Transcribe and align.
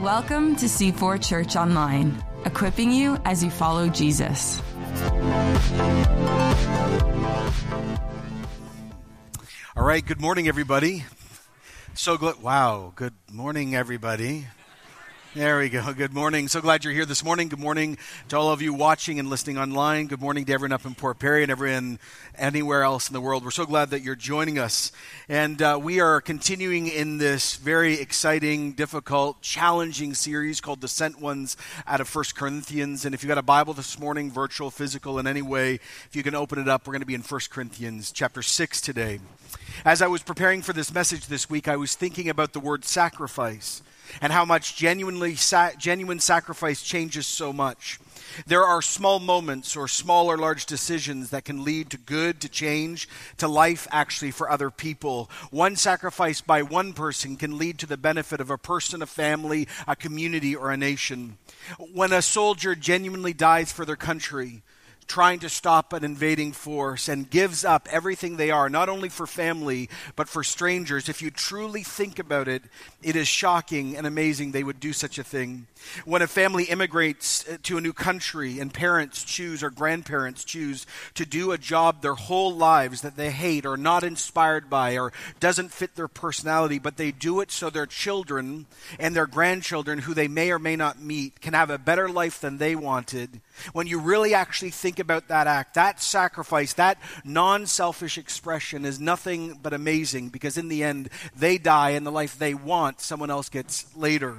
Welcome 0.00 0.56
to 0.56 0.64
C4 0.66 1.22
Church 1.22 1.56
Online, 1.56 2.24
equipping 2.46 2.90
you 2.90 3.18
as 3.26 3.44
you 3.44 3.50
follow 3.50 3.90
Jesus. 3.90 4.62
All 9.76 9.84
right, 9.84 10.02
good 10.06 10.22
morning, 10.22 10.48
everybody. 10.48 11.04
So 11.92 12.16
glad. 12.16 12.42
Wow, 12.42 12.94
good 12.96 13.12
morning, 13.30 13.74
everybody. 13.74 14.46
There 15.34 15.60
we 15.60 15.70
go. 15.70 15.94
Good 15.94 16.12
morning. 16.12 16.46
So 16.46 16.60
glad 16.60 16.84
you're 16.84 16.92
here 16.92 17.06
this 17.06 17.24
morning. 17.24 17.48
Good 17.48 17.58
morning 17.58 17.96
to 18.28 18.36
all 18.36 18.52
of 18.52 18.60
you 18.60 18.74
watching 18.74 19.18
and 19.18 19.30
listening 19.30 19.56
online. 19.56 20.06
Good 20.06 20.20
morning 20.20 20.44
to 20.44 20.52
everyone 20.52 20.74
up 20.74 20.84
in 20.84 20.94
Port 20.94 21.18
Perry 21.18 21.42
and 21.42 21.50
everyone 21.50 21.98
anywhere 22.36 22.82
else 22.82 23.08
in 23.08 23.14
the 23.14 23.20
world. 23.22 23.42
We're 23.42 23.50
so 23.50 23.64
glad 23.64 23.88
that 23.90 24.02
you're 24.02 24.14
joining 24.14 24.58
us. 24.58 24.92
And 25.30 25.62
uh, 25.62 25.80
we 25.82 26.00
are 26.00 26.20
continuing 26.20 26.86
in 26.86 27.16
this 27.16 27.56
very 27.56 27.94
exciting, 27.94 28.72
difficult, 28.72 29.40
challenging 29.40 30.12
series 30.12 30.60
called 30.60 30.82
The 30.82 30.88
Sent 30.88 31.18
Ones 31.18 31.56
out 31.86 32.02
of 32.02 32.08
First 32.08 32.36
Corinthians. 32.36 33.06
And 33.06 33.14
if 33.14 33.22
you've 33.22 33.28
got 33.28 33.38
a 33.38 33.42
Bible 33.42 33.72
this 33.72 33.98
morning, 33.98 34.30
virtual, 34.30 34.70
physical, 34.70 35.18
in 35.18 35.26
any 35.26 35.40
way, 35.40 35.76
if 35.76 36.10
you 36.12 36.22
can 36.22 36.34
open 36.34 36.58
it 36.58 36.68
up, 36.68 36.86
we're 36.86 36.92
going 36.92 37.00
to 37.00 37.06
be 37.06 37.14
in 37.14 37.22
First 37.22 37.50
Corinthians 37.50 38.12
chapter 38.12 38.42
6 38.42 38.82
today. 38.82 39.18
As 39.82 40.02
I 40.02 40.08
was 40.08 40.22
preparing 40.22 40.60
for 40.60 40.74
this 40.74 40.92
message 40.92 41.28
this 41.28 41.48
week, 41.48 41.68
I 41.68 41.76
was 41.76 41.94
thinking 41.94 42.28
about 42.28 42.52
the 42.52 42.60
word 42.60 42.84
sacrifice 42.84 43.80
and 44.20 44.32
how 44.32 44.44
much 44.44 44.76
genuinely 44.76 45.34
sa- 45.36 45.72
genuine 45.78 46.20
sacrifice 46.20 46.82
changes 46.82 47.26
so 47.26 47.52
much. 47.52 47.98
There 48.46 48.64
are 48.64 48.82
small 48.82 49.20
moments 49.20 49.76
or 49.76 49.88
small 49.88 50.30
or 50.30 50.38
large 50.38 50.66
decisions 50.66 51.30
that 51.30 51.44
can 51.44 51.64
lead 51.64 51.90
to 51.90 51.98
good, 51.98 52.40
to 52.40 52.48
change, 52.48 53.08
to 53.38 53.48
life 53.48 53.86
actually 53.90 54.30
for 54.30 54.50
other 54.50 54.70
people. 54.70 55.30
One 55.50 55.76
sacrifice 55.76 56.40
by 56.40 56.62
one 56.62 56.92
person 56.92 57.36
can 57.36 57.58
lead 57.58 57.78
to 57.80 57.86
the 57.86 57.96
benefit 57.96 58.40
of 58.40 58.50
a 58.50 58.58
person, 58.58 59.02
a 59.02 59.06
family, 59.06 59.68
a 59.86 59.96
community, 59.96 60.56
or 60.56 60.70
a 60.70 60.76
nation. 60.76 61.36
When 61.78 62.12
a 62.12 62.22
soldier 62.22 62.74
genuinely 62.74 63.32
dies 63.32 63.72
for 63.72 63.84
their 63.84 63.96
country, 63.96 64.62
trying 65.12 65.38
to 65.40 65.48
stop 65.50 65.92
an 65.92 66.02
invading 66.04 66.52
force 66.52 67.06
and 67.06 67.28
gives 67.28 67.66
up 67.66 67.86
everything 67.90 68.38
they 68.38 68.50
are, 68.50 68.70
not 68.70 68.88
only 68.88 69.10
for 69.10 69.26
family, 69.26 69.86
but 70.16 70.26
for 70.26 70.42
strangers. 70.42 71.06
If 71.06 71.20
you 71.20 71.30
truly 71.30 71.82
think 71.82 72.18
about 72.18 72.48
it, 72.48 72.62
it 73.02 73.14
is 73.14 73.28
shocking 73.28 73.94
and 73.94 74.06
amazing 74.06 74.52
they 74.52 74.64
would 74.64 74.80
do 74.80 74.94
such 74.94 75.18
a 75.18 75.22
thing. 75.22 75.66
When 76.06 76.22
a 76.22 76.26
family 76.26 76.64
immigrates 76.64 77.46
uh, 77.46 77.58
to 77.64 77.76
a 77.76 77.82
new 77.82 77.92
country 77.92 78.58
and 78.58 78.72
parents 78.72 79.22
choose 79.22 79.62
or 79.62 79.68
grandparents 79.68 80.44
choose 80.44 80.86
to 81.12 81.26
do 81.26 81.52
a 81.52 81.58
job 81.58 82.00
their 82.00 82.14
whole 82.14 82.54
lives 82.54 83.02
that 83.02 83.16
they 83.16 83.32
hate 83.32 83.66
or 83.66 83.76
not 83.76 84.04
inspired 84.04 84.70
by 84.70 84.96
or 84.96 85.12
doesn't 85.40 85.72
fit 85.72 85.94
their 85.94 86.08
personality, 86.08 86.78
but 86.78 86.96
they 86.96 87.12
do 87.12 87.40
it 87.40 87.50
so 87.50 87.68
their 87.68 87.84
children 87.84 88.64
and 88.98 89.14
their 89.14 89.26
grandchildren, 89.26 89.98
who 89.98 90.14
they 90.14 90.28
may 90.28 90.50
or 90.50 90.58
may 90.58 90.74
not 90.74 91.02
meet, 91.02 91.42
can 91.42 91.52
have 91.52 91.68
a 91.68 91.76
better 91.76 92.08
life 92.08 92.40
than 92.40 92.56
they 92.56 92.74
wanted. 92.74 93.42
When 93.72 93.86
you 93.86 93.98
really 94.00 94.34
actually 94.34 94.70
think 94.70 94.98
about 94.98 95.28
that 95.28 95.46
act, 95.46 95.74
that 95.74 96.00
sacrifice, 96.02 96.72
that 96.74 96.98
non 97.24 97.66
selfish 97.66 98.18
expression 98.18 98.84
is 98.84 98.98
nothing 98.98 99.58
but 99.62 99.72
amazing 99.72 100.30
because 100.30 100.56
in 100.56 100.68
the 100.68 100.82
end, 100.82 101.10
they 101.36 101.58
die 101.58 101.90
and 101.90 102.06
the 102.06 102.12
life 102.12 102.38
they 102.38 102.54
want, 102.54 103.00
someone 103.00 103.30
else 103.30 103.48
gets 103.48 103.94
later. 103.96 104.36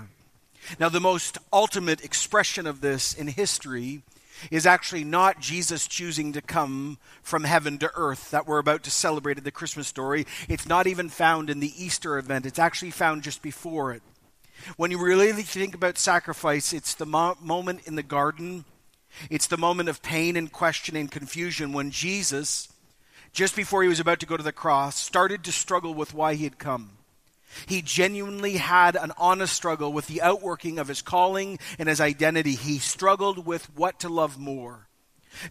Now, 0.80 0.90
the 0.90 1.00
most 1.00 1.38
ultimate 1.52 2.04
expression 2.04 2.66
of 2.68 2.82
this 2.82 3.14
in 3.14 3.28
history 3.28 4.02
is 4.52 4.66
actually 4.66 5.04
not 5.04 5.40
Jesus 5.40 5.88
choosing 5.88 6.34
to 6.34 6.42
come 6.42 6.98
from 7.22 7.44
heaven 7.44 7.78
to 7.80 7.92
earth 7.96 8.32
that 8.32 8.48
we're 8.48 8.60
about 8.60 8.84
to 8.84 8.92
celebrate 8.92 9.38
in 9.38 9.44
the 9.44 9.52
Christmas 9.52 9.88
story. 9.88 10.26
It's 10.50 10.68
not 10.68 10.88
even 10.88 11.10
found 11.10 11.50
in 11.50 11.60
the 11.60 11.74
Easter 11.82 12.18
event, 12.18 12.46
it's 12.46 12.60
actually 12.60 12.92
found 12.92 13.24
just 13.24 13.42
before 13.42 13.94
it. 13.94 14.02
When 14.78 14.92
you 14.92 15.04
really 15.04 15.32
think 15.44 15.76
about 15.76 15.98
sacrifice, 15.98 16.74
it's 16.74 16.96
the 16.96 17.06
mo- 17.06 17.38
moment 17.42 17.82
in 17.86 17.96
the 17.96 18.04
garden, 18.04 18.66
it's 19.30 19.48
the 19.48 19.58
moment 19.58 19.90
of 19.90 20.02
pain 20.02 20.36
and 20.36 20.52
question 20.52 20.96
and 20.96 21.12
confusion 21.12 21.74
when 21.74 21.92
Jesus, 21.92 22.70
just 23.32 23.56
before 23.56 23.84
he 23.84 23.90
was 23.90 24.00
about 24.00 24.20
to 24.20 24.26
go 24.26 24.38
to 24.38 24.44
the 24.44 24.52
cross, 24.52 24.98
started 24.98 25.44
to 25.44 25.52
struggle 25.52 25.94
with 25.94 26.14
why 26.14 26.36
he 26.36 26.44
had 26.44 26.58
come. 26.58 26.92
He 27.66 27.82
genuinely 27.82 28.58
had 28.58 28.96
an 28.96 29.12
honest 29.18 29.56
struggle 29.56 29.94
with 29.94 30.08
the 30.08 30.22
outworking 30.22 30.80
of 30.80 30.88
his 30.88 31.02
calling 31.02 31.60
and 31.78 31.88
his 31.88 32.02
identity. 32.02 32.56
He 32.56 32.80
struggled 32.80 33.46
with 33.46 33.66
what 33.76 34.00
to 34.00 34.10
love 34.10 34.40
more. 34.40 34.88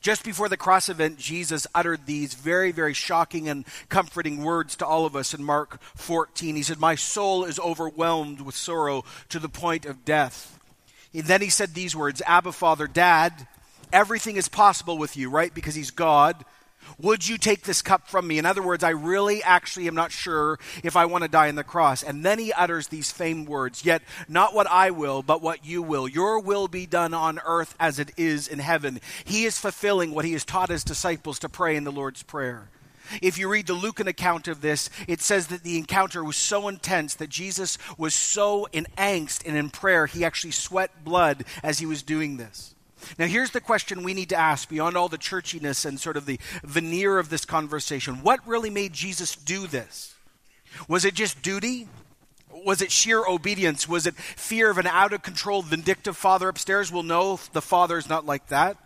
Just 0.01 0.25
before 0.25 0.49
the 0.49 0.57
cross 0.57 0.89
event, 0.89 1.19
Jesus 1.19 1.67
uttered 1.75 2.07
these 2.07 2.35
very, 2.35 2.71
very 2.71 2.95
shocking 2.95 3.49
and 3.49 3.65
comforting 3.89 4.43
words 4.43 4.77
to 4.77 4.87
all 4.87 5.07
of 5.07 5.17
us 5.17 5.35
in 5.35 5.43
Mark 5.43 5.81
14. 5.97 6.55
He 6.55 6.63
said, 6.63 6.79
My 6.79 6.95
soul 6.95 7.45
is 7.45 7.59
overwhelmed 7.59 8.41
with 8.41 8.55
sorrow 8.55 9.05
to 9.29 9.39
the 9.39 9.49
point 9.49 9.85
of 9.85 10.05
death. 10.05 10.61
And 11.13 11.25
then 11.25 11.41
he 11.41 11.51
said 11.51 11.75
these 11.75 11.97
words 11.97 12.23
Abba, 12.27 12.53
Father, 12.53 12.87
Dad, 12.87 13.49
everything 13.93 14.37
is 14.37 14.49
possible 14.49 14.99
with 14.99 15.17
you, 15.17 15.31
right? 15.31 15.53
Because 15.55 15.75
he's 15.75 15.91
God. 15.91 16.45
Would 16.99 17.29
you 17.29 17.39
take 17.39 17.63
this 17.63 17.83
cup 17.83 18.09
from 18.09 18.27
me? 18.27 18.39
In 18.39 18.47
other 18.47 18.63
words, 18.63 18.85
I 18.85 18.91
really 18.91 19.43
actually 19.43 19.87
am 19.87 19.95
not 19.95 20.13
sure 20.13 20.59
if 20.83 20.97
I 20.97 21.07
want 21.07 21.23
to 21.23 21.29
die 21.29 21.49
on 21.49 21.55
the 21.55 21.65
cross. 21.65 22.03
And 22.03 22.25
then 22.25 22.39
he 22.39 22.53
utters 22.53 22.89
these 22.89 23.11
famed 23.11 23.49
words 23.49 23.85
Yet 23.85 24.03
not 24.29 24.55
what 24.55 24.67
I 24.67 24.91
will, 24.91 25.23
but 25.23 25.43
what 25.43 25.65
you 25.65 25.83
will. 25.83 26.09
Your 26.09 26.41
will 26.41 26.69
be 26.69 26.87
done 26.87 27.15
on 27.15 27.41
earth 27.45 27.75
as 27.79 27.99
it 27.99 28.11
is 28.17 28.49
in 28.49 28.59
heaven. 28.59 29.01
He 29.25 29.45
is 29.45 29.59
fulfilling 29.59 30.13
what 30.13 30.25
he 30.25 30.33
has 30.33 30.45
taught 30.45 30.71
his 30.71 30.85
disciples 30.85 31.39
to 31.41 31.49
pray 31.49 31.77
in 31.77 31.85
the 31.85 31.93
Lord's 31.93 32.23
Prayer. 32.23 32.69
If 33.21 33.37
you 33.37 33.49
read 33.49 33.67
the 33.67 33.75
Lucan 33.75 34.09
account 34.09 34.49
of 34.49 34.61
this, 34.61 34.89
it 35.07 35.21
says 35.21 35.49
that 35.49 35.65
the 35.65 35.77
encounter 35.77 36.25
was 36.25 36.37
so 36.37 36.69
intense 36.69 37.15
that 37.15 37.29
Jesus 37.29 37.77
was 37.99 38.15
so 38.15 38.69
in 38.73 38.87
angst 38.97 39.47
and 39.47 39.57
in 39.57 39.71
prayer, 39.71 40.07
he 40.07 40.25
actually 40.25 40.53
sweat 40.53 41.05
blood 41.05 41.45
as 41.63 41.79
he 41.79 41.87
was 41.87 42.03
doing 42.03 42.37
this. 42.37 42.75
Now, 43.19 43.27
here's 43.27 43.51
the 43.51 43.61
question 43.61 44.03
we 44.03 44.15
need 44.15 44.29
to 44.31 44.37
ask 44.37 44.69
beyond 44.69 44.97
all 44.97 45.09
the 45.09 45.19
churchiness 45.19 45.85
and 45.85 45.99
sort 45.99 46.17
of 46.17 46.27
the 46.27 46.39
veneer 46.63 47.19
of 47.19 47.29
this 47.29 47.45
conversation. 47.45 48.23
What 48.23 48.47
really 48.47 48.71
made 48.71 48.93
Jesus 48.93 49.37
do 49.37 49.67
this? 49.67 50.15
Was 50.89 51.05
it 51.05 51.15
just 51.15 51.43
duty? 51.43 51.89
Was 52.65 52.83
it 52.83 52.93
sheer 52.93 53.25
obedience? 53.27 53.89
Was 53.89 54.07
it 54.07 54.15
fear 54.15 54.71
of 54.71 54.79
an 54.79 54.87
out 54.87 55.13
of 55.13 55.23
control, 55.23 55.63
vindictive 55.63 56.17
father 56.17 56.49
upstairs? 56.49 56.93
Well, 56.93 57.03
no, 57.03 57.39
the 57.53 57.63
father 57.63 57.99
is 57.99 58.09
not 58.09 58.27
like 58.27 58.49
that. 58.49 58.77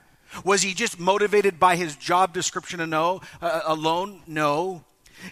Was 0.44 0.62
he 0.62 0.74
just 0.74 0.98
motivated 0.98 1.58
by 1.58 1.76
his 1.76 1.96
job 1.96 2.32
description 2.32 2.80
uh, 2.92 3.18
alone? 3.40 4.22
No. 4.26 4.84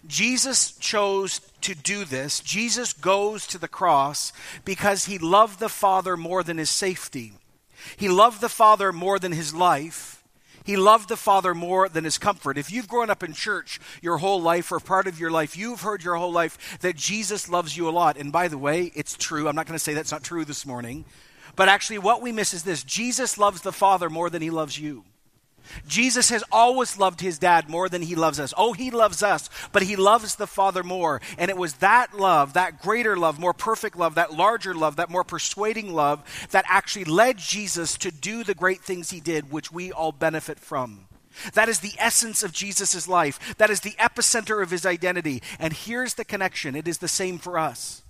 Jesus 0.06 0.72
chose 0.72 1.40
to 1.60 1.74
do 1.74 2.04
this. 2.04 2.40
Jesus 2.40 2.92
goes 2.92 3.46
to 3.48 3.58
the 3.58 3.68
cross 3.68 4.32
because 4.64 5.04
he 5.04 5.18
loved 5.18 5.60
the 5.60 5.68
Father 5.68 6.16
more 6.16 6.42
than 6.42 6.58
his 6.58 6.70
safety. 6.70 7.34
He 7.96 8.08
loved 8.08 8.40
the 8.40 8.48
Father 8.48 8.92
more 8.92 9.18
than 9.18 9.32
his 9.32 9.54
life. 9.54 10.22
He 10.64 10.76
loved 10.76 11.10
the 11.10 11.16
Father 11.16 11.54
more 11.54 11.90
than 11.90 12.04
his 12.04 12.16
comfort. 12.16 12.56
If 12.56 12.72
you've 12.72 12.88
grown 12.88 13.10
up 13.10 13.22
in 13.22 13.34
church 13.34 13.78
your 14.00 14.16
whole 14.18 14.40
life 14.40 14.72
or 14.72 14.80
part 14.80 15.06
of 15.06 15.20
your 15.20 15.30
life, 15.30 15.56
you've 15.56 15.82
heard 15.82 16.02
your 16.02 16.16
whole 16.16 16.32
life 16.32 16.78
that 16.80 16.96
Jesus 16.96 17.50
loves 17.50 17.76
you 17.76 17.86
a 17.86 17.90
lot. 17.90 18.16
And 18.16 18.32
by 18.32 18.48
the 18.48 18.56
way, 18.56 18.90
it's 18.94 19.14
true. 19.14 19.46
I'm 19.46 19.56
not 19.56 19.66
going 19.66 19.78
to 19.78 19.84
say 19.84 19.92
that's 19.92 20.12
not 20.12 20.24
true 20.24 20.44
this 20.46 20.64
morning. 20.64 21.04
But 21.54 21.68
actually, 21.68 21.98
what 21.98 22.22
we 22.22 22.32
miss 22.32 22.54
is 22.54 22.64
this 22.64 22.82
Jesus 22.82 23.36
loves 23.36 23.60
the 23.60 23.72
Father 23.72 24.08
more 24.08 24.30
than 24.30 24.40
he 24.40 24.50
loves 24.50 24.78
you. 24.78 25.04
Jesus 25.86 26.30
has 26.30 26.44
always 26.52 26.98
loved 26.98 27.20
his 27.20 27.38
dad 27.38 27.68
more 27.68 27.88
than 27.88 28.02
he 28.02 28.14
loves 28.14 28.38
us. 28.38 28.54
Oh, 28.56 28.72
he 28.72 28.90
loves 28.90 29.22
us, 29.22 29.50
but 29.72 29.82
he 29.82 29.96
loves 29.96 30.36
the 30.36 30.46
Father 30.46 30.82
more. 30.82 31.20
And 31.38 31.50
it 31.50 31.56
was 31.56 31.74
that 31.74 32.16
love, 32.16 32.54
that 32.54 32.80
greater 32.80 33.16
love, 33.16 33.38
more 33.38 33.52
perfect 33.54 33.96
love, 33.96 34.14
that 34.14 34.32
larger 34.32 34.74
love, 34.74 34.96
that 34.96 35.10
more 35.10 35.24
persuading 35.24 35.92
love 35.92 36.22
that 36.50 36.64
actually 36.68 37.04
led 37.04 37.38
Jesus 37.38 37.96
to 37.98 38.10
do 38.10 38.44
the 38.44 38.54
great 38.54 38.82
things 38.82 39.10
he 39.10 39.20
did, 39.20 39.50
which 39.50 39.72
we 39.72 39.92
all 39.92 40.12
benefit 40.12 40.58
from. 40.58 41.06
That 41.54 41.68
is 41.68 41.80
the 41.80 41.94
essence 41.98 42.42
of 42.42 42.52
Jesus' 42.52 43.08
life. 43.08 43.56
That 43.58 43.70
is 43.70 43.80
the 43.80 43.96
epicenter 43.98 44.62
of 44.62 44.70
his 44.70 44.86
identity. 44.86 45.42
And 45.58 45.72
here's 45.72 46.14
the 46.14 46.24
connection 46.24 46.76
it 46.76 46.86
is 46.86 46.98
the 46.98 47.08
same 47.08 47.38
for 47.38 47.58
us. 47.58 48.03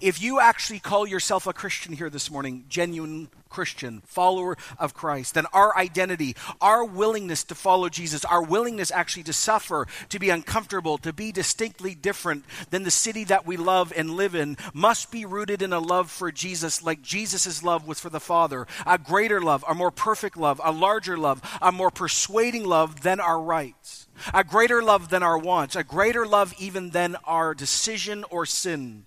If 0.00 0.22
you 0.22 0.40
actually 0.40 0.78
call 0.78 1.06
yourself 1.06 1.46
a 1.46 1.52
Christian 1.52 1.92
here 1.92 2.10
this 2.10 2.30
morning, 2.30 2.64
genuine 2.68 3.28
Christian, 3.48 4.02
follower 4.04 4.56
of 4.78 4.94
Christ, 4.94 5.34
then 5.34 5.46
our 5.52 5.76
identity, 5.76 6.34
our 6.60 6.84
willingness 6.84 7.44
to 7.44 7.54
follow 7.54 7.88
Jesus, 7.88 8.24
our 8.24 8.42
willingness 8.42 8.90
actually 8.90 9.22
to 9.24 9.32
suffer, 9.32 9.86
to 10.08 10.18
be 10.18 10.30
uncomfortable, 10.30 10.98
to 10.98 11.12
be 11.12 11.30
distinctly 11.30 11.94
different 11.94 12.44
than 12.70 12.82
the 12.82 12.90
city 12.90 13.22
that 13.24 13.46
we 13.46 13.56
love 13.56 13.92
and 13.94 14.10
live 14.10 14.34
in, 14.34 14.56
must 14.72 15.12
be 15.12 15.24
rooted 15.24 15.62
in 15.62 15.72
a 15.72 15.78
love 15.78 16.10
for 16.10 16.32
Jesus, 16.32 16.82
like 16.82 17.00
Jesus' 17.00 17.62
love 17.62 17.86
was 17.86 18.00
for 18.00 18.10
the 18.10 18.18
Father. 18.18 18.66
A 18.86 18.98
greater 18.98 19.40
love, 19.40 19.64
a 19.68 19.74
more 19.74 19.92
perfect 19.92 20.36
love, 20.36 20.60
a 20.64 20.72
larger 20.72 21.16
love, 21.16 21.40
a 21.62 21.70
more 21.70 21.90
persuading 21.90 22.64
love 22.64 23.02
than 23.02 23.20
our 23.20 23.40
rights, 23.40 24.08
a 24.32 24.42
greater 24.42 24.82
love 24.82 25.10
than 25.10 25.22
our 25.22 25.38
wants, 25.38 25.76
a 25.76 25.84
greater 25.84 26.26
love 26.26 26.54
even 26.58 26.90
than 26.90 27.16
our 27.24 27.54
decision 27.54 28.24
or 28.30 28.46
sin. 28.46 29.04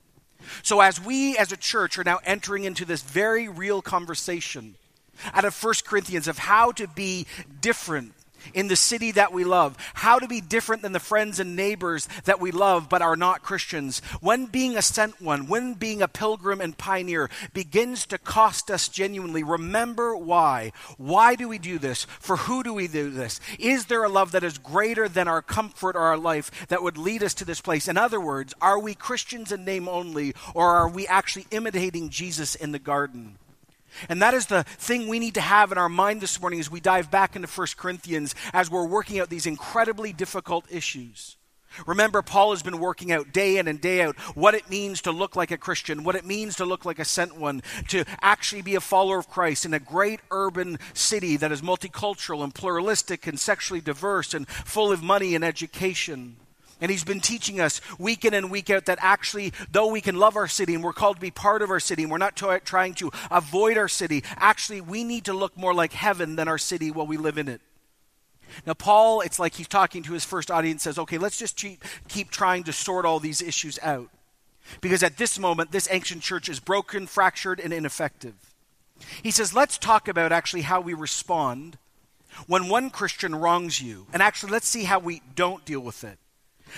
So, 0.64 0.82
as 0.82 1.00
we 1.00 1.38
as 1.38 1.52
a 1.52 1.58
church 1.58 1.98
are 1.98 2.04
now 2.04 2.20
entering 2.26 2.64
into 2.64 2.86
this 2.86 3.02
very 3.02 3.48
real 3.48 3.82
conversation 3.82 4.76
out 5.34 5.46
of 5.46 5.64
1 5.64 5.74
Corinthians 5.86 6.28
of 6.28 6.38
how 6.38 6.72
to 6.74 6.88
be 6.88 7.26
different, 7.62 8.14
in 8.54 8.68
the 8.68 8.76
city 8.76 9.12
that 9.12 9.32
we 9.32 9.44
love, 9.44 9.78
how 9.94 10.20
to 10.20 10.28
be 10.28 10.42
different 10.42 10.82
than 10.82 10.92
the 10.92 11.00
friends 11.00 11.40
and 11.40 11.56
neighbors 11.56 12.08
that 12.26 12.40
we 12.40 12.52
love 12.52 12.90
but 12.90 13.02
are 13.02 13.16
not 13.16 13.44
Christians, 13.44 14.00
when 14.22 14.46
being 14.48 14.76
a 14.76 14.82
sent 14.82 15.22
one, 15.22 15.48
when 15.48 15.74
being 15.74 16.02
a 16.02 16.08
pilgrim 16.08 16.62
and 16.62 16.78
pioneer 16.78 17.30
begins 17.54 18.06
to 18.08 18.18
cost 18.18 18.72
us 18.72 18.88
genuinely, 18.90 19.44
remember 19.44 20.16
why. 20.16 20.72
Why 20.98 21.36
do 21.36 21.48
we 21.48 21.58
do 21.58 21.80
this? 21.80 22.06
For 22.20 22.38
who 22.38 22.64
do 22.64 22.74
we 22.74 22.88
do 22.88 23.10
this? 23.12 23.40
Is 23.60 23.86
there 23.86 24.04
a 24.04 24.10
love 24.10 24.32
that 24.32 24.44
is 24.44 24.58
greater 24.58 25.08
than 25.08 25.28
our 25.28 25.42
comfort 25.42 25.96
or 25.96 26.02
our 26.02 26.18
life 26.18 26.68
that 26.70 26.84
would 26.84 26.98
lead 26.98 27.24
us 27.24 27.34
to 27.36 27.46
this 27.46 27.62
place? 27.62 27.88
In 27.88 27.98
other 27.98 28.20
words, 28.20 28.54
are 28.62 28.80
we 28.80 28.96
Christians 28.96 29.52
in 29.52 29.66
name 29.66 29.88
only, 29.88 30.34
or 30.54 30.72
are 30.72 30.90
we 30.90 31.06
actually 31.08 31.46
imitating 31.52 32.10
Jesus 32.10 32.56
in 32.56 32.72
the 32.72 32.80
garden? 32.80 33.38
And 34.10 34.22
that 34.22 34.34
is 34.34 34.48
the 34.48 34.64
thing 34.64 35.08
we 35.08 35.20
need 35.20 35.34
to 35.36 35.42
have 35.42 35.72
in 35.72 35.78
our 35.78 35.90
mind 35.90 36.22
this 36.22 36.40
morning 36.40 36.60
as 36.60 36.72
we 36.72 36.80
dive 36.80 37.10
back 37.12 37.36
into 37.36 37.48
1 37.48 37.68
Corinthians 37.78 38.36
as 38.54 38.70
we're 38.70 38.88
working 38.88 39.20
out 39.20 39.30
these 39.30 39.46
incredibly 39.46 40.14
difficult 40.14 40.66
issues. 40.70 41.38
Remember, 41.86 42.22
Paul 42.22 42.52
has 42.52 42.64
been 42.64 42.80
working 42.80 43.12
out 43.12 43.32
day 43.32 43.58
in 43.58 43.68
and 43.68 43.80
day 43.80 44.02
out 44.02 44.18
what 44.36 44.56
it 44.56 44.70
means 44.70 45.02
to 45.02 45.12
look 45.12 45.36
like 45.36 45.52
a 45.52 45.58
Christian, 45.58 46.04
what 46.04 46.16
it 46.16 46.26
means 46.26 46.56
to 46.56 46.66
look 46.66 46.86
like 46.86 46.98
a 46.98 47.06
sent 47.06 47.38
one, 47.38 47.62
to 47.90 48.06
actually 48.22 48.62
be 48.62 48.76
a 48.76 48.82
follower 48.82 49.20
of 49.20 49.30
Christ 49.30 49.66
in 49.66 49.74
a 49.74 49.80
great 49.80 50.22
urban 50.32 50.80
city 50.94 51.38
that 51.38 51.52
is 51.52 51.62
multicultural 51.62 52.44
and 52.44 52.56
pluralistic 52.56 53.28
and 53.28 53.40
sexually 53.40 53.82
diverse 53.82 54.34
and 54.34 54.48
full 54.48 54.92
of 54.92 55.04
money 55.04 55.36
and 55.36 55.44
education. 55.44 56.38
And 56.80 56.92
he's 56.92 57.04
been 57.04 57.22
teaching 57.22 57.60
us 57.60 57.82
week 57.98 58.24
in 58.24 58.34
and 58.34 58.52
week 58.52 58.70
out 58.70 58.86
that 58.86 59.00
actually, 59.02 59.54
though 59.72 59.88
we 59.88 60.02
can 60.02 60.16
love 60.16 60.36
our 60.36 60.48
city 60.48 60.76
and 60.76 60.84
we're 60.84 60.94
called 60.94 61.18
to 61.18 61.22
be 61.22 61.32
part 61.32 61.62
of 61.62 61.72
our 61.72 61.80
city 61.80 62.04
and 62.04 62.12
we're 62.12 62.20
not 62.20 62.36
t- 62.36 62.48
trying 62.66 62.94
to 62.96 63.12
avoid 63.32 63.78
our 63.78 63.88
city, 63.88 64.24
actually, 64.36 64.82
we 64.82 65.04
need 65.04 65.26
to 65.26 65.34
look 65.34 65.58
more 65.58 65.74
like 65.74 65.94
heaven 65.94 66.36
than 66.36 66.48
our 66.48 66.60
city 66.60 66.92
while 66.92 67.08
we 67.08 67.18
live 67.18 67.38
in 67.38 67.48
it. 67.48 67.62
Now, 68.66 68.74
Paul, 68.74 69.22
it's 69.22 69.40
like 69.40 69.56
he's 69.56 69.68
talking 69.68 70.04
to 70.04 70.14
his 70.14 70.24
first 70.24 70.52
audience, 70.52 70.84
says, 70.84 71.00
okay, 71.00 71.18
let's 71.18 71.38
just 71.38 71.58
keep, 71.58 71.84
keep 72.08 72.30
trying 72.30 72.64
to 72.66 72.74
sort 72.74 73.06
all 73.06 73.20
these 73.20 73.42
issues 73.42 73.80
out. 73.82 74.10
Because 74.82 75.04
at 75.04 75.18
this 75.18 75.40
moment, 75.40 75.72
this 75.72 75.88
ancient 75.92 76.22
church 76.22 76.50
is 76.50 76.60
broken, 76.60 77.08
fractured, 77.08 77.60
and 77.60 77.74
ineffective. 77.74 78.36
He 79.24 79.32
says, 79.32 79.54
let's 79.54 79.78
talk 79.78 80.08
about 80.08 80.32
actually 80.32 80.64
how 80.64 80.82
we 80.82 80.94
respond 80.94 81.78
when 82.48 82.68
one 82.68 82.90
Christian 82.90 83.36
wrongs 83.36 83.82
you. 83.82 84.08
And 84.14 84.22
actually, 84.22 84.52
let's 84.52 84.68
see 84.68 84.84
how 84.84 85.00
we 85.00 85.22
don't 85.36 85.66
deal 85.66 85.80
with 85.80 86.04
it. 86.04 86.18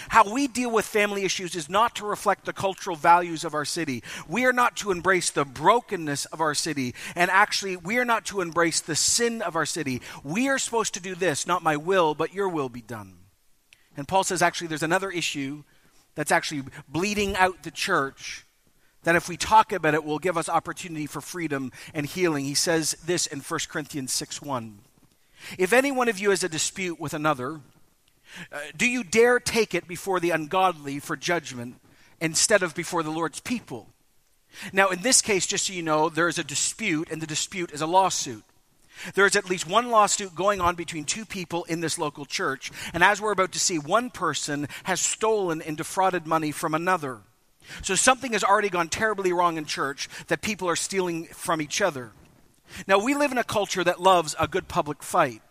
How 0.09 0.31
we 0.31 0.47
deal 0.47 0.71
with 0.71 0.85
family 0.85 1.23
issues 1.23 1.55
is 1.55 1.69
not 1.69 1.95
to 1.95 2.05
reflect 2.05 2.45
the 2.45 2.53
cultural 2.53 2.95
values 2.95 3.43
of 3.43 3.53
our 3.53 3.65
city. 3.65 4.03
We 4.27 4.45
are 4.45 4.53
not 4.53 4.75
to 4.77 4.91
embrace 4.91 5.29
the 5.29 5.45
brokenness 5.45 6.25
of 6.25 6.41
our 6.41 6.53
city. 6.53 6.95
And 7.15 7.29
actually, 7.31 7.77
we 7.77 7.97
are 7.97 8.05
not 8.05 8.25
to 8.27 8.41
embrace 8.41 8.79
the 8.79 8.95
sin 8.95 9.41
of 9.41 9.55
our 9.55 9.65
city. 9.65 10.01
We 10.23 10.47
are 10.49 10.59
supposed 10.59 10.93
to 10.95 10.99
do 10.99 11.15
this, 11.15 11.47
not 11.47 11.63
my 11.63 11.77
will, 11.77 12.15
but 12.15 12.33
your 12.33 12.49
will 12.49 12.69
be 12.69 12.81
done. 12.81 13.15
And 13.97 14.07
Paul 14.07 14.23
says, 14.23 14.41
actually, 14.41 14.67
there's 14.67 14.83
another 14.83 15.11
issue 15.11 15.63
that's 16.15 16.31
actually 16.31 16.63
bleeding 16.87 17.35
out 17.35 17.63
the 17.63 17.71
church 17.71 18.45
that 19.03 19.15
if 19.15 19.29
we 19.29 19.37
talk 19.37 19.71
about 19.71 19.93
it 19.93 20.03
will 20.03 20.19
give 20.19 20.37
us 20.37 20.49
opportunity 20.49 21.05
for 21.05 21.21
freedom 21.21 21.71
and 21.93 22.05
healing. 22.05 22.45
He 22.45 22.53
says 22.53 22.97
this 23.05 23.25
in 23.25 23.39
1 23.39 23.59
Corinthians 23.69 24.11
6 24.11 24.41
1. 24.41 24.79
If 25.57 25.71
any 25.71 25.91
one 25.91 26.09
of 26.09 26.19
you 26.19 26.31
has 26.31 26.43
a 26.43 26.49
dispute 26.49 26.99
with 26.99 27.13
another, 27.13 27.61
uh, 28.51 28.59
do 28.75 28.87
you 28.87 29.03
dare 29.03 29.39
take 29.39 29.73
it 29.73 29.87
before 29.87 30.19
the 30.19 30.31
ungodly 30.31 30.99
for 30.99 31.15
judgment 31.15 31.75
instead 32.21 32.63
of 32.63 32.75
before 32.75 33.03
the 33.03 33.09
Lord's 33.09 33.39
people? 33.39 33.87
Now, 34.73 34.89
in 34.89 35.01
this 35.01 35.21
case, 35.21 35.45
just 35.45 35.67
so 35.67 35.73
you 35.73 35.83
know, 35.83 36.09
there 36.09 36.27
is 36.27 36.39
a 36.39 36.43
dispute, 36.43 37.09
and 37.11 37.21
the 37.21 37.27
dispute 37.27 37.71
is 37.71 37.81
a 37.81 37.87
lawsuit. 37.87 38.43
There 39.13 39.25
is 39.25 39.35
at 39.35 39.49
least 39.49 39.67
one 39.67 39.89
lawsuit 39.89 40.35
going 40.35 40.59
on 40.59 40.75
between 40.75 41.05
two 41.05 41.25
people 41.25 41.63
in 41.65 41.79
this 41.79 41.97
local 41.97 42.25
church, 42.25 42.71
and 42.93 43.03
as 43.03 43.21
we're 43.21 43.31
about 43.31 43.53
to 43.53 43.59
see, 43.59 43.79
one 43.79 44.09
person 44.09 44.67
has 44.83 44.99
stolen 44.99 45.61
and 45.61 45.77
defrauded 45.77 46.27
money 46.27 46.51
from 46.51 46.73
another. 46.73 47.19
So 47.83 47.95
something 47.95 48.33
has 48.33 48.43
already 48.43 48.69
gone 48.69 48.89
terribly 48.89 49.31
wrong 49.31 49.57
in 49.57 49.65
church 49.65 50.09
that 50.27 50.41
people 50.41 50.67
are 50.67 50.75
stealing 50.75 51.25
from 51.25 51.61
each 51.61 51.81
other. 51.81 52.11
Now, 52.87 52.99
we 52.99 53.15
live 53.15 53.31
in 53.31 53.37
a 53.37 53.43
culture 53.43 53.83
that 53.83 54.01
loves 54.01 54.35
a 54.39 54.47
good 54.47 54.67
public 54.67 55.03
fight. 55.03 55.41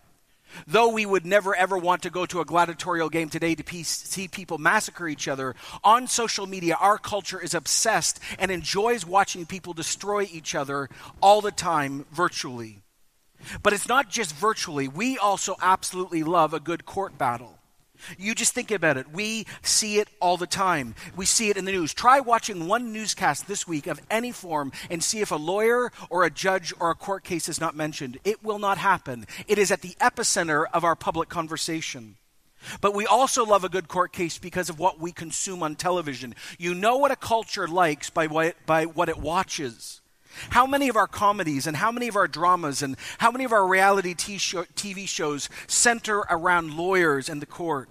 Though 0.66 0.88
we 0.88 1.06
would 1.06 1.26
never 1.26 1.54
ever 1.54 1.76
want 1.76 2.02
to 2.02 2.10
go 2.10 2.26
to 2.26 2.40
a 2.40 2.44
gladiatorial 2.44 3.08
game 3.08 3.28
today 3.28 3.54
to 3.54 3.84
see 3.84 4.28
people 4.28 4.58
massacre 4.58 5.08
each 5.08 5.28
other, 5.28 5.54
on 5.84 6.06
social 6.06 6.46
media, 6.46 6.76
our 6.80 6.98
culture 6.98 7.40
is 7.40 7.54
obsessed 7.54 8.20
and 8.38 8.50
enjoys 8.50 9.06
watching 9.06 9.46
people 9.46 9.72
destroy 9.72 10.28
each 10.32 10.54
other 10.54 10.88
all 11.20 11.40
the 11.40 11.52
time 11.52 12.06
virtually. 12.12 12.82
But 13.62 13.72
it's 13.72 13.88
not 13.88 14.10
just 14.10 14.34
virtually, 14.34 14.88
we 14.88 15.18
also 15.18 15.56
absolutely 15.62 16.22
love 16.22 16.54
a 16.54 16.60
good 16.60 16.84
court 16.84 17.16
battle. 17.18 17.57
You 18.18 18.34
just 18.34 18.54
think 18.54 18.70
about 18.70 18.96
it. 18.96 19.10
We 19.12 19.46
see 19.62 19.98
it 19.98 20.08
all 20.20 20.36
the 20.36 20.46
time. 20.46 20.94
We 21.16 21.26
see 21.26 21.50
it 21.50 21.56
in 21.56 21.64
the 21.64 21.72
news. 21.72 21.94
Try 21.94 22.20
watching 22.20 22.66
one 22.66 22.92
newscast 22.92 23.46
this 23.46 23.66
week 23.66 23.86
of 23.86 24.00
any 24.10 24.32
form 24.32 24.72
and 24.90 25.02
see 25.02 25.20
if 25.20 25.30
a 25.30 25.36
lawyer 25.36 25.90
or 26.10 26.24
a 26.24 26.30
judge 26.30 26.72
or 26.80 26.90
a 26.90 26.94
court 26.94 27.24
case 27.24 27.48
is 27.48 27.60
not 27.60 27.76
mentioned. 27.76 28.18
It 28.24 28.42
will 28.42 28.58
not 28.58 28.78
happen. 28.78 29.26
It 29.46 29.58
is 29.58 29.70
at 29.70 29.82
the 29.82 29.96
epicenter 30.00 30.64
of 30.72 30.84
our 30.84 30.96
public 30.96 31.28
conversation. 31.28 32.16
But 32.80 32.94
we 32.94 33.06
also 33.06 33.44
love 33.44 33.64
a 33.64 33.68
good 33.68 33.88
court 33.88 34.12
case 34.12 34.38
because 34.38 34.68
of 34.68 34.78
what 34.78 35.00
we 35.00 35.12
consume 35.12 35.62
on 35.62 35.76
television. 35.76 36.34
You 36.58 36.74
know 36.74 36.96
what 36.96 37.12
a 37.12 37.16
culture 37.16 37.68
likes 37.68 38.10
by 38.10 38.26
what, 38.26 38.56
by 38.66 38.84
what 38.84 39.08
it 39.08 39.18
watches. 39.18 40.00
How 40.50 40.66
many 40.66 40.88
of 40.88 40.96
our 40.96 41.06
comedies 41.06 41.66
and 41.66 41.76
how 41.76 41.90
many 41.90 42.08
of 42.08 42.16
our 42.16 42.28
dramas 42.28 42.82
and 42.82 42.96
how 43.18 43.30
many 43.30 43.44
of 43.44 43.52
our 43.52 43.66
reality 43.66 44.14
TV 44.14 45.08
shows 45.08 45.48
center 45.66 46.18
around 46.30 46.74
lawyers 46.76 47.28
and 47.28 47.42
the 47.42 47.46
court? 47.46 47.88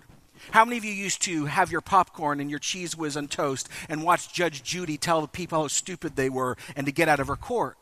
How 0.52 0.64
many 0.64 0.78
of 0.78 0.86
you 0.86 0.94
used 0.94 1.22
to 1.24 1.46
have 1.46 1.72
your 1.72 1.82
popcorn 1.82 2.40
and 2.40 2.50
your 2.50 2.60
Cheez 2.60 2.96
Whiz 2.96 3.18
on 3.18 3.28
toast 3.28 3.68
and 3.90 4.04
watch 4.04 4.32
Judge 4.32 4.64
Judy 4.64 4.98
tell 4.98 5.22
the 5.22 5.28
people 5.28 5.64
how 5.64 5.68
stupid 5.68 6.16
they 6.16 6.30
were 6.30 6.56
and 6.76 6.86
to 6.86 6.92
get 6.92 7.10
out 7.10 7.20
of 7.20 7.28
her 7.28 7.36
court? 7.36 7.78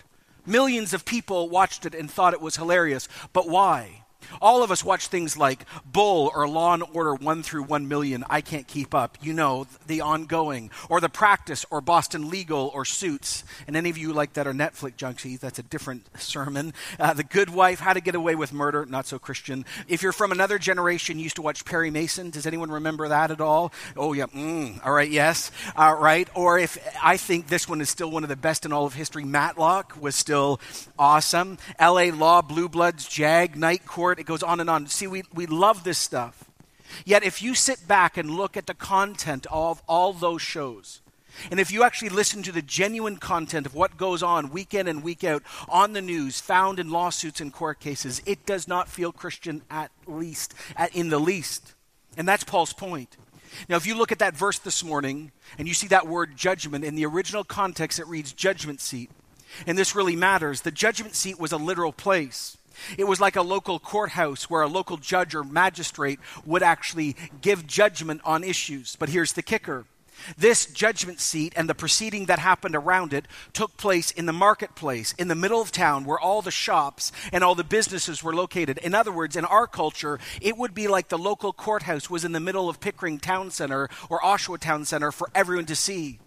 Millions 0.46 0.94
of 0.94 1.06
people 1.06 1.50
watched 1.50 1.86
it 1.86 1.96
and 1.96 2.10
thought 2.10 2.34
it 2.34 2.42
was 2.42 2.56
hilarious. 2.56 3.08
But 3.34 3.48
why? 3.48 4.05
All 4.42 4.64
of 4.64 4.72
us 4.72 4.84
watch 4.84 5.08
things 5.08 5.38
like 5.38 5.66
Bull 5.86 6.32
or 6.34 6.48
Law 6.48 6.74
and 6.74 6.84
Order 6.94 7.16
1 7.16 7.44
through 7.44 7.64
1 7.64 7.88
million, 7.88 8.24
I 8.30 8.42
Can't 8.42 8.68
Keep 8.68 8.94
Up, 8.94 9.18
you 9.22 9.34
know, 9.34 9.68
the 9.88 10.02
ongoing, 10.02 10.72
or 10.90 11.00
The 11.02 11.10
Practice 11.10 11.66
or 11.70 11.82
Boston 11.82 12.30
Legal 12.30 12.72
or 12.74 12.86
Suits. 12.86 13.44
And 13.68 13.76
any 13.76 13.90
of 13.90 13.98
you 13.98 14.14
like 14.14 14.34
that 14.34 14.48
are 14.48 14.54
Netflix 14.54 14.94
junkies, 14.94 15.40
that's 15.40 15.60
a 15.60 15.64
different 15.64 16.08
sermon. 16.20 16.74
Uh, 17.00 17.14
the 17.14 17.24
Good 17.24 17.50
Wife, 17.50 17.80
How 17.80 17.94
to 17.94 18.02
Get 18.02 18.16
Away 18.16 18.36
with 18.36 18.54
Murder, 18.54 18.86
not 18.86 19.08
so 19.08 19.20
Christian. 19.20 19.66
If 19.88 20.02
you're 20.02 20.12
from 20.12 20.32
another 20.32 20.58
generation, 20.58 21.18
you 21.18 21.24
used 21.24 21.36
to 21.38 21.42
watch 21.42 21.66
Perry 21.66 21.92
Mason. 21.92 22.30
Does 22.30 22.46
anyone 22.46 22.72
remember 22.72 23.08
that 23.08 23.32
at 23.32 23.42
all? 23.42 23.72
Oh, 23.96 24.14
yeah. 24.14 24.26
Mm, 24.28 24.86
all 24.86 24.92
right, 24.92 25.10
yes. 25.10 25.52
All 25.76 25.96
right. 25.96 26.28
Or 26.36 26.60
if 26.60 26.78
I 27.04 27.18
think 27.18 27.48
this 27.48 27.68
one 27.68 27.82
is 27.82 27.90
still 27.90 28.12
one 28.12 28.24
of 28.24 28.30
the 28.30 28.36
best 28.36 28.66
in 28.66 28.74
all 28.74 28.86
of 28.86 28.94
history, 28.94 29.24
Matlock 29.24 29.98
was 30.00 30.16
still 30.16 30.60
awesome. 30.98 31.58
LA 31.80 32.06
Law, 32.06 32.42
Blue 32.42 32.70
Bloods, 32.70 33.08
Jag, 33.08 33.56
Night 33.56 33.86
Court. 33.86 34.15
It 34.20 34.26
goes 34.26 34.44
on 34.44 34.60
and 34.60 34.70
on. 34.70 34.88
See, 34.88 35.08
we, 35.08 35.24
we 35.34 35.46
love 35.46 35.84
this 35.84 35.98
stuff. 35.98 36.46
Yet, 37.04 37.24
if 37.24 37.42
you 37.42 37.56
sit 37.56 37.88
back 37.88 38.18
and 38.18 38.30
look 38.30 38.56
at 38.56 38.68
the 38.68 38.74
content 38.74 39.48
of 39.52 39.82
all 39.88 40.14
those 40.14 40.42
shows, 40.42 41.02
and 41.52 41.60
if 41.60 41.72
you 41.72 41.84
actually 41.84 42.10
listen 42.10 42.44
to 42.44 42.52
the 42.52 42.62
genuine 42.62 43.18
content 43.18 43.66
of 43.66 43.76
what 43.76 43.98
goes 43.98 44.24
on 44.24 44.52
week 44.52 44.74
in 44.74 44.88
and 44.88 45.04
week 45.04 45.24
out 45.24 45.44
on 45.68 45.94
the 45.94 46.02
news, 46.02 46.40
found 46.40 46.80
in 46.80 46.90
lawsuits 46.90 47.42
and 47.42 47.52
court 47.52 47.80
cases, 47.80 48.22
it 48.26 48.46
does 48.46 48.68
not 48.68 48.88
feel 48.88 49.12
Christian 49.12 49.62
at 49.70 49.92
least, 50.08 50.54
at, 50.78 50.96
in 50.96 51.10
the 51.10 51.20
least. 51.20 51.74
And 52.18 52.28
that's 52.28 52.44
Paul's 52.44 52.74
point. 52.74 53.18
Now, 53.70 53.76
if 53.76 53.86
you 53.86 53.96
look 53.96 54.12
at 54.12 54.20
that 54.20 54.36
verse 54.36 54.60
this 54.60 54.84
morning 54.84 55.32
and 55.58 55.68
you 55.68 55.74
see 55.74 55.88
that 55.88 56.08
word 56.08 56.36
judgment, 56.36 56.86
in 56.86 56.96
the 56.96 57.06
original 57.06 57.44
context 57.44 58.00
it 58.00 58.08
reads 58.08 58.34
judgment 58.34 58.82
seat. 58.82 59.10
And 59.66 59.78
this 59.78 59.96
really 59.96 60.16
matters. 60.16 60.62
The 60.62 60.72
judgment 60.72 61.16
seat 61.16 61.40
was 61.40 61.52
a 61.52 61.58
literal 61.58 61.94
place. 61.94 62.58
It 62.98 63.06
was 63.06 63.20
like 63.20 63.36
a 63.36 63.42
local 63.42 63.80
courthouse 63.80 64.50
where 64.50 64.62
a 64.62 64.68
local 64.68 64.98
judge 64.98 65.36
or 65.36 65.44
magistrate 65.44 66.20
would 66.46 66.64
actually 66.64 67.16
give 67.42 67.68
judgment 67.68 68.22
on 68.24 68.44
issues. 68.44 68.96
But 68.96 69.10
here's 69.10 69.34
the 69.34 69.42
kicker 69.42 69.86
this 70.38 70.66
judgment 70.66 71.20
seat 71.20 71.54
and 71.56 71.70
the 71.70 71.76
proceeding 71.76 72.26
that 72.26 72.40
happened 72.40 72.76
around 72.76 73.14
it 73.14 73.28
took 73.54 73.78
place 73.78 74.12
in 74.12 74.26
the 74.26 74.34
marketplace, 74.34 75.14
in 75.18 75.28
the 75.28 75.36
middle 75.36 75.62
of 75.62 75.72
town 75.72 76.06
where 76.06 76.20
all 76.20 76.42
the 76.42 76.52
shops 76.52 77.12
and 77.32 77.44
all 77.44 77.56
the 77.56 77.64
businesses 77.64 78.24
were 78.24 78.34
located. 78.34 78.78
In 78.80 78.96
other 78.96 79.12
words, 79.12 79.36
in 79.36 79.46
our 79.46 79.68
culture, 79.68 80.20
it 80.42 80.58
would 80.58 80.74
be 80.74 80.88
like 80.88 81.10
the 81.10 81.18
local 81.18 81.54
courthouse 81.54 82.10
was 82.10 82.26
in 82.26 82.32
the 82.32 82.40
middle 82.40 82.70
of 82.70 82.80
Pickering 82.80 83.20
Town 83.20 83.52
Center 83.52 83.90
or 84.10 84.20
Oshawa 84.22 84.60
Town 84.60 84.86
Center 84.86 85.12
for 85.12 85.30
everyone 85.36 85.66
to 85.66 85.76
see. 85.76 86.20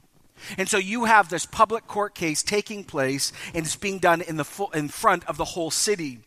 And 0.57 0.69
so 0.69 0.79
you 0.79 1.07
have 1.07 1.29
this 1.29 1.47
public 1.47 1.87
court 1.87 2.15
case 2.15 2.43
taking 2.43 2.85
place 2.85 3.33
and 3.55 3.67
it's 3.67 3.77
being 3.77 3.99
done 3.99 4.21
in, 4.21 4.37
the 4.37 4.45
full, 4.45 4.71
in 4.71 4.89
front 4.89 5.27
of 5.27 5.37
the 5.37 5.45
whole 5.45 5.71
city. 5.71 6.21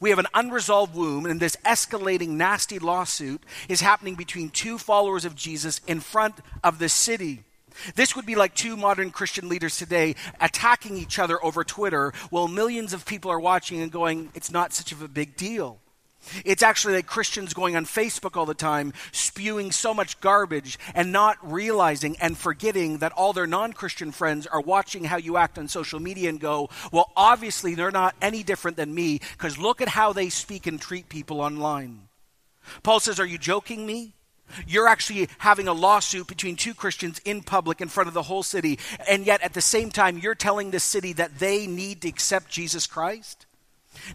We 0.00 0.10
have 0.10 0.18
an 0.18 0.26
unresolved 0.34 0.94
wound, 0.94 1.26
and 1.26 1.40
this 1.40 1.56
escalating, 1.64 2.30
nasty 2.30 2.78
lawsuit 2.78 3.42
is 3.68 3.80
happening 3.80 4.14
between 4.14 4.50
two 4.50 4.78
followers 4.78 5.24
of 5.24 5.34
Jesus 5.34 5.80
in 5.86 6.00
front 6.00 6.36
of 6.62 6.78
the 6.78 6.88
city. 6.88 7.44
This 7.94 8.14
would 8.14 8.26
be 8.26 8.34
like 8.34 8.54
two 8.54 8.76
modern 8.76 9.10
Christian 9.10 9.48
leaders 9.48 9.76
today 9.76 10.14
attacking 10.40 10.96
each 10.96 11.18
other 11.18 11.42
over 11.44 11.64
Twitter 11.64 12.12
while 12.30 12.48
millions 12.48 12.92
of 12.92 13.06
people 13.06 13.30
are 13.30 13.40
watching 13.40 13.80
and 13.80 13.90
going, 13.90 14.30
it's 14.34 14.50
not 14.50 14.72
such 14.72 14.92
of 14.92 15.02
a 15.02 15.08
big 15.08 15.36
deal. 15.36 15.78
It's 16.44 16.62
actually 16.62 16.94
like 16.94 17.06
Christians 17.06 17.54
going 17.54 17.76
on 17.76 17.84
Facebook 17.84 18.36
all 18.36 18.46
the 18.46 18.54
time, 18.54 18.92
spewing 19.10 19.72
so 19.72 19.92
much 19.92 20.20
garbage 20.20 20.78
and 20.94 21.12
not 21.12 21.36
realizing 21.42 22.16
and 22.20 22.36
forgetting 22.36 22.98
that 22.98 23.12
all 23.12 23.32
their 23.32 23.46
non 23.46 23.72
Christian 23.72 24.12
friends 24.12 24.46
are 24.46 24.60
watching 24.60 25.04
how 25.04 25.16
you 25.16 25.36
act 25.36 25.58
on 25.58 25.68
social 25.68 26.00
media 26.00 26.28
and 26.28 26.40
go, 26.40 26.70
well, 26.92 27.10
obviously 27.16 27.74
they're 27.74 27.90
not 27.90 28.14
any 28.22 28.42
different 28.42 28.76
than 28.76 28.94
me 28.94 29.20
because 29.32 29.58
look 29.58 29.80
at 29.80 29.88
how 29.88 30.12
they 30.12 30.28
speak 30.28 30.66
and 30.66 30.80
treat 30.80 31.08
people 31.08 31.40
online. 31.40 32.08
Paul 32.82 33.00
says, 33.00 33.18
Are 33.18 33.26
you 33.26 33.38
joking 33.38 33.86
me? 33.86 34.14
You're 34.66 34.88
actually 34.88 35.28
having 35.38 35.66
a 35.66 35.72
lawsuit 35.72 36.26
between 36.26 36.56
two 36.56 36.74
Christians 36.74 37.20
in 37.24 37.42
public 37.42 37.80
in 37.80 37.88
front 37.88 38.08
of 38.08 38.14
the 38.14 38.22
whole 38.22 38.42
city, 38.42 38.78
and 39.08 39.26
yet 39.26 39.40
at 39.40 39.54
the 39.54 39.62
same 39.62 39.90
time, 39.90 40.18
you're 40.18 40.34
telling 40.34 40.70
the 40.70 40.80
city 40.80 41.14
that 41.14 41.38
they 41.38 41.66
need 41.66 42.02
to 42.02 42.08
accept 42.08 42.50
Jesus 42.50 42.86
Christ? 42.86 43.46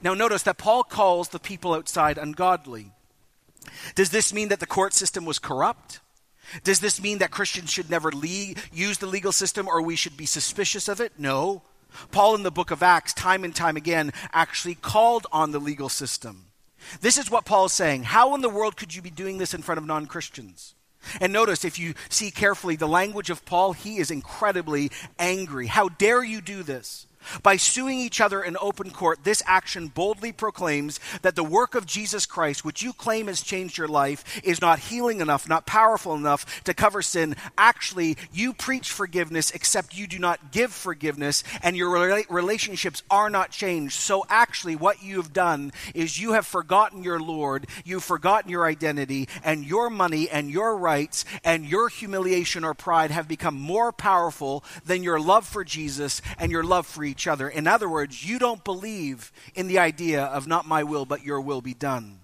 Now, 0.03 0.13
notice 0.13 0.43
that 0.43 0.57
Paul 0.57 0.83
calls 0.83 1.29
the 1.29 1.39
people 1.39 1.73
outside 1.73 2.17
ungodly. 2.17 2.91
Does 3.95 4.09
this 4.09 4.33
mean 4.33 4.49
that 4.49 4.59
the 4.59 4.65
court 4.65 4.93
system 4.93 5.25
was 5.25 5.39
corrupt? 5.39 5.99
Does 6.63 6.79
this 6.79 7.01
mean 7.01 7.17
that 7.17 7.31
Christians 7.31 7.71
should 7.71 7.89
never 7.89 8.11
le- 8.11 8.55
use 8.71 8.97
the 8.97 9.07
legal 9.07 9.31
system 9.31 9.67
or 9.67 9.81
we 9.81 9.95
should 9.95 10.15
be 10.15 10.25
suspicious 10.25 10.87
of 10.87 11.01
it? 11.01 11.13
No. 11.17 11.63
Paul, 12.11 12.35
in 12.35 12.43
the 12.43 12.51
book 12.51 12.71
of 12.71 12.83
Acts, 12.83 13.13
time 13.13 13.43
and 13.43 13.55
time 13.55 13.75
again, 13.75 14.13
actually 14.31 14.75
called 14.75 15.27
on 15.31 15.51
the 15.51 15.59
legal 15.59 15.89
system. 15.89 16.45
This 17.01 17.17
is 17.17 17.31
what 17.31 17.45
Paul 17.45 17.65
is 17.65 17.73
saying. 17.73 18.03
How 18.03 18.33
in 18.35 18.41
the 18.41 18.49
world 18.49 18.77
could 18.77 18.95
you 18.95 19.01
be 19.01 19.09
doing 19.09 19.37
this 19.37 19.53
in 19.53 19.61
front 19.61 19.79
of 19.79 19.85
non 19.85 20.05
Christians? 20.05 20.73
And 21.21 21.31
notice, 21.31 21.63
if 21.63 21.79
you 21.79 21.93
see 22.09 22.31
carefully 22.31 22.75
the 22.75 22.87
language 22.87 23.29
of 23.29 23.45
Paul, 23.45 23.73
he 23.73 23.97
is 23.97 24.11
incredibly 24.11 24.91
angry. 25.17 25.67
How 25.67 25.89
dare 25.89 26.23
you 26.23 26.41
do 26.41 26.63
this? 26.63 27.07
By 27.43 27.57
suing 27.57 27.99
each 27.99 28.21
other 28.21 28.41
in 28.41 28.57
open 28.59 28.91
court, 28.91 29.23
this 29.23 29.43
action 29.45 29.87
boldly 29.87 30.31
proclaims 30.31 30.99
that 31.21 31.35
the 31.35 31.43
work 31.43 31.75
of 31.75 31.85
Jesus 31.85 32.25
Christ, 32.25 32.63
which 32.63 32.81
you 32.81 32.93
claim 32.93 33.27
has 33.27 33.41
changed 33.41 33.77
your 33.77 33.87
life, 33.87 34.39
is 34.43 34.61
not 34.61 34.79
healing 34.79 35.21
enough, 35.21 35.47
not 35.47 35.65
powerful 35.65 36.13
enough 36.15 36.63
to 36.63 36.73
cover 36.73 37.01
sin. 37.01 37.35
Actually, 37.57 38.17
you 38.31 38.53
preach 38.53 38.91
forgiveness, 38.91 39.51
except 39.51 39.97
you 39.97 40.07
do 40.07 40.19
not 40.19 40.51
give 40.51 40.71
forgiveness, 40.71 41.43
and 41.63 41.75
your 41.75 41.89
relationships 42.29 43.03
are 43.09 43.29
not 43.29 43.51
changed. 43.51 43.93
So, 43.93 44.25
actually, 44.29 44.75
what 44.75 45.01
you 45.03 45.17
have 45.17 45.33
done 45.33 45.71
is 45.93 46.19
you 46.19 46.33
have 46.33 46.45
forgotten 46.45 47.03
your 47.03 47.19
Lord, 47.19 47.67
you've 47.83 48.03
forgotten 48.03 48.51
your 48.51 48.65
identity, 48.65 49.27
and 49.43 49.65
your 49.65 49.89
money 49.89 50.29
and 50.29 50.49
your 50.49 50.77
rights 50.77 51.25
and 51.43 51.65
your 51.65 51.89
humiliation 51.89 52.63
or 52.63 52.73
pride 52.73 53.11
have 53.11 53.27
become 53.27 53.55
more 53.59 53.91
powerful 53.91 54.63
than 54.85 55.03
your 55.03 55.19
love 55.19 55.47
for 55.47 55.63
Jesus 55.63 56.21
and 56.37 56.51
your 56.51 56.63
love 56.63 56.85
for 56.85 57.03
each 57.03 57.16
each 57.17 57.27
other. 57.27 57.49
In 57.49 57.65
other 57.65 57.89
words, 57.89 58.23
you 58.23 58.37
don't 58.37 58.63
believe 58.63 59.31
in 59.55 59.67
the 59.67 59.79
idea 59.79 60.23
of 60.23 60.45
not 60.45 60.67
my 60.67 60.83
will, 60.83 61.05
but 61.05 61.23
your 61.23 61.41
will 61.41 61.61
be 61.61 61.73
done. 61.73 62.19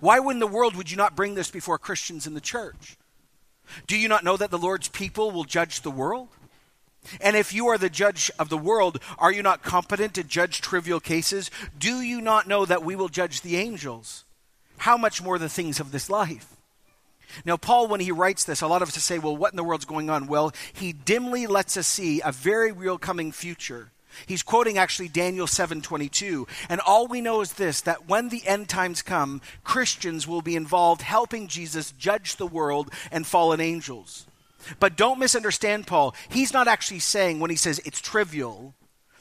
Why 0.00 0.18
in 0.18 0.40
the 0.40 0.46
world 0.46 0.74
would 0.74 0.90
you 0.90 0.96
not 0.96 1.14
bring 1.14 1.34
this 1.34 1.52
before 1.52 1.78
Christians 1.78 2.26
in 2.26 2.34
the 2.34 2.40
church? 2.40 2.96
Do 3.86 3.96
you 3.96 4.08
not 4.08 4.24
know 4.24 4.36
that 4.36 4.50
the 4.50 4.58
Lord's 4.58 4.88
people 4.88 5.30
will 5.30 5.44
judge 5.44 5.82
the 5.82 5.90
world? 5.90 6.28
And 7.20 7.36
if 7.36 7.52
you 7.52 7.68
are 7.68 7.78
the 7.78 7.88
judge 7.88 8.28
of 8.40 8.48
the 8.48 8.58
world, 8.58 9.00
are 9.18 9.32
you 9.32 9.42
not 9.42 9.62
competent 9.62 10.14
to 10.14 10.24
judge 10.24 10.60
trivial 10.60 10.98
cases? 10.98 11.48
Do 11.78 12.00
you 12.00 12.20
not 12.20 12.48
know 12.48 12.64
that 12.66 12.84
we 12.84 12.96
will 12.96 13.08
judge 13.08 13.42
the 13.42 13.56
angels? 13.56 14.24
How 14.78 14.96
much 14.96 15.22
more 15.22 15.38
the 15.38 15.48
things 15.48 15.78
of 15.78 15.92
this 15.92 16.10
life? 16.10 16.56
Now, 17.44 17.56
Paul, 17.56 17.86
when 17.86 18.00
he 18.00 18.10
writes 18.10 18.44
this, 18.44 18.62
a 18.62 18.66
lot 18.66 18.82
of 18.82 18.88
us 18.88 19.02
say, 19.02 19.18
well, 19.18 19.36
what 19.36 19.52
in 19.52 19.56
the 19.56 19.64
world's 19.64 19.84
going 19.84 20.10
on? 20.10 20.26
Well, 20.26 20.52
he 20.72 20.92
dimly 20.92 21.46
lets 21.46 21.76
us 21.76 21.86
see 21.86 22.20
a 22.24 22.32
very 22.32 22.72
real 22.72 22.98
coming 22.98 23.32
future 23.32 23.92
He's 24.26 24.42
quoting 24.42 24.78
actually 24.78 25.08
Daniel 25.08 25.46
7:22. 25.46 26.46
And 26.68 26.80
all 26.80 27.06
we 27.06 27.20
know 27.20 27.40
is 27.40 27.54
this 27.54 27.80
that 27.82 28.08
when 28.08 28.28
the 28.28 28.46
end 28.46 28.68
times 28.68 29.02
come, 29.02 29.40
Christians 29.64 30.26
will 30.26 30.42
be 30.42 30.56
involved 30.56 31.02
helping 31.02 31.48
Jesus 31.48 31.92
judge 31.92 32.36
the 32.36 32.46
world 32.46 32.90
and 33.10 33.26
fallen 33.26 33.60
angels. 33.60 34.26
But 34.80 34.96
don't 34.96 35.18
misunderstand 35.18 35.86
Paul. 35.86 36.14
He's 36.28 36.52
not 36.52 36.68
actually 36.68 36.98
saying 37.00 37.40
when 37.40 37.50
he 37.50 37.56
says 37.56 37.80
it's 37.84 38.00
trivial 38.00 38.74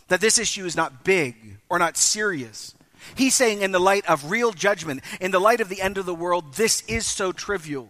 that 0.08 0.22
this 0.22 0.39
issue 0.39 0.66
is 0.66 0.75
not 0.75 1.04
big 1.04 1.60
or 1.70 1.80
not 1.80 1.98
serious. 1.98 2.74
He's 3.16 3.36
saying 3.36 3.62
in 3.62 3.72
the 3.72 3.80
light 3.80 4.06
of 4.10 4.32
real 4.32 4.51
judgment, 4.51 5.01
in 5.22 5.32
the 5.32 5.39
light 5.39 5.62
of 5.62 5.70
the 5.70 5.82
end 5.82 5.98
of 5.98 6.06
the 6.06 6.16
world, 6.16 6.56
this 6.56 6.82
is 6.88 7.06
so 7.06 7.32
trivial. 7.32 7.89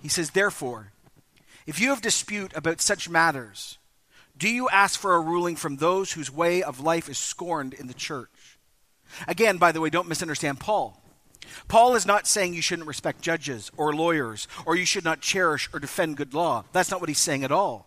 He 0.00 0.08
says, 0.08 0.30
therefore, 0.30 0.92
if 1.66 1.80
you 1.80 1.90
have 1.90 2.02
dispute 2.02 2.52
about 2.54 2.80
such 2.80 3.08
matters, 3.08 3.78
do 4.44 4.50
you 4.50 4.68
ask 4.68 5.00
for 5.00 5.14
a 5.14 5.20
ruling 5.20 5.56
from 5.56 5.76
those 5.76 6.12
whose 6.12 6.30
way 6.30 6.62
of 6.62 6.78
life 6.78 7.08
is 7.08 7.16
scorned 7.16 7.72
in 7.72 7.86
the 7.86 7.94
church? 7.94 8.58
Again, 9.26 9.56
by 9.56 9.72
the 9.72 9.80
way, 9.80 9.88
don't 9.88 10.06
misunderstand 10.06 10.60
Paul. 10.60 11.02
Paul 11.66 11.94
is 11.94 12.04
not 12.04 12.26
saying 12.26 12.52
you 12.52 12.60
shouldn't 12.60 12.86
respect 12.86 13.22
judges 13.22 13.70
or 13.78 13.94
lawyers 13.94 14.46
or 14.66 14.76
you 14.76 14.84
should 14.84 15.02
not 15.02 15.22
cherish 15.22 15.70
or 15.72 15.80
defend 15.80 16.18
good 16.18 16.34
law. 16.34 16.64
That's 16.72 16.90
not 16.90 17.00
what 17.00 17.08
he's 17.08 17.18
saying 17.18 17.42
at 17.42 17.52
all. 17.52 17.86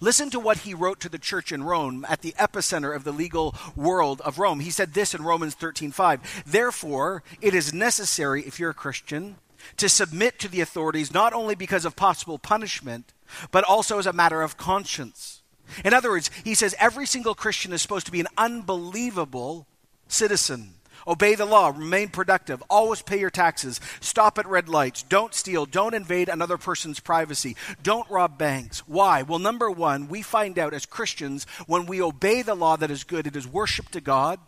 Listen 0.00 0.30
to 0.30 0.40
what 0.40 0.60
he 0.60 0.72
wrote 0.72 0.98
to 1.00 1.10
the 1.10 1.18
church 1.18 1.52
in 1.52 1.62
Rome 1.62 2.06
at 2.08 2.22
the 2.22 2.32
epicenter 2.38 2.96
of 2.96 3.04
the 3.04 3.12
legal 3.12 3.54
world 3.76 4.22
of 4.22 4.38
Rome. 4.38 4.60
He 4.60 4.70
said 4.70 4.94
this 4.94 5.12
in 5.12 5.22
Romans 5.22 5.54
13:5. 5.54 6.44
Therefore, 6.46 7.22
it 7.42 7.54
is 7.54 7.74
necessary 7.74 8.46
if 8.46 8.58
you're 8.58 8.70
a 8.70 8.74
Christian 8.74 9.36
to 9.76 9.90
submit 9.90 10.38
to 10.38 10.48
the 10.48 10.62
authorities 10.62 11.12
not 11.12 11.34
only 11.34 11.54
because 11.54 11.84
of 11.84 11.96
possible 11.96 12.38
punishment, 12.38 13.12
but 13.50 13.62
also 13.62 13.98
as 13.98 14.06
a 14.06 14.14
matter 14.14 14.40
of 14.40 14.56
conscience. 14.56 15.41
In 15.84 15.94
other 15.94 16.10
words, 16.10 16.30
he 16.44 16.54
says 16.54 16.74
every 16.78 17.06
single 17.06 17.34
Christian 17.34 17.72
is 17.72 17.82
supposed 17.82 18.06
to 18.06 18.12
be 18.12 18.20
an 18.20 18.28
unbelievable 18.36 19.66
citizen. 20.08 20.74
Obey 21.06 21.34
the 21.34 21.44
law, 21.44 21.68
remain 21.68 22.08
productive, 22.08 22.62
always 22.70 23.02
pay 23.02 23.18
your 23.18 23.30
taxes, 23.30 23.80
stop 24.00 24.38
at 24.38 24.46
red 24.46 24.68
lights, 24.68 25.02
don't 25.02 25.34
steal, 25.34 25.66
don't 25.66 25.94
invade 25.94 26.28
another 26.28 26.56
person's 26.56 27.00
privacy, 27.00 27.56
don't 27.82 28.08
rob 28.08 28.38
banks. 28.38 28.86
Why? 28.86 29.22
Well, 29.22 29.40
number 29.40 29.70
one, 29.70 30.08
we 30.08 30.22
find 30.22 30.58
out 30.58 30.74
as 30.74 30.86
Christians 30.86 31.44
when 31.66 31.86
we 31.86 32.00
obey 32.00 32.42
the 32.42 32.54
law 32.54 32.76
that 32.76 32.90
is 32.90 33.04
good, 33.04 33.26
it 33.26 33.36
is 33.36 33.48
worship 33.48 33.88
to 33.90 34.00
God. 34.00 34.38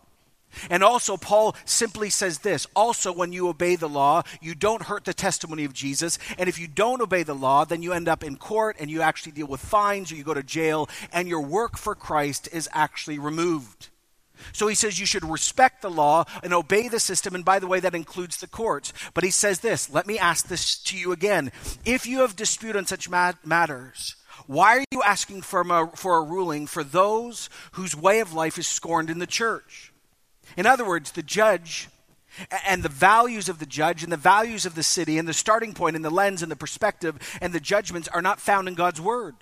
And 0.71 0.83
also, 0.83 1.17
Paul 1.17 1.57
simply 1.65 2.11
says 2.11 2.39
this 2.39 2.67
also, 2.75 3.13
when 3.13 3.33
you 3.33 3.49
obey 3.49 3.77
the 3.77 3.89
law, 3.89 4.23
you 4.41 4.55
don't 4.55 4.83
hurt 4.83 5.05
the 5.05 5.15
testimony 5.15 5.65
of 5.65 5.73
Jesus. 5.73 6.19
And 6.39 6.49
if 6.49 6.59
you 6.59 6.69
don't 6.69 7.03
obey 7.03 7.23
the 7.23 7.35
law, 7.35 7.65
then 7.65 7.83
you 7.83 7.93
end 7.93 8.09
up 8.09 8.25
in 8.25 8.37
court 8.37 8.77
and 8.79 8.91
you 8.91 9.03
actually 9.03 9.33
deal 9.33 9.47
with 9.47 9.61
fines 9.61 10.13
or 10.13 10.17
you 10.17 10.25
go 10.25 10.35
to 10.35 10.43
jail, 10.43 10.89
and 11.13 11.29
your 11.29 11.41
work 11.41 11.77
for 11.77 11.95
Christ 11.95 12.49
is 12.53 12.69
actually 12.73 13.19
removed. 13.19 13.89
So 14.53 14.67
he 14.67 14.75
says 14.75 14.99
you 14.99 15.07
should 15.07 15.25
respect 15.25 15.83
the 15.83 15.91
law 15.91 16.25
and 16.43 16.53
obey 16.53 16.89
the 16.89 17.01
system. 17.01 17.35
And 17.35 17.45
by 17.45 17.59
the 17.59 17.67
way, 17.67 17.81
that 17.81 17.95
includes 17.95 18.39
the 18.39 18.47
courts. 18.47 18.93
But 19.15 19.25
he 19.25 19.31
says 19.31 19.61
this 19.61 19.91
let 19.91 20.07
me 20.07 20.19
ask 20.19 20.49
this 20.49 20.79
to 20.85 20.99
you 20.99 21.13
again. 21.13 21.53
If 21.85 22.07
you 22.07 22.21
have 22.21 22.37
dispute 22.37 22.77
on 22.77 22.87
such 22.87 23.09
matters, 23.09 24.17
why 24.47 24.79
are 24.79 24.85
you 24.91 25.03
asking 25.03 25.43
for 25.43 25.61
a, 25.63 25.97
for 25.97 26.19
a 26.19 26.25
ruling 26.25 26.67
for 26.67 26.85
those 26.85 27.49
whose 27.73 27.97
way 27.97 28.21
of 28.21 28.35
life 28.35 28.59
is 28.59 28.67
scorned 28.67 29.11
in 29.11 29.19
the 29.19 29.27
church? 29.27 29.93
In 30.57 30.67
other 30.67 30.87
words, 30.87 31.13
the 31.13 31.23
judge 31.23 31.89
and 32.67 32.83
the 32.83 32.89
values 32.89 33.49
of 33.49 33.59
the 33.59 33.67
judge 33.67 34.03
and 34.03 34.13
the 34.13 34.17
values 34.17 34.67
of 34.67 34.75
the 34.75 34.83
city 34.83 35.19
and 35.19 35.29
the 35.29 35.35
starting 35.35 35.73
point 35.73 35.97
and 35.97 36.05
the 36.05 36.11
lens 36.11 36.43
and 36.43 36.51
the 36.51 36.57
perspective 36.57 37.19
and 37.41 37.53
the 37.53 37.61
judgments 37.61 38.09
are 38.09 38.23
not 38.23 38.41
found 38.41 38.69
in 38.69 38.75
God's 38.75 39.01
word. 39.01 39.37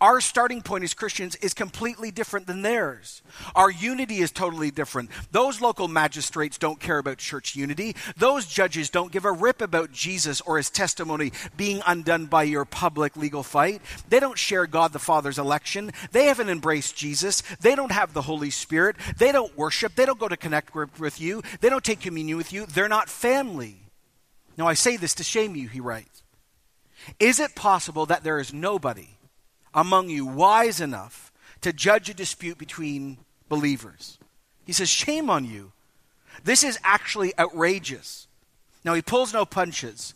Our 0.00 0.20
starting 0.20 0.62
point 0.62 0.84
as 0.84 0.94
Christians 0.94 1.36
is 1.36 1.54
completely 1.54 2.10
different 2.10 2.46
than 2.46 2.62
theirs. 2.62 3.22
Our 3.54 3.70
unity 3.70 4.18
is 4.18 4.30
totally 4.30 4.70
different. 4.70 5.10
Those 5.32 5.60
local 5.60 5.88
magistrates 5.88 6.58
don't 6.58 6.80
care 6.80 6.98
about 6.98 7.18
church 7.18 7.56
unity. 7.56 7.96
Those 8.16 8.46
judges 8.46 8.90
don't 8.90 9.12
give 9.12 9.24
a 9.24 9.32
rip 9.32 9.60
about 9.60 9.92
Jesus 9.92 10.40
or 10.40 10.56
his 10.56 10.70
testimony 10.70 11.32
being 11.56 11.82
undone 11.86 12.26
by 12.26 12.44
your 12.44 12.64
public 12.64 13.16
legal 13.16 13.42
fight. 13.42 13.82
They 14.08 14.20
don't 14.20 14.38
share 14.38 14.66
God 14.66 14.92
the 14.92 14.98
Father's 14.98 15.38
election. 15.38 15.92
They 16.12 16.26
haven't 16.26 16.50
embraced 16.50 16.96
Jesus. 16.96 17.42
They 17.60 17.74
don't 17.74 17.92
have 17.92 18.12
the 18.12 18.22
Holy 18.22 18.50
Spirit. 18.50 18.96
They 19.16 19.32
don't 19.32 19.56
worship. 19.56 19.94
They 19.94 20.06
don't 20.06 20.18
go 20.18 20.28
to 20.28 20.36
connect 20.36 20.74
with 20.74 21.20
you. 21.20 21.42
They 21.60 21.68
don't 21.70 21.84
take 21.84 22.00
communion 22.00 22.36
with 22.36 22.52
you. 22.52 22.66
They're 22.66 22.88
not 22.88 23.08
family. 23.08 23.76
Now, 24.56 24.66
I 24.66 24.74
say 24.74 24.96
this 24.96 25.14
to 25.14 25.22
shame 25.22 25.54
you, 25.54 25.68
he 25.68 25.80
writes. 25.80 26.22
Is 27.20 27.38
it 27.38 27.54
possible 27.54 28.06
that 28.06 28.24
there 28.24 28.40
is 28.40 28.52
nobody 28.52 29.10
among 29.78 30.10
you 30.10 30.26
wise 30.26 30.80
enough 30.80 31.32
to 31.60 31.72
judge 31.72 32.10
a 32.10 32.14
dispute 32.14 32.58
between 32.58 33.18
believers. 33.48 34.18
He 34.66 34.72
says, 34.72 34.88
Shame 34.88 35.30
on 35.30 35.44
you. 35.44 35.72
This 36.42 36.64
is 36.64 36.78
actually 36.82 37.32
outrageous. 37.38 38.26
Now, 38.84 38.94
he 38.94 39.02
pulls 39.02 39.32
no 39.32 39.44
punches. 39.44 40.14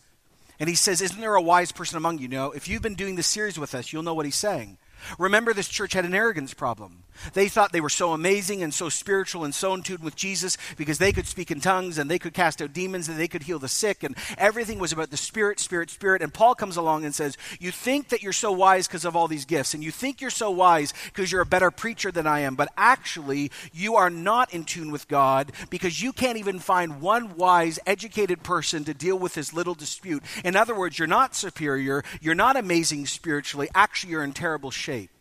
And 0.58 0.68
he 0.68 0.74
says, 0.74 1.00
Isn't 1.00 1.20
there 1.20 1.36
a 1.36 1.42
wise 1.42 1.70
person 1.70 1.96
among 1.96 2.18
you? 2.18 2.28
No, 2.28 2.50
if 2.50 2.68
you've 2.68 2.82
been 2.82 2.96
doing 2.96 3.14
this 3.14 3.26
series 3.28 3.58
with 3.58 3.74
us, 3.74 3.92
you'll 3.92 4.02
know 4.02 4.14
what 4.14 4.26
he's 4.26 4.34
saying. 4.34 4.78
Remember, 5.18 5.52
this 5.52 5.68
church 5.68 5.92
had 5.92 6.04
an 6.04 6.14
arrogance 6.14 6.54
problem. 6.54 7.04
They 7.34 7.48
thought 7.48 7.72
they 7.72 7.80
were 7.80 7.88
so 7.88 8.12
amazing 8.12 8.62
and 8.62 8.72
so 8.72 8.88
spiritual 8.88 9.44
and 9.44 9.54
so 9.54 9.74
in 9.74 9.82
tune 9.82 10.02
with 10.02 10.16
Jesus 10.16 10.56
because 10.76 10.98
they 10.98 11.12
could 11.12 11.26
speak 11.26 11.50
in 11.50 11.60
tongues 11.60 11.98
and 11.98 12.10
they 12.10 12.18
could 12.18 12.34
cast 12.34 12.60
out 12.60 12.72
demons 12.72 13.08
and 13.08 13.18
they 13.18 13.28
could 13.28 13.44
heal 13.44 13.58
the 13.58 13.68
sick 13.68 14.02
and 14.02 14.16
everything 14.38 14.78
was 14.78 14.92
about 14.92 15.10
the 15.10 15.16
Spirit, 15.16 15.60
Spirit, 15.60 15.90
Spirit. 15.90 16.22
And 16.22 16.34
Paul 16.34 16.54
comes 16.54 16.76
along 16.76 17.04
and 17.04 17.14
says, 17.14 17.36
You 17.60 17.70
think 17.70 18.08
that 18.08 18.22
you're 18.22 18.32
so 18.32 18.52
wise 18.52 18.86
because 18.88 19.04
of 19.04 19.16
all 19.16 19.28
these 19.28 19.44
gifts 19.44 19.74
and 19.74 19.84
you 19.84 19.90
think 19.90 20.20
you're 20.20 20.30
so 20.30 20.50
wise 20.50 20.92
because 21.06 21.30
you're 21.30 21.40
a 21.42 21.46
better 21.46 21.70
preacher 21.70 22.10
than 22.10 22.26
I 22.26 22.40
am, 22.40 22.54
but 22.54 22.68
actually 22.76 23.50
you 23.72 23.96
are 23.96 24.10
not 24.10 24.52
in 24.52 24.64
tune 24.64 24.90
with 24.90 25.08
God 25.08 25.52
because 25.70 26.02
you 26.02 26.12
can't 26.12 26.38
even 26.38 26.58
find 26.58 27.00
one 27.00 27.36
wise, 27.36 27.78
educated 27.86 28.42
person 28.42 28.84
to 28.84 28.94
deal 28.94 29.18
with 29.18 29.34
this 29.34 29.52
little 29.52 29.74
dispute. 29.74 30.22
In 30.44 30.56
other 30.56 30.74
words, 30.74 30.98
you're 30.98 31.08
not 31.08 31.34
superior, 31.34 32.02
you're 32.20 32.34
not 32.34 32.56
amazing 32.56 33.06
spiritually, 33.06 33.68
actually, 33.74 34.12
you're 34.12 34.24
in 34.24 34.32
terrible 34.32 34.70
shape. 34.70 35.11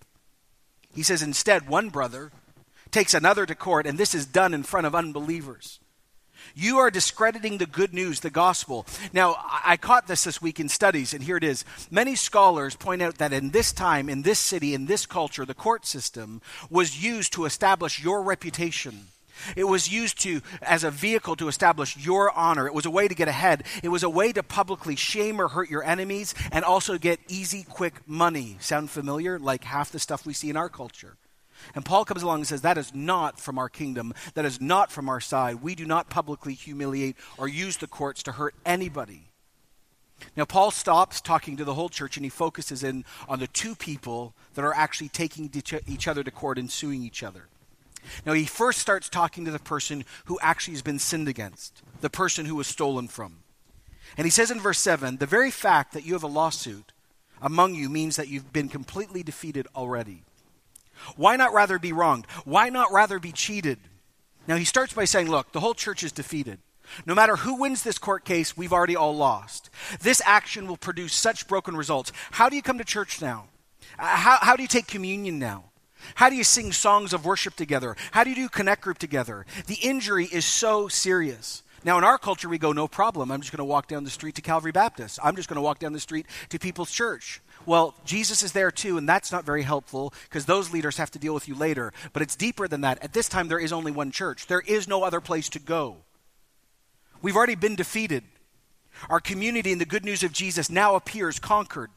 He 0.93 1.03
says, 1.03 1.21
instead, 1.21 1.67
one 1.67 1.89
brother 1.89 2.31
takes 2.91 3.13
another 3.13 3.45
to 3.45 3.55
court, 3.55 3.88
and 3.88 3.98
this 3.98 4.13
is 4.13 4.25
done 4.25 4.53
in 4.53 4.63
front 4.63 4.86
of 4.86 4.95
unbelievers. 4.95 5.79
You 6.55 6.79
are 6.79 6.91
discrediting 6.91 7.57
the 7.57 7.65
good 7.65 7.93
news, 7.93 8.19
the 8.19 8.29
gospel. 8.29 8.86
Now, 9.13 9.36
I 9.63 9.77
caught 9.77 10.07
this 10.07 10.24
this 10.24 10.41
week 10.41 10.60
in 10.60 10.69
studies, 10.69 11.13
and 11.13 11.24
here 11.24 11.38
it 11.38 11.43
is. 11.43 11.63
Many 11.89 12.15
scholars 12.15 12.75
point 12.75 13.01
out 13.01 13.19
that 13.19 13.31
in 13.31 13.51
this 13.51 13.71
time, 13.71 14.10
in 14.10 14.24
this 14.24 14.39
city, 14.39 14.74
in 14.74 14.88
this 14.88 15.05
culture, 15.05 15.45
the 15.45 15.53
court 15.53 15.86
system 15.86 16.41
was 16.69 17.01
used 17.03 17.33
to 17.33 17.45
establish 17.45 18.03
your 18.03 18.24
reputation. 18.24 19.07
It 19.55 19.65
was 19.65 19.91
used 19.91 20.19
to 20.21 20.41
as 20.61 20.83
a 20.83 20.91
vehicle 20.91 21.35
to 21.38 21.47
establish 21.47 21.97
your 21.97 22.31
honor. 22.31 22.67
It 22.67 22.73
was 22.73 22.85
a 22.85 22.91
way 22.91 23.07
to 23.07 23.15
get 23.15 23.27
ahead. 23.27 23.63
It 23.83 23.89
was 23.89 24.03
a 24.03 24.09
way 24.09 24.31
to 24.33 24.43
publicly 24.43 24.95
shame 24.95 25.39
or 25.39 25.47
hurt 25.47 25.69
your 25.69 25.83
enemies 25.83 26.33
and 26.51 26.63
also 26.63 26.97
get 26.97 27.19
easy, 27.27 27.63
quick 27.63 28.07
money. 28.07 28.57
Sound 28.59 28.89
familiar? 28.89 29.39
Like 29.39 29.63
half 29.63 29.91
the 29.91 30.00
stuff 30.00 30.25
we 30.25 30.33
see 30.33 30.50
in 30.50 30.57
our 30.57 30.69
culture. 30.69 31.17
And 31.75 31.85
Paul 31.85 32.05
comes 32.05 32.23
along 32.23 32.39
and 32.39 32.47
says, 32.47 32.61
That 32.61 32.77
is 32.77 32.93
not 32.93 33.39
from 33.39 33.57
our 33.59 33.69
kingdom. 33.69 34.13
That 34.33 34.45
is 34.45 34.59
not 34.59 34.91
from 34.91 35.09
our 35.09 35.19
side. 35.19 35.61
We 35.61 35.75
do 35.75 35.85
not 35.85 36.09
publicly 36.09 36.53
humiliate 36.53 37.15
or 37.38 37.47
use 37.47 37.77
the 37.77 37.88
courts 37.88 38.23
to 38.23 38.33
hurt 38.33 38.55
anybody. 38.65 39.27
Now, 40.35 40.45
Paul 40.45 40.71
stops 40.71 41.19
talking 41.19 41.57
to 41.57 41.63
the 41.63 41.73
whole 41.73 41.89
church 41.89 42.15
and 42.15 42.25
he 42.25 42.29
focuses 42.29 42.83
in 42.83 43.05
on 43.27 43.39
the 43.39 43.47
two 43.47 43.75
people 43.75 44.33
that 44.53 44.63
are 44.63 44.73
actually 44.73 45.09
taking 45.09 45.50
each 45.88 46.07
other 46.07 46.23
to 46.23 46.31
court 46.31 46.57
and 46.59 46.69
suing 46.69 47.03
each 47.03 47.23
other. 47.23 47.47
Now, 48.25 48.34
he 48.34 48.46
first 48.46 48.79
starts 48.79 49.10
talking 49.10 49.46
to 49.46 49.51
the 49.51 49.60
person 49.60 50.05
who 50.25 50.39
actually 50.41 50.74
has 50.74 50.81
been 50.81 51.00
sinned 51.00 51.27
against, 51.27 51.81
the 52.01 52.10
person 52.10 52.46
who 52.46 52.55
was 52.55 52.67
stolen 52.67 53.08
from. 53.08 53.38
And 54.17 54.25
he 54.25 54.31
says 54.31 54.51
in 54.51 54.60
verse 54.60 54.79
7 54.79 55.17
the 55.17 55.25
very 55.25 55.51
fact 55.51 55.93
that 55.93 56.05
you 56.05 56.13
have 56.13 56.24
a 56.24 56.27
lawsuit 56.27 56.91
among 57.41 57.75
you 57.75 57.89
means 57.89 58.15
that 58.17 58.27
you've 58.27 58.53
been 58.53 58.70
completely 58.70 59.24
defeated 59.24 59.67
already. 59.75 60.24
Why 61.15 61.36
not 61.36 61.53
rather 61.53 61.79
be 61.79 61.93
wronged? 61.93 62.25
Why 62.46 62.70
not 62.70 62.91
rather 62.91 63.20
be 63.20 63.31
cheated? 63.31 63.79
Now, 64.48 64.55
he 64.55 64.65
starts 64.65 64.93
by 64.93 65.05
saying, 65.05 65.29
Look, 65.29 65.51
the 65.51 65.60
whole 65.60 65.74
church 65.74 66.03
is 66.03 66.12
defeated. 66.12 66.60
No 67.05 67.15
matter 67.15 67.38
who 67.38 67.55
wins 67.55 67.84
this 67.84 67.98
court 67.98 68.25
case, 68.25 68.58
we've 68.58 68.74
already 68.74 68.96
all 68.96 69.15
lost. 69.15 69.70
This 70.01 70.22
action 70.25 70.67
will 70.67 70.77
produce 70.77 71.13
such 71.13 71.48
broken 71.48 71.75
results. 71.75 72.12
How 72.31 72.50
do 72.50 72.55
you 72.55 72.62
come 72.62 72.77
to 72.77 72.84
church 72.84 73.22
now? 73.22 73.46
Uh, 73.98 74.05
how, 74.08 74.38
how 74.41 74.55
do 74.55 74.62
you 74.62 74.67
take 74.67 74.88
communion 74.88 75.39
now? 75.39 75.70
How 76.15 76.29
do 76.29 76.36
you 76.36 76.43
sing 76.43 76.72
songs 76.72 77.13
of 77.13 77.25
worship 77.25 77.55
together? 77.55 77.96
How 78.12 78.24
do 78.24 78.29
you 78.29 78.36
do 78.36 78.50
connect 78.50 78.81
group 78.81 78.98
together? 78.98 79.46
The 79.67 79.75
injury 79.75 80.25
is 80.25 80.46
so 80.46 80.88
serious. 80.88 81.63
Now, 81.84 81.98
in 81.98 82.03
our 82.03 82.17
culture, 82.17 82.48
we 82.48 82.60
go, 82.60 82.74
no 82.74 82.88
problem. 82.88 83.31
I'm 83.31 83.41
just 83.41 83.51
going 83.51 83.58
to 83.58 83.65
walk 83.65 83.88
down 83.88 84.03
the 84.03 84.12
street 84.12 84.36
to 84.36 84.41
Calvary 84.41 84.72
Baptist. 84.72 85.20
I'm 85.24 85.36
just 85.36 85.50
going 85.50 85.55
to 85.55 85.62
walk 85.62 85.79
down 85.79 85.93
the 85.93 86.00
street 86.00 86.27
to 86.50 86.60
People's 86.60 86.91
Church. 86.91 87.41
Well, 87.65 87.96
Jesus 88.05 88.43
is 88.43 88.51
there 88.51 88.72
too, 88.72 88.98
and 88.98 89.10
that's 89.10 89.31
not 89.31 89.46
very 89.46 89.63
helpful 89.63 90.13
because 90.24 90.46
those 90.46 90.72
leaders 90.72 90.98
have 90.98 91.12
to 91.12 91.20
deal 91.20 91.34
with 91.34 91.48
you 91.48 91.55
later. 91.55 91.91
But 92.13 92.22
it's 92.22 92.36
deeper 92.36 92.67
than 92.67 92.81
that. 92.81 93.03
At 93.03 93.13
this 93.13 93.29
time, 93.29 93.48
there 93.48 93.60
is 93.60 93.74
only 93.74 93.91
one 93.91 94.12
church, 94.12 94.48
there 94.48 94.62
is 94.62 94.88
no 94.88 95.03
other 95.03 95.22
place 95.22 95.50
to 95.50 95.60
go. 95.60 95.98
We've 97.22 97.36
already 97.36 97.55
been 97.55 97.75
defeated. 97.75 98.24
Our 99.10 99.20
community 99.20 99.72
in 99.72 99.79
the 99.79 99.86
good 99.86 100.05
news 100.05 100.24
of 100.24 100.34
Jesus 100.34 100.70
now 100.70 100.96
appears 100.96 101.39
conquered 101.39 101.91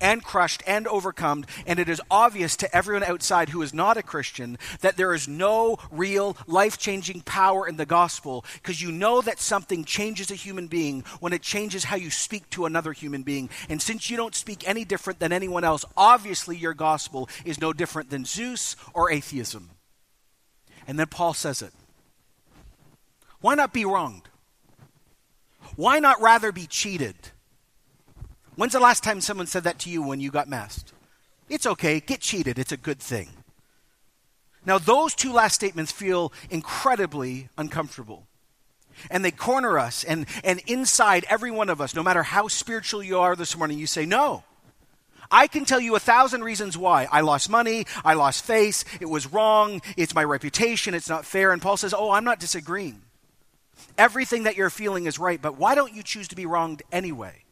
and 0.00 0.22
crushed 0.22 0.62
and 0.66 0.86
overcome, 0.86 1.44
and 1.66 1.78
it 1.78 1.88
is 1.88 2.00
obvious 2.10 2.56
to 2.56 2.74
everyone 2.74 3.02
outside 3.02 3.50
who 3.50 3.62
is 3.62 3.74
not 3.74 3.96
a 3.96 4.02
Christian 4.02 4.58
that 4.80 4.96
there 4.96 5.14
is 5.14 5.28
no 5.28 5.78
real 5.90 6.36
life 6.46 6.78
changing 6.78 7.22
power 7.22 7.66
in 7.66 7.76
the 7.76 7.86
gospel 7.86 8.44
because 8.54 8.80
you 8.82 8.92
know 8.92 9.20
that 9.20 9.40
something 9.40 9.84
changes 9.84 10.30
a 10.30 10.34
human 10.34 10.66
being 10.66 11.04
when 11.20 11.32
it 11.32 11.42
changes 11.42 11.84
how 11.84 11.96
you 11.96 12.10
speak 12.10 12.48
to 12.50 12.66
another 12.66 12.92
human 12.92 13.22
being. 13.22 13.50
And 13.68 13.80
since 13.80 14.10
you 14.10 14.16
don't 14.16 14.34
speak 14.34 14.68
any 14.68 14.84
different 14.84 15.18
than 15.18 15.32
anyone 15.32 15.64
else, 15.64 15.84
obviously 15.96 16.56
your 16.56 16.74
gospel 16.74 17.28
is 17.44 17.60
no 17.60 17.72
different 17.72 18.10
than 18.10 18.24
Zeus 18.24 18.76
or 18.94 19.10
atheism. 19.10 19.70
And 20.86 20.98
then 20.98 21.06
Paul 21.06 21.34
says 21.34 21.62
it. 21.62 21.72
Why 23.40 23.54
not 23.54 23.72
be 23.72 23.84
wronged? 23.84 24.28
Why 25.76 25.98
not 25.98 26.20
rather 26.20 26.52
be 26.52 26.66
cheated? 26.66 27.14
When's 28.60 28.74
the 28.74 28.78
last 28.78 29.02
time 29.02 29.22
someone 29.22 29.46
said 29.46 29.64
that 29.64 29.78
to 29.78 29.90
you 29.90 30.02
when 30.02 30.20
you 30.20 30.30
got 30.30 30.46
messed? 30.46 30.92
It's 31.48 31.64
okay, 31.64 31.98
get 31.98 32.20
cheated, 32.20 32.58
it's 32.58 32.72
a 32.72 32.76
good 32.76 33.00
thing. 33.00 33.30
Now, 34.66 34.76
those 34.76 35.14
two 35.14 35.32
last 35.32 35.54
statements 35.54 35.90
feel 35.90 36.30
incredibly 36.50 37.48
uncomfortable. 37.56 38.26
And 39.10 39.24
they 39.24 39.30
corner 39.30 39.78
us, 39.78 40.04
and, 40.04 40.26
and 40.44 40.60
inside 40.66 41.24
every 41.30 41.50
one 41.50 41.70
of 41.70 41.80
us, 41.80 41.94
no 41.94 42.02
matter 42.02 42.22
how 42.22 42.48
spiritual 42.48 43.02
you 43.02 43.18
are 43.18 43.34
this 43.34 43.56
morning, 43.56 43.78
you 43.78 43.86
say, 43.86 44.04
No. 44.04 44.44
I 45.30 45.46
can 45.46 45.64
tell 45.64 45.80
you 45.80 45.96
a 45.96 45.98
thousand 45.98 46.44
reasons 46.44 46.76
why. 46.76 47.08
I 47.10 47.22
lost 47.22 47.48
money, 47.48 47.86
I 48.04 48.12
lost 48.12 48.44
face, 48.44 48.84
it 49.00 49.08
was 49.08 49.32
wrong, 49.32 49.80
it's 49.96 50.14
my 50.14 50.22
reputation, 50.22 50.92
it's 50.92 51.08
not 51.08 51.24
fair. 51.24 51.52
And 51.52 51.62
Paul 51.62 51.78
says, 51.78 51.94
Oh, 51.94 52.10
I'm 52.10 52.24
not 52.24 52.38
disagreeing. 52.38 53.00
Everything 53.96 54.42
that 54.42 54.58
you're 54.58 54.68
feeling 54.68 55.06
is 55.06 55.18
right, 55.18 55.40
but 55.40 55.56
why 55.56 55.74
don't 55.74 55.94
you 55.94 56.02
choose 56.02 56.28
to 56.28 56.36
be 56.36 56.44
wronged 56.44 56.82
anyway? 56.92 57.44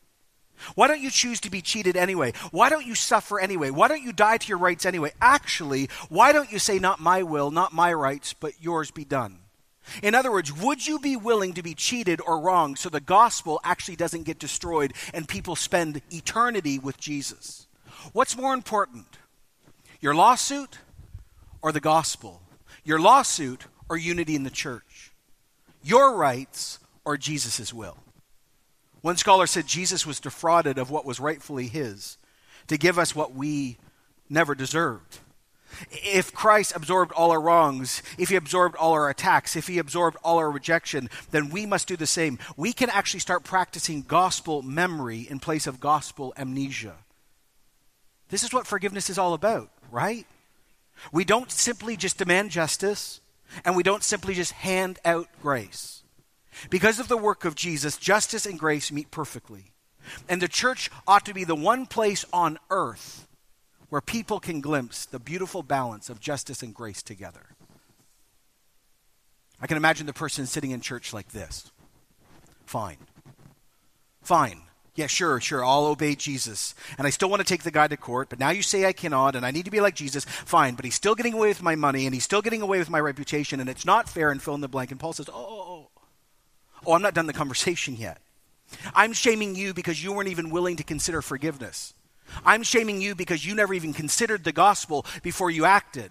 Why 0.75 0.89
don't 0.89 1.01
you 1.01 1.11
choose 1.11 1.41
to 1.41 1.51
be 1.51 1.63
cheated 1.63 1.97
anyway? 1.97 2.33
Why 2.51 2.69
don't 2.69 2.87
you 2.87 2.95
suffer 2.95 3.41
anyway? 3.41 3.71
Why 3.71 3.89
don't 3.89 4.03
you 4.03 4.13
die 4.13 4.39
to 4.39 4.49
your 4.49 4.59
rights 4.59 4.87
anyway? 4.87 5.13
Actually, 5.21 5.89
why 6.09 6.33
don't 6.33 6.53
you 6.53 6.59
say, 6.59 6.79
Not 6.79 7.01
my 7.01 7.23
will, 7.23 7.51
not 7.51 7.73
my 7.73 7.93
rights, 7.93 8.33
but 8.33 8.61
yours 8.61 8.91
be 8.91 9.05
done? 9.05 9.41
In 10.03 10.15
other 10.15 10.31
words, 10.31 10.53
would 10.53 10.87
you 10.87 10.99
be 10.99 11.17
willing 11.17 11.55
to 11.55 11.63
be 11.63 11.75
cheated 11.75 12.21
or 12.21 12.41
wrong 12.41 12.77
so 12.77 12.89
the 12.89 13.01
gospel 13.01 13.61
actually 13.65 13.97
doesn't 13.97 14.25
get 14.25 14.39
destroyed 14.39 14.93
and 15.15 15.27
people 15.27 15.57
spend 15.57 16.03
eternity 16.11 16.79
with 16.79 16.99
Jesus? 16.99 17.67
What's 18.13 18.37
more 18.37 18.55
important, 18.55 19.07
your 20.01 20.15
lawsuit 20.15 20.79
or 21.63 21.73
the 21.73 21.81
gospel? 21.81 22.43
Your 22.85 23.01
lawsuit 23.01 23.67
or 23.89 23.97
unity 23.97 24.35
in 24.35 24.45
the 24.45 24.51
church? 24.51 25.13
Your 25.83 26.15
rights 26.15 26.79
or 27.05 27.17
Jesus' 27.17 27.73
will? 27.73 27.97
One 29.01 29.17
scholar 29.17 29.47
said 29.47 29.67
Jesus 29.67 30.07
was 30.07 30.21
defrauded 30.21 30.79
of 30.79 30.91
what 30.91 31.05
was 31.05 31.21
rightfully 31.21 31.69
his 31.69 32.19
to 32.67 32.77
give 32.77 32.99
us 32.99 33.15
what 33.15 33.35
we 33.35 33.79
never 34.29 34.55
deserved. 34.55 35.19
If 35.91 36.33
Christ 36.33 36.75
absorbed 36.75 37.13
all 37.13 37.31
our 37.31 37.41
wrongs, 37.41 38.03
if 38.17 38.31
he 38.31 38.37
absorbed 38.37 38.75
all 38.77 38.93
our 38.95 39.11
attacks, 39.11 39.55
if 39.55 39.67
he 39.67 39.79
absorbed 39.79 40.17
all 40.25 40.39
our 40.39 40.51
rejection, 40.51 41.09
then 41.31 41.51
we 41.51 41.67
must 41.67 41.87
do 41.87 41.97
the 41.97 42.07
same. 42.07 42.39
We 42.57 42.73
can 42.73 42.91
actually 42.91 43.21
start 43.21 43.45
practicing 43.45 44.03
gospel 44.03 44.63
memory 44.63 45.27
in 45.29 45.39
place 45.39 45.67
of 45.67 45.79
gospel 45.79 46.33
amnesia. 46.37 46.97
This 48.31 48.43
is 48.43 48.53
what 48.53 48.67
forgiveness 48.67 49.09
is 49.09 49.19
all 49.19 49.35
about, 49.35 49.71
right? 49.91 50.27
We 51.13 51.25
don't 51.25 51.51
simply 51.51 51.97
just 51.97 52.19
demand 52.19 52.51
justice, 52.51 53.21
and 53.65 53.77
we 53.77 53.83
don't 53.83 54.03
simply 54.03 54.35
just 54.35 54.53
hand 54.53 54.99
out 55.05 55.29
grace. 55.41 56.03
Because 56.71 56.99
of 56.99 57.09
the 57.09 57.17
work 57.17 57.45
of 57.45 57.55
Jesus, 57.55 57.97
justice 57.97 58.47
and 58.47 58.59
grace 58.59 58.93
meet 58.93 59.11
perfectly. 59.11 59.73
And 60.29 60.41
the 60.41 60.49
church 60.49 60.91
ought 61.07 61.25
to 61.27 61.35
be 61.35 61.45
the 61.45 61.55
one 61.55 61.87
place 61.87 62.25
on 62.33 62.59
earth 62.71 63.27
where 63.89 64.01
people 64.01 64.41
can 64.41 64.61
glimpse 64.61 65.07
the 65.07 65.19
beautiful 65.19 65.63
balance 65.63 66.11
of 66.11 66.21
justice 66.21 66.63
and 66.63 66.75
grace 66.75 67.03
together. 67.03 67.47
I 69.61 69.67
can 69.67 69.77
imagine 69.77 70.07
the 70.07 70.13
person 70.13 70.47
sitting 70.47 70.71
in 70.71 70.81
church 70.81 71.13
like 71.13 71.29
this. 71.29 71.71
Fine. 72.67 72.99
Fine. 74.23 74.61
Yeah, 74.95 75.07
sure, 75.07 75.41
sure. 75.41 75.65
I'll 75.65 75.87
obey 75.87 76.17
Jesus. 76.17 76.75
And 76.99 77.07
I 77.07 77.11
still 77.11 77.31
want 77.31 77.41
to 77.41 77.47
take 77.47 77.63
the 77.63 77.71
guy 77.71 77.87
to 77.87 77.97
court, 77.97 78.29
but 78.29 78.41
now 78.41 78.51
you 78.51 78.63
say 78.63 78.85
I 78.85 78.93
cannot, 78.93 79.37
and 79.37 79.47
I 79.47 79.53
need 79.53 79.65
to 79.65 79.71
be 79.71 79.81
like 79.81 79.95
Jesus. 79.95 80.25
Fine, 80.25 80.75
but 80.75 80.85
he's 80.85 80.97
still 80.97 81.15
getting 81.15 81.35
away 81.35 81.49
with 81.49 81.63
my 81.63 81.77
money, 81.77 82.05
and 82.05 82.15
he's 82.15 82.25
still 82.25 82.43
getting 82.43 82.63
away 82.63 82.79
with 82.79 82.91
my 82.91 82.99
reputation, 83.01 83.61
and 83.61 83.71
it's 83.71 83.85
not 83.85 84.09
fair, 84.09 84.31
and 84.31 84.43
fill 84.43 84.57
in 84.57 84.61
the 84.61 84.69
blank. 84.69 84.91
And 84.91 84.99
Paul 84.99 85.13
says, 85.13 85.29
oh, 85.29 85.35
oh, 85.35 85.65
oh. 85.67 85.68
Oh, 86.87 86.93
I'm 86.93 87.03
not 87.03 87.15
done 87.15 87.27
the 87.27 87.33
conversation 87.33 87.97
yet. 87.97 88.21
I'm 88.95 89.13
shaming 89.13 89.55
you 89.55 89.75
because 89.75 90.03
you 90.03 90.13
weren't 90.13 90.29
even 90.29 90.51
willing 90.51 90.77
to 90.77 90.85
consider 90.85 91.23
forgiveness. 91.23 91.95
I'm 92.45 92.63
shaming 92.63 93.01
you 93.01 93.15
because 93.15 93.45
you 93.45 93.55
never 93.55 93.73
even 93.73 93.93
considered 93.93 94.45
the 94.45 94.53
gospel 94.53 95.07
before 95.23 95.51
you 95.51 95.65
acted. 95.65 96.11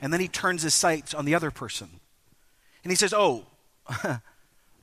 And 0.00 0.12
then 0.12 0.20
he 0.20 0.28
turns 0.28 0.62
his 0.62 0.74
sights 0.74 1.14
on 1.14 1.24
the 1.24 1.34
other 1.34 1.50
person. 1.50 1.88
And 2.82 2.90
he 2.90 2.96
says, 2.96 3.12
Oh, 3.12 3.46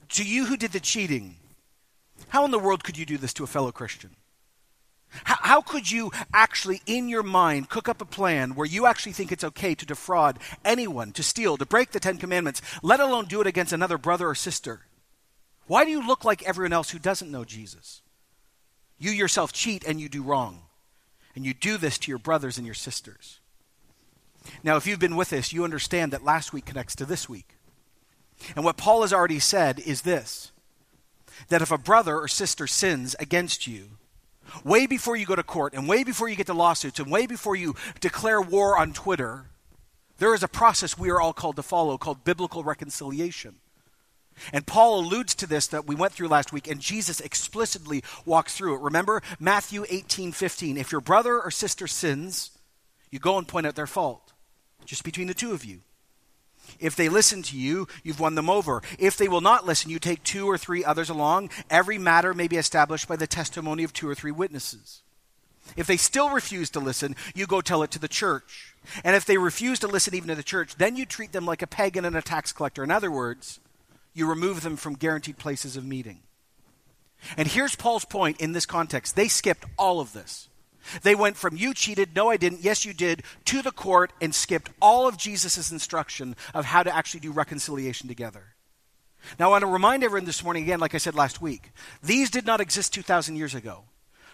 to 0.10 0.24
you 0.24 0.46
who 0.46 0.56
did 0.56 0.72
the 0.72 0.80
cheating, 0.80 1.36
how 2.30 2.46
in 2.46 2.52
the 2.52 2.60
world 2.60 2.84
could 2.84 2.98
you 2.98 3.06
do 3.06 3.18
this 3.18 3.34
to 3.34 3.44
a 3.44 3.48
fellow 3.48 3.72
Christian? 3.72 4.12
How, 5.24 5.38
how, 5.42 5.62
could 5.62 5.90
you 5.90 6.12
actually, 6.34 6.82
in 6.86 7.10
your 7.10 7.24
mind, 7.24 7.70
cook 7.70 7.90
up 7.90 8.02
a 8.02 8.06
plan 8.06 8.56
where 8.56 8.68
you 8.68 8.86
actually 8.86 9.14
think 9.14 9.32
it's 9.32 9.44
okay 9.44 9.74
to 9.76 9.86
defraud 9.86 10.38
anyone, 10.64 11.12
to 11.14 11.24
steal, 11.24 11.58
to 11.58 11.66
break 11.66 11.92
the 11.92 12.00
Ten 12.00 12.18
Commandments, 12.18 12.62
let 12.84 13.00
alone 13.00 13.26
do 13.26 13.42
it 13.42 13.48
against 13.48 13.74
another 13.74 13.98
brother 13.98 14.30
or 14.30 14.36
sister? 14.36 14.82
Why 15.66 15.84
do 15.84 15.92
you 15.92 16.06
look 16.06 16.26
like 16.26 16.44
everyone 16.44 16.74
else 16.74 16.92
who 16.92 17.00
doesn't 17.00 17.32
know 17.32 17.44
Jesus? 17.44 18.02
You 19.00 19.12
yourself 19.12 19.54
cheat 19.54 19.84
and 19.86 20.00
you 20.00 20.10
do 20.10 20.22
wrong. 20.22 20.64
And 21.36 21.46
you 21.46 21.54
do 21.54 21.78
this 21.78 21.98
to 22.00 22.12
your 22.12 22.20
brothers 22.20 22.58
and 22.58 22.66
your 22.66 22.76
sisters. 22.76 23.40
Now, 24.64 24.78
if 24.78 24.86
you've 24.88 25.00
been 25.00 25.16
with 25.16 25.32
us, 25.32 25.54
you 25.54 25.64
understand 25.64 26.12
that 26.12 26.24
last 26.24 26.54
week 26.54 26.66
connects 26.66 26.96
to 26.96 27.06
this 27.06 27.30
week. 27.30 27.56
And 28.56 28.66
what 28.66 28.78
Paul 28.78 29.02
has 29.02 29.14
already 29.14 29.40
said 29.40 29.80
is 29.80 30.02
this 30.02 30.52
that 31.48 31.62
if 31.62 31.72
a 31.72 31.78
brother 31.78 32.18
or 32.18 32.28
sister 32.28 32.68
sins 32.68 33.16
against 33.20 33.66
you, 33.66 33.92
way 34.64 34.88
before 34.88 35.16
you 35.16 35.26
go 35.26 35.36
to 35.36 35.44
court 35.44 35.74
and 35.74 35.88
way 35.88 36.04
before 36.04 36.30
you 36.30 36.36
get 36.36 36.48
to 36.48 36.54
lawsuits 36.54 37.00
and 37.00 37.12
way 37.12 37.28
before 37.28 37.56
you 37.56 37.76
declare 38.00 38.42
war 38.42 38.78
on 38.78 38.94
Twitter, 38.94 39.46
there 40.18 40.34
is 40.34 40.44
a 40.44 40.48
process 40.48 40.98
we 40.98 41.10
are 41.10 41.20
all 41.20 41.34
called 41.34 41.56
to 41.56 41.64
follow 41.64 41.98
called 41.98 42.24
biblical 42.24 42.64
reconciliation. 42.64 43.56
And 44.54 44.66
Paul 44.66 45.00
alludes 45.00 45.36
to 45.36 45.48
this 45.48 45.68
that 45.68 45.86
we 45.86 45.96
went 45.96 46.14
through 46.14 46.30
last 46.30 46.54
week, 46.54 46.68
and 46.68 46.80
Jesus 46.80 47.20
explicitly 47.20 48.04
walks 48.26 48.56
through 48.56 48.76
it. 48.76 48.82
Remember 48.82 49.22
Matthew 49.40 49.86
18 49.90 50.32
15. 50.32 50.78
If 50.78 50.92
your 50.92 51.02
brother 51.02 51.42
or 51.42 51.52
sister 51.52 51.88
sins, 51.88 52.52
you 53.12 53.20
go 53.20 53.38
and 53.38 53.48
point 53.48 53.68
out 53.68 53.76
their 53.76 53.88
fault, 53.88 54.34
just 54.86 55.04
between 55.04 55.28
the 55.28 55.34
two 55.34 55.52
of 55.52 55.66
you. 55.66 55.82
If 56.80 56.96
they 56.96 57.10
listen 57.10 57.42
to 57.44 57.58
you, 57.58 57.88
you've 58.04 58.20
won 58.20 58.36
them 58.36 58.50
over. 58.50 58.82
If 58.98 59.18
they 59.18 59.28
will 59.28 59.42
not 59.42 59.66
listen, 59.66 59.92
you 59.92 60.00
take 60.00 60.24
two 60.24 60.50
or 60.50 60.58
three 60.58 60.84
others 60.84 61.10
along. 61.10 61.50
Every 61.70 61.98
matter 61.98 62.34
may 62.34 62.48
be 62.48 62.58
established 62.58 63.08
by 63.08 63.16
the 63.16 63.28
testimony 63.28 63.84
of 63.84 63.94
two 63.94 64.08
or 64.08 64.16
three 64.16 64.32
witnesses. 64.32 65.02
If 65.76 65.88
they 65.88 65.98
still 65.98 66.32
refuse 66.32 66.70
to 66.72 66.80
listen, 66.80 67.16
you 67.36 67.46
go 67.46 67.62
tell 67.62 67.84
it 67.84 67.92
to 67.92 68.00
the 68.00 68.08
church. 68.08 68.76
And 69.04 69.16
if 69.16 69.26
they 69.26 69.38
refuse 69.38 69.80
to 69.80 69.88
listen 69.88 70.16
even 70.16 70.30
to 70.30 70.36
the 70.36 70.44
church, 70.44 70.76
then 70.76 70.96
you 70.96 71.06
treat 71.06 71.32
them 71.32 71.46
like 71.46 71.62
a 71.62 71.68
pagan 71.68 72.06
and 72.06 72.16
a 72.16 72.22
tax 72.22 72.52
collector. 72.52 72.84
In 72.84 72.92
other 72.92 73.12
words, 73.12 73.60
you 74.14 74.28
remove 74.28 74.62
them 74.62 74.78
from 74.78 74.96
guaranteed 74.96 75.38
places 75.38 75.78
of 75.78 75.86
meeting. 75.86 76.20
And 77.38 77.48
here's 77.48 77.76
Paul's 77.76 78.06
point 78.06 78.40
in 78.40 78.54
this 78.54 78.66
context 78.66 79.16
they 79.16 79.28
skipped 79.28 79.66
all 79.78 80.00
of 80.00 80.14
this. 80.14 80.49
They 81.04 81.16
went 81.16 81.38
from 81.38 81.58
you 81.58 81.74
cheated, 81.74 82.16
no, 82.16 82.30
I 82.30 82.38
didn't, 82.38 82.64
yes, 82.64 82.86
you 82.86 82.94
did, 82.94 83.24
to 83.46 83.62
the 83.62 83.72
court 83.72 84.14
and 84.22 84.34
skipped 84.34 84.72
all 84.82 85.08
of 85.08 85.18
Jesus' 85.18 85.72
instruction 85.72 86.36
of 86.54 86.66
how 86.66 86.84
to 86.84 86.96
actually 86.96 87.20
do 87.22 87.32
reconciliation 87.32 88.08
together. 88.08 88.56
Now, 89.38 89.48
I 89.48 89.52
want 89.52 89.62
to 89.64 89.68
remind 89.68 90.04
everyone 90.04 90.26
this 90.26 90.44
morning 90.44 90.64
again, 90.64 90.80
like 90.80 90.96
I 90.96 91.00
said 91.00 91.16
last 91.16 91.42
week, 91.42 91.72
these 92.02 92.30
did 92.30 92.46
not 92.46 92.62
exist 92.62 92.94
2,000 92.94 93.36
years 93.36 93.54
ago. 93.54 93.84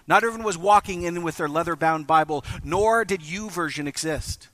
Not 0.07 0.23
everyone 0.23 0.45
was 0.45 0.57
walking 0.57 1.01
in 1.01 1.23
with 1.23 1.37
their 1.37 1.49
leather 1.49 1.75
bound 1.75 2.05
Bible, 2.05 2.45
nor 2.63 3.03
did 3.03 3.21
YouVersion 3.21 3.87
exist. 3.87 4.49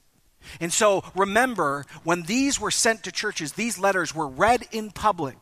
And 0.60 0.72
so 0.72 1.04
remember, 1.16 1.86
when 2.04 2.24
these 2.24 2.60
were 2.60 2.72
sent 2.72 3.04
to 3.04 3.12
churches, 3.12 3.54
these 3.54 3.78
letters 3.78 4.16
were 4.16 4.28
read 4.28 4.64
in 4.72 4.92
public. 4.92 5.38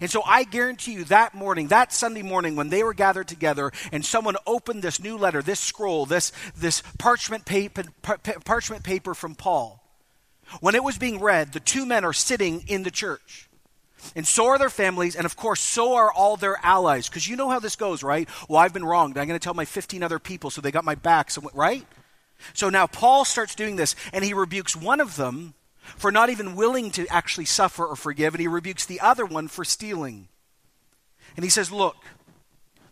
And 0.00 0.10
so 0.10 0.22
I 0.24 0.44
guarantee 0.44 0.92
you 0.92 1.04
that 1.04 1.34
morning, 1.34 1.68
that 1.68 1.92
Sunday 1.92 2.22
morning, 2.22 2.56
when 2.56 2.68
they 2.68 2.82
were 2.82 2.94
gathered 2.94 3.28
together 3.28 3.72
and 3.92 4.04
someone 4.04 4.36
opened 4.46 4.82
this 4.82 5.00
new 5.00 5.16
letter, 5.16 5.42
this 5.42 5.60
scroll, 5.60 6.06
this, 6.06 6.32
this 6.56 6.82
parchment, 6.98 7.44
paper, 7.44 7.84
parchment 8.02 8.82
paper 8.82 9.14
from 9.14 9.34
Paul, 9.34 9.82
when 10.60 10.74
it 10.74 10.84
was 10.84 10.98
being 10.98 11.20
read, 11.20 11.52
the 11.52 11.60
two 11.60 11.86
men 11.86 12.04
are 12.04 12.12
sitting 12.12 12.64
in 12.66 12.82
the 12.82 12.90
church. 12.90 13.48
And 14.14 14.26
so 14.26 14.46
are 14.48 14.58
their 14.58 14.70
families, 14.70 15.16
and 15.16 15.24
of 15.24 15.34
course, 15.36 15.60
so 15.60 15.94
are 15.94 16.12
all 16.12 16.36
their 16.36 16.58
allies. 16.62 17.08
Because 17.08 17.26
you 17.26 17.36
know 17.36 17.48
how 17.48 17.58
this 17.58 17.76
goes, 17.76 18.02
right? 18.02 18.28
Well, 18.48 18.58
I've 18.58 18.74
been 18.74 18.84
wronged. 18.84 19.16
I'm 19.16 19.26
going 19.26 19.38
to 19.38 19.42
tell 19.42 19.54
my 19.54 19.64
15 19.64 20.02
other 20.02 20.18
people, 20.18 20.50
so 20.50 20.60
they 20.60 20.70
got 20.70 20.84
my 20.84 20.94
back, 20.94 21.30
so, 21.30 21.42
right? 21.54 21.86
So 22.52 22.68
now 22.68 22.86
Paul 22.86 23.24
starts 23.24 23.54
doing 23.54 23.76
this, 23.76 23.96
and 24.12 24.22
he 24.24 24.34
rebukes 24.34 24.76
one 24.76 25.00
of 25.00 25.16
them 25.16 25.54
for 25.96 26.10
not 26.10 26.30
even 26.30 26.56
willing 26.56 26.90
to 26.92 27.06
actually 27.08 27.44
suffer 27.44 27.86
or 27.86 27.96
forgive, 27.96 28.34
and 28.34 28.40
he 28.40 28.48
rebukes 28.48 28.84
the 28.84 29.00
other 29.00 29.24
one 29.24 29.48
for 29.48 29.64
stealing. 29.64 30.28
And 31.36 31.44
he 31.44 31.50
says, 31.50 31.70
Look, 31.70 31.96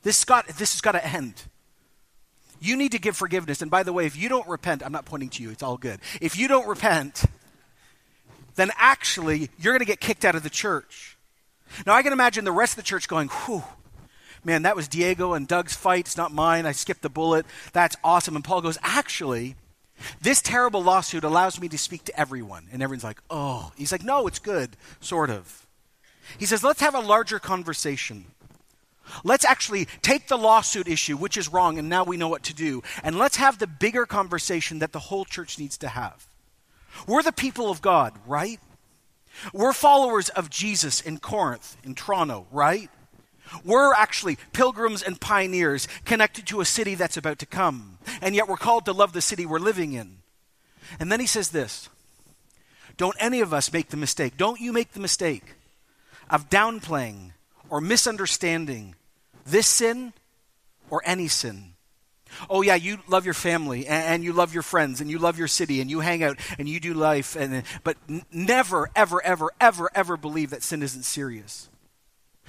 this, 0.03 0.25
got, 0.25 0.47
this 0.47 0.73
has 0.73 0.81
got 0.81 0.93
to 0.93 1.07
end. 1.07 1.45
You 2.61 2.77
need 2.77 2.93
to 2.93 2.99
give 2.99 3.17
forgiveness. 3.17 3.61
And 3.61 3.71
by 3.71 3.83
the 3.83 3.93
way, 3.93 4.07
if 4.07 4.17
you 4.17 4.29
don't 4.29 4.47
repent, 4.47 4.85
I'm 4.85 4.93
not 4.93 5.05
pointing 5.05 5.31
to 5.31 5.43
you, 5.43 5.51
it's 5.51 5.63
all 5.63 5.77
good. 5.77 6.01
If 6.21 6.37
you 6.37 6.47
don't 6.47 6.69
repent, 6.69 7.25
then 8.55 8.71
actually 8.77 9.51
you're 9.59 9.73
going 9.73 9.81
to 9.81 9.85
get 9.85 10.01
kicked 10.01 10.25
out 10.25 10.35
of 10.35 10.43
the 10.43 10.51
church. 10.51 11.17
Now, 11.87 11.95
I 11.95 12.03
can 12.03 12.13
imagine 12.13 12.45
the 12.45 12.53
rest 12.53 12.73
of 12.73 12.77
the 12.77 12.83
church 12.83 13.09
going, 13.09 13.29
whew, 13.29 13.65
man, 14.45 14.63
that 14.63 14.77
was 14.77 14.89
Diego 14.89 15.33
and 15.33 15.49
Doug's 15.49 15.75
fight. 15.75 16.07
It's 16.07 16.17
not 16.17 16.33
mine. 16.33 16.67
I 16.67 16.73
skipped 16.73 17.03
the 17.03 17.09
bullet. 17.09 17.47
That's 17.73 17.97
awesome. 18.05 18.37
And 18.37 18.45
Paul 18.45 18.61
goes, 18.61 18.79
actually, 18.83 19.57
this 20.21 20.43
terrible 20.43 20.83
lawsuit 20.83 21.25
allows 21.25 21.61
me 21.61 21.69
to 21.69 21.79
speak 21.79 22.05
to 22.05 22.19
everyone. 22.19 22.69
And 22.73 22.83
everyone's 22.83 23.05
like, 23.05 23.21
oh. 23.31 23.73
He's 23.77 23.93
like, 23.93 24.05
no, 24.05 24.27
it's 24.27 24.39
good, 24.39 24.77
sort 25.01 25.31
of. 25.31 25.67
He 26.39 26.47
says, 26.47 26.63
let's 26.63 26.81
have 26.81 26.95
a 26.95 27.01
larger 27.01 27.39
conversation. 27.39 28.27
Let's 29.25 29.45
actually 29.45 29.87
take 30.01 30.29
the 30.29 30.39
lawsuit 30.39 30.89
issue, 30.89 31.17
which 31.17 31.37
is 31.37 31.53
wrong, 31.53 31.79
and 31.79 31.89
now 31.89 32.05
we 32.05 32.17
know 32.17 32.29
what 32.29 32.45
to 32.45 32.55
do, 32.55 32.83
and 33.03 33.19
let's 33.19 33.37
have 33.37 33.59
the 33.59 33.67
bigger 33.67 34.07
conversation 34.07 34.79
that 34.79 34.93
the 34.93 34.99
whole 34.99 35.25
church 35.25 35.59
needs 35.59 35.77
to 35.79 35.89
have. 35.89 36.27
We're 37.07 37.23
the 37.23 37.33
people 37.33 37.71
of 37.71 37.83
God, 37.83 38.15
right? 38.27 38.61
We're 39.53 39.73
followers 39.73 40.29
of 40.29 40.51
Jesus 40.51 41.01
in 41.01 41.19
Corinth, 41.19 41.77
in 41.85 41.95
Toronto, 41.95 42.47
right? 42.53 42.91
We're 43.65 43.95
actually 43.95 44.39
pilgrims 44.53 45.03
and 45.03 45.21
pioneers 45.21 45.89
connected 46.05 46.47
to 46.49 46.61
a 46.61 46.65
city 46.65 46.95
that's 46.95 47.17
about 47.17 47.39
to 47.41 47.47
come. 47.47 47.99
And 48.21 48.35
yet 48.35 48.49
we're 48.49 48.57
called 48.57 48.87
to 48.87 48.93
love 48.93 49.13
the 49.13 49.21
city 49.21 49.47
we're 49.47 49.59
living 49.59 49.93
in. 49.93 50.19
And 50.99 51.11
then 51.11 51.21
he 51.21 51.27
says 51.27 51.51
this 51.51 51.89
Don't 52.97 53.17
any 53.19 53.41
of 53.41 53.53
us 53.53 53.73
make 53.73 53.89
the 53.89 53.97
mistake, 53.97 54.37
don't 54.37 54.61
you 54.61 54.73
make 54.73 54.93
the 54.93 55.01
mistake 55.01 55.55
of 56.31 56.49
downplaying 56.49 57.33
or 57.69 57.81
misunderstanding 57.81 58.95
this 59.47 59.67
sin 59.67 60.13
or 60.91 61.03
any 61.05 61.29
sin. 61.29 61.73
Oh, 62.49 62.63
yeah, 62.63 62.77
you 62.77 62.99
love 63.09 63.25
your 63.25 63.35
family 63.35 63.87
and, 63.87 64.25
you 64.25 64.33
love 64.33 64.55
your 64.55 64.63
friends 64.63 65.01
and 65.01 65.11
you 65.11 65.19
love 65.19 65.39
your 65.39 65.49
city 65.49 65.81
and 65.81 65.91
you 65.91 66.01
hang 66.01 66.23
out 66.23 66.39
and 66.59 66.69
you 66.69 66.81
do 66.81 66.95
life, 66.95 67.37
and, 67.37 67.63
but 67.85 67.97
never, 68.33 68.91
ever, 68.97 69.23
ever, 69.25 69.51
ever, 69.61 69.91
ever 69.95 70.17
believe 70.17 70.51
that 70.51 70.63
sin 70.63 70.83
isn't 70.83 71.03
serious. 71.03 71.69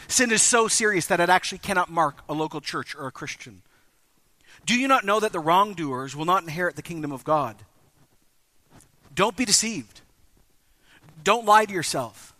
Sin 0.07 0.31
is 0.31 0.41
so 0.41 0.67
serious 0.67 1.05
that 1.07 1.19
it 1.19 1.29
actually 1.29 1.59
cannot 1.59 1.89
mark 1.89 2.23
a 2.27 2.33
local 2.33 2.61
church 2.61 2.95
or 2.95 3.07
a 3.07 3.11
Christian. 3.11 3.61
Do 4.65 4.77
you 4.79 4.87
not 4.87 5.05
know 5.05 5.19
that 5.19 5.31
the 5.31 5.39
wrongdoers 5.39 6.15
will 6.15 6.25
not 6.25 6.43
inherit 6.43 6.75
the 6.75 6.81
kingdom 6.81 7.11
of 7.11 7.23
God? 7.23 7.57
Don't 9.13 9.37
be 9.37 9.45
deceived. 9.45 10.01
Don't 11.23 11.45
lie 11.45 11.65
to 11.65 11.73
yourself. 11.73 12.33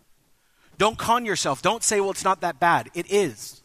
Don't 0.78 0.98
con 0.98 1.26
yourself. 1.26 1.62
Don't 1.62 1.84
say, 1.84 2.00
well, 2.02 2.12
it's 2.12 2.24
not 2.24 2.42
that 2.42 2.60
bad. 2.60 2.90
It 2.94 3.12
is. 3.12 3.62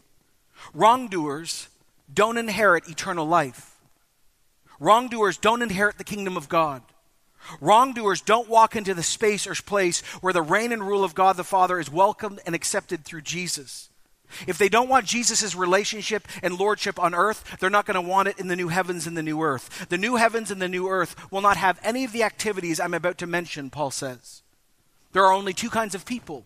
Wrongdoers 0.73 1.69
don't 2.13 2.37
inherit 2.37 2.87
eternal 2.87 3.25
life. 3.25 3.77
Wrongdoers 4.79 5.37
don't 5.37 5.61
inherit 5.61 5.97
the 5.97 6.03
kingdom 6.03 6.37
of 6.37 6.47
God. 6.47 6.81
Wrongdoers 7.61 8.21
don't 8.21 8.49
walk 8.49 8.75
into 8.75 8.93
the 8.93 9.03
space 9.03 9.47
or 9.47 9.55
place 9.55 10.01
where 10.21 10.33
the 10.33 10.41
reign 10.41 10.71
and 10.71 10.85
rule 10.85 11.03
of 11.03 11.15
God 11.15 11.37
the 11.37 11.43
Father 11.43 11.79
is 11.79 11.91
welcomed 11.91 12.39
and 12.45 12.55
accepted 12.55 13.03
through 13.03 13.21
Jesus. 13.21 13.89
If 14.47 14.57
they 14.57 14.69
don't 14.69 14.89
want 14.89 15.05
Jesus' 15.05 15.55
relationship 15.55 16.27
and 16.43 16.57
lordship 16.57 16.99
on 16.99 17.15
earth, 17.15 17.57
they're 17.59 17.69
not 17.69 17.85
going 17.85 17.95
to 17.95 18.01
want 18.01 18.27
it 18.27 18.39
in 18.39 18.47
the 18.47 18.55
new 18.55 18.67
heavens 18.67 19.07
and 19.07 19.17
the 19.17 19.23
new 19.23 19.41
earth. 19.41 19.87
The 19.89 19.97
new 19.97 20.17
heavens 20.17 20.51
and 20.51 20.61
the 20.61 20.67
new 20.67 20.87
earth 20.87 21.31
will 21.31 21.41
not 21.41 21.57
have 21.57 21.79
any 21.83 22.03
of 22.03 22.11
the 22.11 22.23
activities 22.23 22.79
I'm 22.79 22.93
about 22.93 23.17
to 23.19 23.27
mention, 23.27 23.69
Paul 23.69 23.91
says. 23.91 24.43
There 25.11 25.25
are 25.25 25.33
only 25.33 25.53
two 25.53 25.69
kinds 25.69 25.95
of 25.95 26.05
people 26.05 26.45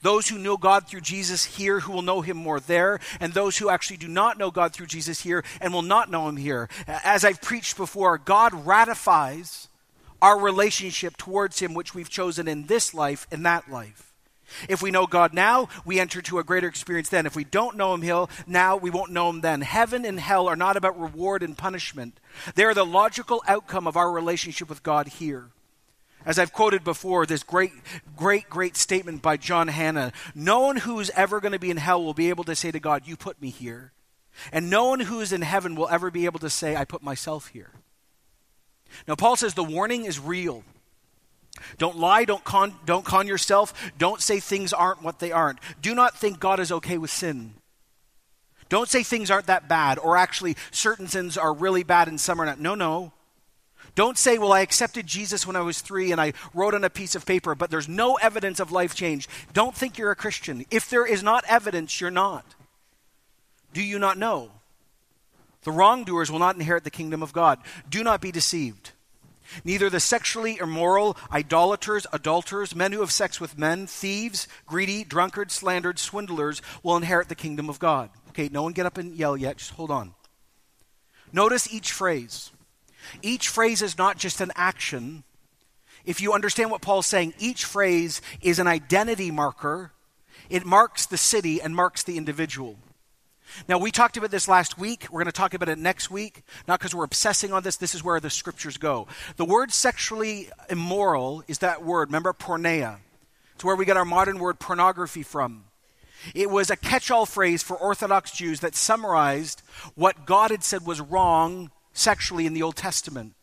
those 0.00 0.28
who 0.28 0.38
know 0.38 0.56
God 0.56 0.86
through 0.86 1.00
Jesus 1.00 1.44
here, 1.44 1.80
who 1.80 1.90
will 1.90 2.02
know 2.02 2.20
him 2.20 2.36
more 2.36 2.60
there, 2.60 3.00
and 3.18 3.32
those 3.32 3.58
who 3.58 3.68
actually 3.68 3.96
do 3.96 4.06
not 4.06 4.38
know 4.38 4.52
God 4.52 4.72
through 4.72 4.86
Jesus 4.86 5.22
here 5.22 5.44
and 5.60 5.72
will 5.72 5.82
not 5.82 6.08
know 6.08 6.28
him 6.28 6.36
here. 6.36 6.68
As 6.86 7.24
I've 7.24 7.42
preached 7.42 7.76
before, 7.76 8.16
God 8.16 8.66
ratifies 8.66 9.66
our 10.22 10.38
relationship 10.38 11.18
towards 11.18 11.58
Him, 11.58 11.74
which 11.74 11.94
we've 11.94 12.08
chosen 12.08 12.48
in 12.48 12.66
this 12.66 12.94
life 12.94 13.26
and 13.30 13.44
that 13.44 13.70
life. 13.70 14.12
If 14.68 14.82
we 14.82 14.90
know 14.90 15.06
God 15.06 15.34
now, 15.34 15.68
we 15.84 15.98
enter 15.98 16.22
to 16.22 16.38
a 16.38 16.44
greater 16.44 16.68
experience 16.68 17.08
then. 17.08 17.26
If 17.26 17.36
we 17.36 17.44
don't 17.44 17.76
know 17.76 17.94
Him 17.94 18.02
he'll, 18.02 18.30
now, 18.46 18.76
we 18.76 18.90
won't 18.90 19.10
know 19.10 19.28
Him 19.28 19.40
then. 19.40 19.62
Heaven 19.62 20.04
and 20.04 20.20
hell 20.20 20.48
are 20.48 20.56
not 20.56 20.76
about 20.76 20.98
reward 20.98 21.42
and 21.42 21.58
punishment, 21.58 22.20
they 22.54 22.64
are 22.64 22.74
the 22.74 22.86
logical 22.86 23.42
outcome 23.46 23.86
of 23.86 23.96
our 23.96 24.10
relationship 24.10 24.68
with 24.68 24.82
God 24.82 25.08
here. 25.08 25.50
As 26.24 26.38
I've 26.38 26.52
quoted 26.52 26.84
before, 26.84 27.26
this 27.26 27.42
great, 27.42 27.72
great, 28.16 28.48
great 28.48 28.76
statement 28.76 29.22
by 29.22 29.36
John 29.36 29.66
Hannah 29.66 30.12
No 30.36 30.60
one 30.60 30.76
who's 30.76 31.10
ever 31.10 31.40
going 31.40 31.52
to 31.52 31.58
be 31.58 31.70
in 31.70 31.78
hell 31.78 32.02
will 32.02 32.14
be 32.14 32.28
able 32.28 32.44
to 32.44 32.54
say 32.54 32.70
to 32.70 32.78
God, 32.78 33.02
You 33.06 33.16
put 33.16 33.42
me 33.42 33.50
here. 33.50 33.92
And 34.52 34.70
no 34.70 34.86
one 34.86 35.00
who 35.00 35.20
is 35.20 35.32
in 35.32 35.42
heaven 35.42 35.74
will 35.74 35.88
ever 35.88 36.10
be 36.10 36.24
able 36.24 36.38
to 36.38 36.48
say, 36.48 36.76
I 36.76 36.84
put 36.84 37.02
myself 37.02 37.48
here. 37.48 37.72
Now, 39.06 39.14
Paul 39.14 39.36
says 39.36 39.54
the 39.54 39.64
warning 39.64 40.04
is 40.04 40.18
real. 40.18 40.64
Don't 41.78 41.98
lie, 41.98 42.24
don't 42.24 42.44
con, 42.44 42.74
don't 42.86 43.04
con 43.04 43.26
yourself, 43.26 43.92
don't 43.98 44.20
say 44.20 44.40
things 44.40 44.72
aren't 44.72 45.02
what 45.02 45.18
they 45.18 45.32
aren't. 45.32 45.58
Do 45.80 45.94
not 45.94 46.16
think 46.16 46.40
God 46.40 46.60
is 46.60 46.72
okay 46.72 46.98
with 46.98 47.10
sin. 47.10 47.54
Don't 48.68 48.88
say 48.88 49.02
things 49.02 49.30
aren't 49.30 49.46
that 49.48 49.68
bad 49.68 49.98
or 49.98 50.16
actually 50.16 50.56
certain 50.70 51.06
sins 51.06 51.36
are 51.36 51.52
really 51.52 51.82
bad 51.82 52.08
and 52.08 52.20
some 52.20 52.40
are 52.40 52.46
not. 52.46 52.58
No, 52.58 52.74
no. 52.74 53.12
Don't 53.94 54.16
say, 54.16 54.38
well, 54.38 54.52
I 54.52 54.60
accepted 54.60 55.06
Jesus 55.06 55.46
when 55.46 55.56
I 55.56 55.60
was 55.60 55.82
three 55.82 56.12
and 56.12 56.20
I 56.20 56.32
wrote 56.54 56.74
on 56.74 56.82
a 56.82 56.88
piece 56.88 57.14
of 57.14 57.26
paper, 57.26 57.54
but 57.54 57.70
there's 57.70 57.88
no 57.88 58.14
evidence 58.14 58.60
of 58.60 58.72
life 58.72 58.94
change. 58.94 59.28
Don't 59.52 59.74
think 59.74 59.98
you're 59.98 60.10
a 60.10 60.16
Christian. 60.16 60.64
If 60.70 60.88
there 60.88 61.06
is 61.06 61.22
not 61.22 61.44
evidence, 61.46 62.00
you're 62.00 62.10
not. 62.10 62.46
Do 63.74 63.82
you 63.82 63.98
not 63.98 64.16
know? 64.16 64.50
The 65.64 65.70
wrongdoers 65.70 66.30
will 66.30 66.38
not 66.38 66.56
inherit 66.56 66.84
the 66.84 66.90
kingdom 66.90 67.22
of 67.22 67.32
God. 67.32 67.58
Do 67.88 68.02
not 68.02 68.20
be 68.20 68.32
deceived. 68.32 68.92
Neither 69.64 69.90
the 69.90 70.00
sexually 70.00 70.58
immoral, 70.58 71.16
idolaters, 71.30 72.06
adulterers, 72.12 72.74
men 72.74 72.92
who 72.92 73.00
have 73.00 73.12
sex 73.12 73.40
with 73.40 73.58
men, 73.58 73.86
thieves, 73.86 74.48
greedy, 74.66 75.04
drunkards, 75.04 75.54
slandered, 75.54 75.98
swindlers 75.98 76.62
will 76.82 76.96
inherit 76.96 77.28
the 77.28 77.34
kingdom 77.34 77.68
of 77.68 77.78
God. 77.78 78.10
Okay, 78.30 78.48
no 78.50 78.62
one 78.62 78.72
get 78.72 78.86
up 78.86 78.98
and 78.98 79.14
yell 79.14 79.36
yet. 79.36 79.58
Just 79.58 79.72
hold 79.72 79.90
on. 79.90 80.14
Notice 81.32 81.72
each 81.72 81.92
phrase. 81.92 82.50
Each 83.20 83.48
phrase 83.48 83.82
is 83.82 83.98
not 83.98 84.16
just 84.16 84.40
an 84.40 84.52
action. 84.54 85.24
If 86.04 86.20
you 86.20 86.32
understand 86.32 86.70
what 86.70 86.82
Paul's 86.82 87.06
saying, 87.06 87.34
each 87.38 87.64
phrase 87.64 88.22
is 88.40 88.58
an 88.58 88.66
identity 88.66 89.30
marker. 89.30 89.92
It 90.50 90.66
marks 90.66 91.06
the 91.06 91.16
city 91.16 91.60
and 91.60 91.76
marks 91.76 92.02
the 92.02 92.16
individual. 92.16 92.76
Now, 93.68 93.78
we 93.78 93.90
talked 93.90 94.16
about 94.16 94.30
this 94.30 94.48
last 94.48 94.78
week. 94.78 95.06
We're 95.10 95.20
going 95.20 95.26
to 95.26 95.32
talk 95.32 95.54
about 95.54 95.68
it 95.68 95.78
next 95.78 96.10
week, 96.10 96.42
not 96.66 96.78
because 96.80 96.94
we're 96.94 97.04
obsessing 97.04 97.52
on 97.52 97.62
this. 97.62 97.76
This 97.76 97.94
is 97.94 98.04
where 98.04 98.20
the 98.20 98.30
scriptures 98.30 98.76
go. 98.76 99.06
The 99.36 99.44
word 99.44 99.72
sexually 99.72 100.50
immoral 100.68 101.44
is 101.48 101.58
that 101.58 101.84
word. 101.84 102.08
Remember, 102.08 102.32
porneia. 102.32 102.98
It's 103.54 103.64
where 103.64 103.76
we 103.76 103.84
get 103.84 103.96
our 103.96 104.04
modern 104.04 104.38
word 104.38 104.58
pornography 104.58 105.22
from. 105.22 105.64
It 106.34 106.50
was 106.50 106.70
a 106.70 106.76
catch 106.76 107.10
all 107.10 107.26
phrase 107.26 107.62
for 107.62 107.76
Orthodox 107.76 108.30
Jews 108.30 108.60
that 108.60 108.74
summarized 108.74 109.62
what 109.94 110.24
God 110.24 110.50
had 110.50 110.62
said 110.62 110.86
was 110.86 111.00
wrong 111.00 111.70
sexually 111.92 112.46
in 112.46 112.54
the 112.54 112.62
Old 112.62 112.76
Testament. 112.76 113.34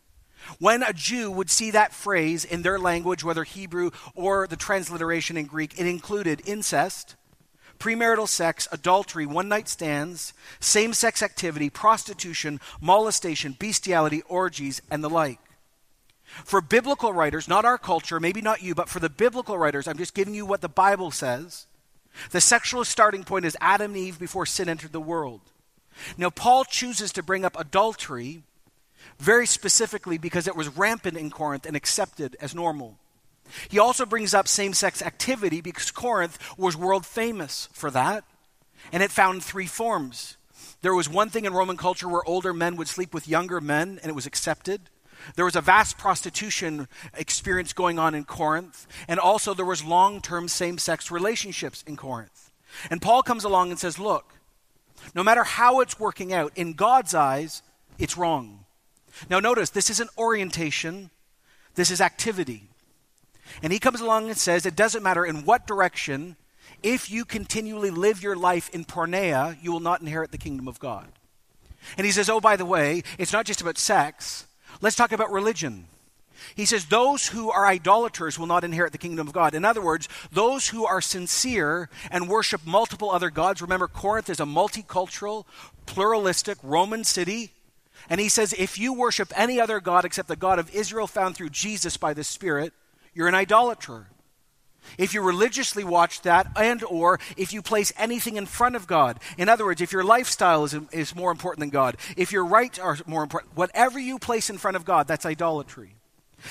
When 0.57 0.81
a 0.81 0.93
Jew 0.93 1.29
would 1.29 1.49
see 1.49 1.71
that 1.71 1.93
phrase 1.93 2.45
in 2.45 2.61
their 2.61 2.79
language, 2.79 3.23
whether 3.23 3.43
Hebrew 3.43 3.91
or 4.15 4.47
the 4.47 4.55
transliteration 4.55 5.37
in 5.37 5.45
Greek, 5.45 5.79
it 5.79 5.85
included 5.85 6.41
incest, 6.45 7.15
premarital 7.79 8.27
sex, 8.27 8.67
adultery, 8.71 9.25
one 9.25 9.47
night 9.47 9.67
stands, 9.67 10.33
same 10.59 10.93
sex 10.93 11.23
activity, 11.23 11.69
prostitution, 11.69 12.59
molestation, 12.81 13.55
bestiality, 13.57 14.21
orgies, 14.27 14.81
and 14.91 15.03
the 15.03 15.09
like. 15.09 15.39
For 16.45 16.61
biblical 16.61 17.11
writers, 17.11 17.47
not 17.47 17.65
our 17.65 17.77
culture, 17.77 18.19
maybe 18.19 18.41
not 18.41 18.61
you, 18.61 18.75
but 18.75 18.89
for 18.89 18.99
the 18.99 19.09
biblical 19.09 19.57
writers, 19.57 19.87
I'm 19.87 19.97
just 19.97 20.13
giving 20.13 20.35
you 20.35 20.45
what 20.45 20.61
the 20.61 20.69
Bible 20.69 21.11
says. 21.11 21.65
The 22.31 22.41
sexual 22.41 22.85
starting 22.85 23.23
point 23.23 23.45
is 23.45 23.57
Adam 23.61 23.91
and 23.91 23.97
Eve 23.97 24.19
before 24.19 24.45
sin 24.45 24.69
entered 24.69 24.91
the 24.91 24.99
world. 24.99 25.41
Now, 26.17 26.29
Paul 26.29 26.65
chooses 26.65 27.11
to 27.13 27.23
bring 27.23 27.45
up 27.45 27.59
adultery 27.59 28.43
very 29.17 29.45
specifically 29.45 30.17
because 30.17 30.47
it 30.47 30.55
was 30.55 30.77
rampant 30.77 31.17
in 31.17 31.29
Corinth 31.29 31.65
and 31.65 31.75
accepted 31.75 32.37
as 32.39 32.55
normal. 32.55 32.97
He 33.69 33.79
also 33.79 34.05
brings 34.05 34.33
up 34.33 34.47
same 34.47 34.73
sex 34.73 35.01
activity 35.01 35.61
because 35.61 35.91
Corinth 35.91 36.37
was 36.57 36.77
world 36.77 37.05
famous 37.05 37.69
for 37.71 37.91
that, 37.91 38.23
and 38.91 39.03
it 39.03 39.11
found 39.11 39.43
three 39.43 39.65
forms. 39.65 40.37
There 40.81 40.95
was 40.95 41.09
one 41.09 41.29
thing 41.29 41.45
in 41.45 41.53
Roman 41.53 41.77
culture 41.77 42.07
where 42.07 42.23
older 42.25 42.53
men 42.53 42.75
would 42.77 42.87
sleep 42.87 43.13
with 43.13 43.27
younger 43.27 43.59
men, 43.59 43.99
and 44.01 44.09
it 44.09 44.15
was 44.15 44.25
accepted. 44.25 44.81
There 45.35 45.45
was 45.45 45.55
a 45.55 45.61
vast 45.61 45.97
prostitution 45.97 46.87
experience 47.13 47.73
going 47.73 47.99
on 47.99 48.15
in 48.15 48.23
Corinth, 48.23 48.87
and 49.07 49.19
also 49.19 49.53
there 49.53 49.65
was 49.65 49.83
long 49.83 50.21
term 50.21 50.47
same 50.47 50.77
sex 50.77 51.11
relationships 51.11 51.83
in 51.85 51.97
Corinth. 51.97 52.51
And 52.89 53.01
Paul 53.01 53.23
comes 53.23 53.43
along 53.43 53.71
and 53.71 53.79
says, 53.79 53.99
Look, 53.99 54.33
no 55.13 55.23
matter 55.23 55.43
how 55.43 55.81
it's 55.81 55.99
working 55.99 56.33
out, 56.33 56.53
in 56.55 56.73
God's 56.73 57.13
eyes, 57.13 57.61
it's 57.97 58.17
wrong. 58.17 58.65
Now, 59.29 59.39
notice, 59.39 59.69
this 59.69 59.89
isn't 59.89 60.09
orientation, 60.17 61.09
this 61.75 61.91
is 61.91 61.99
activity. 61.99 62.69
And 63.61 63.73
he 63.73 63.79
comes 63.79 64.01
along 64.01 64.27
and 64.27 64.37
says, 64.37 64.65
It 64.65 64.75
doesn't 64.75 65.03
matter 65.03 65.25
in 65.25 65.45
what 65.45 65.67
direction, 65.67 66.35
if 66.83 67.11
you 67.11 67.25
continually 67.25 67.91
live 67.91 68.23
your 68.23 68.35
life 68.35 68.69
in 68.69 68.85
porneia, 68.85 69.57
you 69.61 69.71
will 69.71 69.79
not 69.79 70.01
inherit 70.01 70.31
the 70.31 70.37
kingdom 70.37 70.67
of 70.67 70.79
God. 70.79 71.07
And 71.97 72.05
he 72.05 72.11
says, 72.11 72.29
Oh, 72.29 72.39
by 72.39 72.55
the 72.55 72.65
way, 72.65 73.03
it's 73.17 73.33
not 73.33 73.45
just 73.45 73.61
about 73.61 73.77
sex. 73.77 74.45
Let's 74.81 74.95
talk 74.95 75.11
about 75.11 75.31
religion. 75.31 75.87
He 76.55 76.65
says, 76.65 76.85
Those 76.85 77.27
who 77.27 77.51
are 77.51 77.67
idolaters 77.67 78.39
will 78.39 78.47
not 78.47 78.63
inherit 78.63 78.91
the 78.91 78.97
kingdom 78.97 79.27
of 79.27 79.33
God. 79.33 79.53
In 79.53 79.65
other 79.65 79.81
words, 79.81 80.07
those 80.31 80.69
who 80.69 80.85
are 80.85 81.01
sincere 81.01 81.89
and 82.11 82.29
worship 82.29 82.65
multiple 82.65 83.11
other 83.11 83.29
gods. 83.29 83.61
Remember, 83.61 83.87
Corinth 83.87 84.29
is 84.29 84.39
a 84.39 84.45
multicultural, 84.45 85.45
pluralistic 85.85 86.57
Roman 86.63 87.03
city. 87.03 87.51
And 88.09 88.19
he 88.19 88.29
says, 88.29 88.53
If 88.53 88.79
you 88.79 88.93
worship 88.93 89.33
any 89.35 89.59
other 89.59 89.79
God 89.79 90.05
except 90.05 90.27
the 90.27 90.35
God 90.35 90.59
of 90.59 90.73
Israel 90.73 91.07
found 91.07 91.35
through 91.35 91.49
Jesus 91.49 91.97
by 91.97 92.13
the 92.13 92.23
Spirit, 92.23 92.73
you're 93.13 93.27
an 93.27 93.35
idolater. 93.35 94.07
If 94.97 95.13
you 95.13 95.21
religiously 95.21 95.83
watch 95.83 96.21
that 96.21 96.47
and 96.55 96.83
or 96.83 97.19
if 97.37 97.53
you 97.53 97.61
place 97.61 97.93
anything 97.97 98.37
in 98.37 98.45
front 98.45 98.75
of 98.75 98.87
God. 98.87 99.19
In 99.37 99.49
other 99.49 99.65
words, 99.65 99.81
if 99.81 99.91
your 99.91 100.03
lifestyle 100.03 100.63
is, 100.63 100.75
is 100.91 101.15
more 101.15 101.31
important 101.31 101.59
than 101.59 101.69
God, 101.69 101.97
if 102.17 102.31
your 102.31 102.45
rights 102.45 102.79
are 102.79 102.97
more 103.05 103.23
important, 103.23 103.55
whatever 103.55 103.99
you 103.99 104.19
place 104.19 104.49
in 104.49 104.57
front 104.57 104.77
of 104.77 104.85
God, 104.85 105.07
that's 105.07 105.25
idolatry. 105.25 105.95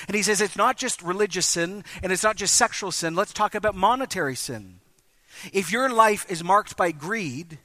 And 0.06 0.14
he 0.14 0.22
says 0.22 0.40
it's 0.40 0.56
not 0.56 0.76
just 0.76 1.02
religious 1.02 1.46
sin 1.46 1.84
and 2.02 2.12
it's 2.12 2.22
not 2.22 2.36
just 2.36 2.54
sexual 2.54 2.92
sin. 2.92 3.14
Let's 3.14 3.32
talk 3.32 3.54
about 3.54 3.74
monetary 3.74 4.36
sin. 4.36 4.80
If 5.52 5.72
your 5.72 5.88
life 5.88 6.26
is 6.28 6.44
marked 6.44 6.76
by 6.76 6.92
greed, 6.92 7.58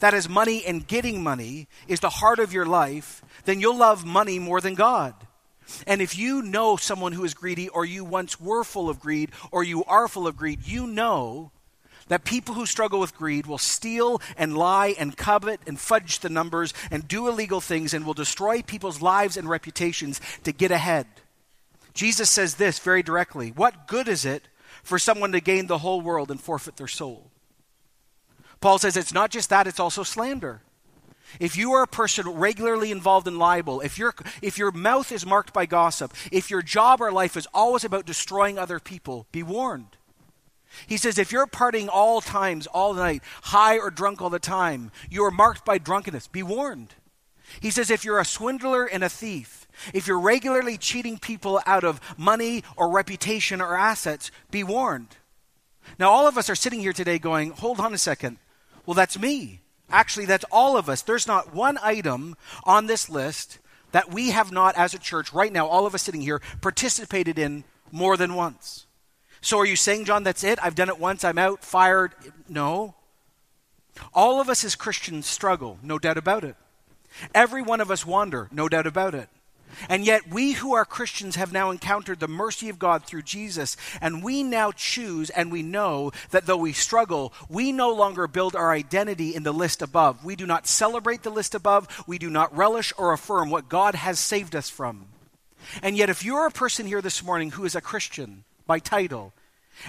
that 0.00 0.14
is 0.14 0.28
money 0.28 0.64
and 0.64 0.86
getting 0.86 1.22
money 1.22 1.68
is 1.88 2.00
the 2.00 2.10
heart 2.10 2.38
of 2.38 2.52
your 2.52 2.66
life, 2.66 3.22
then 3.44 3.60
you'll 3.60 3.76
love 3.76 4.04
money 4.04 4.38
more 4.38 4.60
than 4.60 4.74
God. 4.74 5.14
And 5.86 6.00
if 6.00 6.16
you 6.16 6.42
know 6.42 6.76
someone 6.76 7.12
who 7.12 7.24
is 7.24 7.34
greedy, 7.34 7.68
or 7.68 7.84
you 7.84 8.04
once 8.04 8.40
were 8.40 8.64
full 8.64 8.88
of 8.88 9.00
greed, 9.00 9.30
or 9.50 9.62
you 9.62 9.84
are 9.84 10.08
full 10.08 10.26
of 10.26 10.36
greed, 10.36 10.66
you 10.66 10.86
know 10.86 11.52
that 12.08 12.24
people 12.24 12.56
who 12.56 12.66
struggle 12.66 12.98
with 12.98 13.16
greed 13.16 13.46
will 13.46 13.58
steal 13.58 14.20
and 14.36 14.58
lie 14.58 14.94
and 14.98 15.16
covet 15.16 15.60
and 15.66 15.78
fudge 15.78 16.18
the 16.18 16.28
numbers 16.28 16.74
and 16.90 17.06
do 17.06 17.28
illegal 17.28 17.60
things 17.60 17.94
and 17.94 18.04
will 18.04 18.14
destroy 18.14 18.62
people's 18.62 19.00
lives 19.00 19.36
and 19.36 19.48
reputations 19.48 20.20
to 20.42 20.52
get 20.52 20.72
ahead. 20.72 21.06
Jesus 21.94 22.28
says 22.28 22.56
this 22.56 22.78
very 22.78 23.02
directly 23.02 23.50
What 23.50 23.86
good 23.86 24.08
is 24.08 24.24
it 24.24 24.48
for 24.82 24.98
someone 24.98 25.32
to 25.32 25.40
gain 25.40 25.66
the 25.66 25.78
whole 25.78 26.00
world 26.00 26.30
and 26.30 26.40
forfeit 26.40 26.76
their 26.76 26.88
soul? 26.88 27.30
Paul 28.60 28.78
says 28.78 28.96
it's 28.96 29.14
not 29.14 29.30
just 29.30 29.50
that, 29.50 29.66
it's 29.66 29.80
also 29.80 30.02
slander. 30.02 30.62
If 31.38 31.56
you 31.56 31.72
are 31.72 31.82
a 31.82 31.88
person 31.88 32.28
regularly 32.28 32.90
involved 32.90 33.28
in 33.28 33.38
libel, 33.38 33.80
if, 33.80 33.98
your 33.98 34.14
if 34.42 34.58
your 34.58 34.72
mouth 34.72 35.12
is 35.12 35.24
marked 35.24 35.52
by 35.52 35.66
gossip, 35.66 36.12
if 36.32 36.50
your 36.50 36.62
job 36.62 37.00
or 37.00 37.12
life 37.12 37.36
is 37.36 37.46
always 37.54 37.84
about 37.84 38.06
destroying 38.06 38.58
other 38.58 38.80
people, 38.80 39.26
be 39.30 39.42
warned. 39.42 39.96
He 40.86 40.96
says, 40.96 41.18
if 41.18 41.32
you're 41.32 41.46
partying 41.46 41.88
all 41.92 42.20
times, 42.20 42.66
all 42.66 42.94
night, 42.94 43.22
high 43.42 43.78
or 43.78 43.90
drunk 43.90 44.22
all 44.22 44.30
the 44.30 44.38
time, 44.38 44.92
you 45.10 45.24
are 45.24 45.30
marked 45.30 45.64
by 45.64 45.78
drunkenness, 45.78 46.28
be 46.28 46.42
warned. 46.42 46.94
He 47.60 47.70
says, 47.70 47.90
if 47.90 48.04
you're 48.04 48.20
a 48.20 48.24
swindler 48.24 48.84
and 48.84 49.02
a 49.02 49.08
thief, 49.08 49.66
if 49.92 50.06
you're 50.06 50.20
regularly 50.20 50.76
cheating 50.76 51.18
people 51.18 51.60
out 51.66 51.82
of 51.82 52.00
money 52.16 52.62
or 52.76 52.90
reputation 52.90 53.60
or 53.60 53.76
assets, 53.76 54.30
be 54.50 54.62
warned. 54.62 55.16
Now, 55.98 56.10
all 56.10 56.28
of 56.28 56.38
us 56.38 56.48
are 56.48 56.54
sitting 56.54 56.80
here 56.80 56.92
today 56.92 57.18
going, 57.18 57.50
hold 57.50 57.80
on 57.80 57.92
a 57.92 57.98
second. 57.98 58.38
Well, 58.86 58.94
that's 58.94 59.18
me. 59.18 59.59
Actually, 59.90 60.26
that's 60.26 60.44
all 60.50 60.76
of 60.76 60.88
us. 60.88 61.02
There's 61.02 61.26
not 61.26 61.54
one 61.54 61.78
item 61.82 62.36
on 62.64 62.86
this 62.86 63.08
list 63.08 63.58
that 63.92 64.12
we 64.12 64.30
have 64.30 64.52
not, 64.52 64.76
as 64.76 64.94
a 64.94 64.98
church, 64.98 65.32
right 65.32 65.52
now, 65.52 65.66
all 65.66 65.86
of 65.86 65.94
us 65.94 66.02
sitting 66.02 66.20
here, 66.20 66.40
participated 66.60 67.38
in 67.38 67.64
more 67.90 68.16
than 68.16 68.34
once. 68.34 68.86
So 69.40 69.58
are 69.58 69.66
you 69.66 69.76
saying, 69.76 70.04
John, 70.04 70.22
that's 70.22 70.44
it? 70.44 70.58
I've 70.62 70.74
done 70.74 70.88
it 70.88 70.98
once, 70.98 71.24
I'm 71.24 71.38
out, 71.38 71.64
fired? 71.64 72.12
No. 72.48 72.94
All 74.14 74.40
of 74.40 74.48
us 74.48 74.64
as 74.64 74.74
Christians 74.74 75.26
struggle, 75.26 75.78
no 75.82 75.98
doubt 75.98 76.18
about 76.18 76.44
it. 76.44 76.56
Every 77.34 77.62
one 77.62 77.80
of 77.80 77.90
us 77.90 78.06
wander, 78.06 78.48
no 78.52 78.68
doubt 78.68 78.86
about 78.86 79.14
it. 79.14 79.28
And 79.88 80.04
yet, 80.04 80.28
we 80.28 80.52
who 80.52 80.74
are 80.74 80.84
Christians 80.84 81.36
have 81.36 81.52
now 81.52 81.70
encountered 81.70 82.20
the 82.20 82.28
mercy 82.28 82.68
of 82.68 82.78
God 82.78 83.04
through 83.04 83.22
Jesus, 83.22 83.76
and 84.00 84.22
we 84.22 84.42
now 84.42 84.72
choose 84.72 85.30
and 85.30 85.50
we 85.50 85.62
know 85.62 86.12
that 86.30 86.46
though 86.46 86.56
we 86.56 86.72
struggle, 86.72 87.32
we 87.48 87.72
no 87.72 87.92
longer 87.92 88.26
build 88.26 88.54
our 88.56 88.72
identity 88.72 89.34
in 89.34 89.42
the 89.42 89.52
list 89.52 89.82
above. 89.82 90.24
We 90.24 90.36
do 90.36 90.46
not 90.46 90.66
celebrate 90.66 91.22
the 91.22 91.30
list 91.30 91.54
above, 91.54 92.04
we 92.06 92.18
do 92.18 92.30
not 92.30 92.56
relish 92.56 92.92
or 92.98 93.12
affirm 93.12 93.50
what 93.50 93.68
God 93.68 93.94
has 93.94 94.18
saved 94.18 94.54
us 94.54 94.68
from. 94.68 95.06
And 95.82 95.96
yet, 95.96 96.10
if 96.10 96.24
you're 96.24 96.46
a 96.46 96.50
person 96.50 96.86
here 96.86 97.02
this 97.02 97.22
morning 97.22 97.52
who 97.52 97.64
is 97.64 97.74
a 97.74 97.80
Christian 97.80 98.44
by 98.66 98.78
title, 98.78 99.32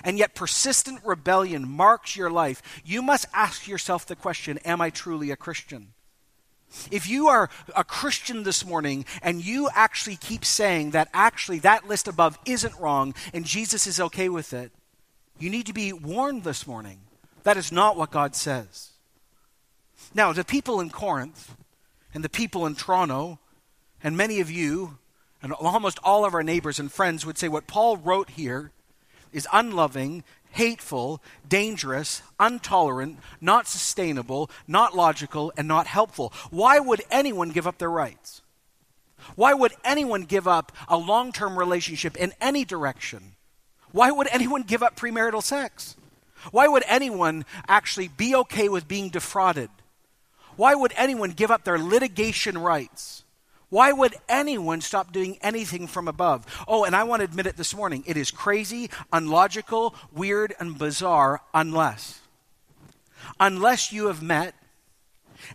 and 0.03 0.17
yet 0.17 0.35
persistent 0.35 1.01
rebellion 1.03 1.67
marks 1.67 2.15
your 2.15 2.29
life, 2.29 2.61
you 2.85 3.01
must 3.01 3.25
ask 3.33 3.67
yourself 3.67 4.05
the 4.05 4.15
question 4.15 4.57
Am 4.59 4.81
I 4.81 4.89
truly 4.89 5.31
a 5.31 5.35
Christian? 5.35 5.93
If 6.89 7.07
you 7.07 7.27
are 7.27 7.49
a 7.75 7.83
Christian 7.83 8.43
this 8.43 8.65
morning 8.65 9.05
and 9.21 9.43
you 9.43 9.69
actually 9.73 10.15
keep 10.15 10.45
saying 10.45 10.91
that 10.91 11.09
actually 11.13 11.59
that 11.59 11.87
list 11.87 12.07
above 12.07 12.39
isn't 12.45 12.79
wrong 12.79 13.13
and 13.33 13.45
Jesus 13.45 13.87
is 13.87 13.99
okay 13.99 14.29
with 14.29 14.53
it, 14.53 14.71
you 15.37 15.49
need 15.49 15.65
to 15.65 15.73
be 15.73 15.91
warned 15.91 16.43
this 16.43 16.65
morning. 16.65 16.99
That 17.43 17.57
is 17.57 17.71
not 17.71 17.97
what 17.97 18.11
God 18.11 18.35
says. 18.35 18.91
Now, 20.13 20.33
the 20.33 20.43
people 20.43 20.79
in 20.79 20.89
Corinth 20.89 21.55
and 22.13 22.23
the 22.23 22.29
people 22.29 22.65
in 22.65 22.75
Toronto, 22.75 23.39
and 24.03 24.15
many 24.15 24.39
of 24.39 24.51
you, 24.51 24.97
and 25.41 25.53
almost 25.53 25.99
all 26.03 26.25
of 26.25 26.33
our 26.33 26.43
neighbors 26.43 26.79
and 26.79 26.91
friends 26.91 27.25
would 27.25 27.37
say 27.37 27.47
what 27.47 27.67
Paul 27.67 27.97
wrote 27.97 28.31
here 28.31 28.71
is 29.33 29.47
unloving, 29.51 30.23
hateful, 30.51 31.21
dangerous, 31.47 32.21
intolerant, 32.39 33.19
not 33.39 33.67
sustainable, 33.67 34.49
not 34.67 34.95
logical, 34.95 35.51
and 35.57 35.67
not 35.67 35.87
helpful. 35.87 36.33
Why 36.49 36.79
would 36.79 37.01
anyone 37.09 37.49
give 37.49 37.67
up 37.67 37.77
their 37.77 37.91
rights? 37.91 38.41
Why 39.35 39.53
would 39.53 39.73
anyone 39.83 40.23
give 40.23 40.47
up 40.47 40.71
a 40.87 40.97
long 40.97 41.31
term 41.31 41.57
relationship 41.57 42.15
in 42.15 42.33
any 42.41 42.65
direction? 42.65 43.35
Why 43.91 44.11
would 44.11 44.27
anyone 44.31 44.63
give 44.63 44.83
up 44.83 44.95
premarital 44.95 45.43
sex? 45.43 45.95
Why 46.51 46.67
would 46.67 46.83
anyone 46.87 47.45
actually 47.67 48.07
be 48.07 48.33
okay 48.35 48.67
with 48.67 48.87
being 48.87 49.09
defrauded? 49.09 49.69
Why 50.55 50.73
would 50.73 50.93
anyone 50.95 51.31
give 51.31 51.51
up 51.51 51.63
their 51.63 51.77
litigation 51.77 52.57
rights? 52.57 53.23
Why 53.71 53.93
would 53.93 54.15
anyone 54.27 54.81
stop 54.81 55.13
doing 55.13 55.37
anything 55.41 55.87
from 55.87 56.09
above? 56.09 56.45
Oh, 56.67 56.83
and 56.83 56.93
I 56.93 57.05
want 57.05 57.21
to 57.21 57.23
admit 57.23 57.47
it 57.47 57.55
this 57.55 57.73
morning. 57.73 58.03
It 58.05 58.17
is 58.17 58.29
crazy, 58.29 58.89
unlogical, 59.13 59.95
weird, 60.11 60.53
and 60.59 60.77
bizarre 60.77 61.41
unless. 61.53 62.19
Unless 63.39 63.93
you 63.93 64.07
have 64.07 64.21
met 64.21 64.55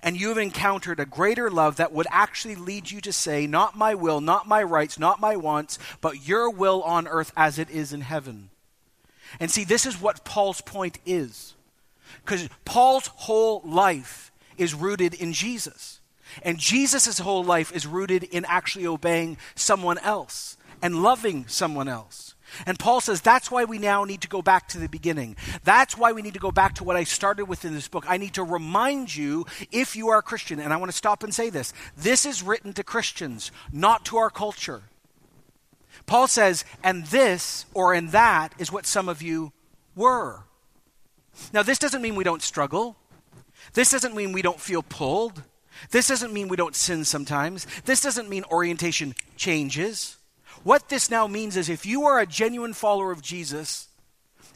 and 0.02 0.18
you 0.18 0.30
have 0.30 0.38
encountered 0.38 0.98
a 0.98 1.04
greater 1.04 1.50
love 1.50 1.76
that 1.76 1.92
would 1.92 2.06
actually 2.10 2.54
lead 2.54 2.90
you 2.90 3.02
to 3.02 3.12
say, 3.12 3.46
Not 3.46 3.76
my 3.76 3.94
will, 3.94 4.22
not 4.22 4.48
my 4.48 4.62
rights, 4.62 4.98
not 4.98 5.20
my 5.20 5.36
wants, 5.36 5.78
but 6.00 6.26
your 6.26 6.48
will 6.48 6.82
on 6.84 7.06
earth 7.06 7.34
as 7.36 7.58
it 7.58 7.68
is 7.68 7.92
in 7.92 8.00
heaven. 8.00 8.48
And 9.38 9.50
see, 9.50 9.64
this 9.64 9.84
is 9.84 10.00
what 10.00 10.24
Paul's 10.24 10.62
point 10.62 11.00
is. 11.04 11.52
Because 12.24 12.48
Paul's 12.64 13.08
whole 13.08 13.60
life 13.62 14.32
is 14.56 14.72
rooted 14.72 15.12
in 15.12 15.34
Jesus. 15.34 16.00
And 16.42 16.58
Jesus' 16.58 17.18
whole 17.18 17.44
life 17.44 17.74
is 17.74 17.86
rooted 17.86 18.24
in 18.24 18.44
actually 18.46 18.86
obeying 18.86 19.36
someone 19.54 19.98
else 19.98 20.56
and 20.82 21.02
loving 21.02 21.46
someone 21.48 21.88
else. 21.88 22.34
And 22.64 22.78
Paul 22.78 23.00
says 23.00 23.20
that's 23.20 23.50
why 23.50 23.64
we 23.64 23.78
now 23.78 24.04
need 24.04 24.20
to 24.22 24.28
go 24.28 24.40
back 24.40 24.68
to 24.68 24.78
the 24.78 24.88
beginning. 24.88 25.36
That's 25.64 25.98
why 25.98 26.12
we 26.12 26.22
need 26.22 26.34
to 26.34 26.40
go 26.40 26.52
back 26.52 26.74
to 26.76 26.84
what 26.84 26.96
I 26.96 27.04
started 27.04 27.46
with 27.46 27.64
in 27.64 27.74
this 27.74 27.88
book. 27.88 28.04
I 28.08 28.18
need 28.18 28.34
to 28.34 28.44
remind 28.44 29.14
you 29.14 29.46
if 29.72 29.96
you 29.96 30.08
are 30.08 30.18
a 30.18 30.22
Christian, 30.22 30.60
and 30.60 30.72
I 30.72 30.76
want 30.76 30.90
to 30.90 30.96
stop 30.96 31.22
and 31.22 31.34
say 31.34 31.50
this 31.50 31.72
this 31.96 32.24
is 32.24 32.42
written 32.42 32.72
to 32.74 32.84
Christians, 32.84 33.50
not 33.72 34.04
to 34.06 34.16
our 34.16 34.30
culture. 34.30 34.82
Paul 36.06 36.28
says, 36.28 36.64
and 36.84 37.06
this 37.06 37.66
or 37.74 37.94
in 37.94 38.08
that 38.08 38.54
is 38.58 38.70
what 38.70 38.86
some 38.86 39.08
of 39.08 39.22
you 39.22 39.52
were. 39.96 40.44
Now, 41.52 41.62
this 41.62 41.78
doesn't 41.78 42.02
mean 42.02 42.14
we 42.14 42.24
don't 42.24 42.42
struggle. 42.42 42.96
This 43.72 43.90
doesn't 43.90 44.14
mean 44.14 44.32
we 44.32 44.42
don't 44.42 44.60
feel 44.60 44.82
pulled. 44.82 45.42
This 45.90 46.08
doesn't 46.08 46.32
mean 46.32 46.48
we 46.48 46.56
don't 46.56 46.74
sin 46.74 47.04
sometimes. 47.04 47.66
This 47.84 48.00
doesn't 48.00 48.28
mean 48.28 48.44
orientation 48.50 49.14
changes. 49.36 50.16
What 50.62 50.88
this 50.88 51.10
now 51.10 51.26
means 51.26 51.56
is 51.56 51.68
if 51.68 51.86
you 51.86 52.04
are 52.04 52.18
a 52.18 52.26
genuine 52.26 52.72
follower 52.72 53.12
of 53.12 53.22
Jesus 53.22 53.88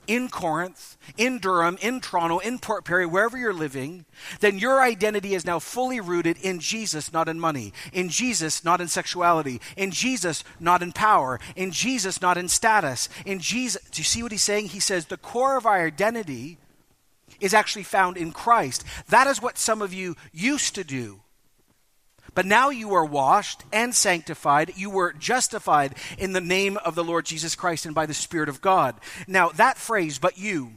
in 0.06 0.28
Corinth, 0.28 0.96
in 1.16 1.38
Durham, 1.38 1.78
in 1.80 2.00
Toronto, 2.00 2.38
in 2.38 2.58
Port 2.58 2.84
Perry, 2.84 3.06
wherever 3.06 3.38
you're 3.38 3.52
living, 3.52 4.06
then 4.40 4.58
your 4.58 4.82
identity 4.82 5.34
is 5.34 5.44
now 5.44 5.60
fully 5.60 6.00
rooted 6.00 6.36
in 6.38 6.58
Jesus, 6.58 7.12
not 7.12 7.28
in 7.28 7.38
money. 7.38 7.72
In 7.92 8.08
Jesus, 8.08 8.64
not 8.64 8.80
in 8.80 8.88
sexuality. 8.88 9.60
In 9.76 9.92
Jesus, 9.92 10.42
not 10.58 10.82
in 10.82 10.90
power. 10.90 11.38
In 11.54 11.70
Jesus, 11.70 12.20
not 12.20 12.36
in 12.36 12.48
status. 12.48 13.08
In 13.24 13.38
Jesus, 13.38 13.80
do 13.92 14.00
you 14.00 14.04
see 14.04 14.22
what 14.22 14.32
he's 14.32 14.42
saying? 14.42 14.66
He 14.66 14.80
says 14.80 15.06
the 15.06 15.16
core 15.16 15.56
of 15.56 15.64
our 15.64 15.86
identity 15.86 16.58
is 17.40 17.54
actually 17.54 17.82
found 17.82 18.16
in 18.16 18.32
Christ. 18.32 18.84
That 19.08 19.26
is 19.26 19.42
what 19.42 19.58
some 19.58 19.82
of 19.82 19.92
you 19.92 20.16
used 20.32 20.74
to 20.74 20.84
do. 20.84 21.20
But 22.34 22.46
now 22.46 22.70
you 22.70 22.94
are 22.94 23.04
washed 23.04 23.64
and 23.72 23.94
sanctified. 23.94 24.72
You 24.76 24.90
were 24.90 25.12
justified 25.12 25.96
in 26.18 26.32
the 26.32 26.40
name 26.40 26.76
of 26.78 26.94
the 26.94 27.04
Lord 27.04 27.26
Jesus 27.26 27.56
Christ 27.56 27.86
and 27.86 27.94
by 27.94 28.06
the 28.06 28.14
Spirit 28.14 28.48
of 28.48 28.60
God. 28.60 28.94
Now, 29.26 29.48
that 29.50 29.78
phrase, 29.78 30.18
but 30.18 30.38
you, 30.38 30.74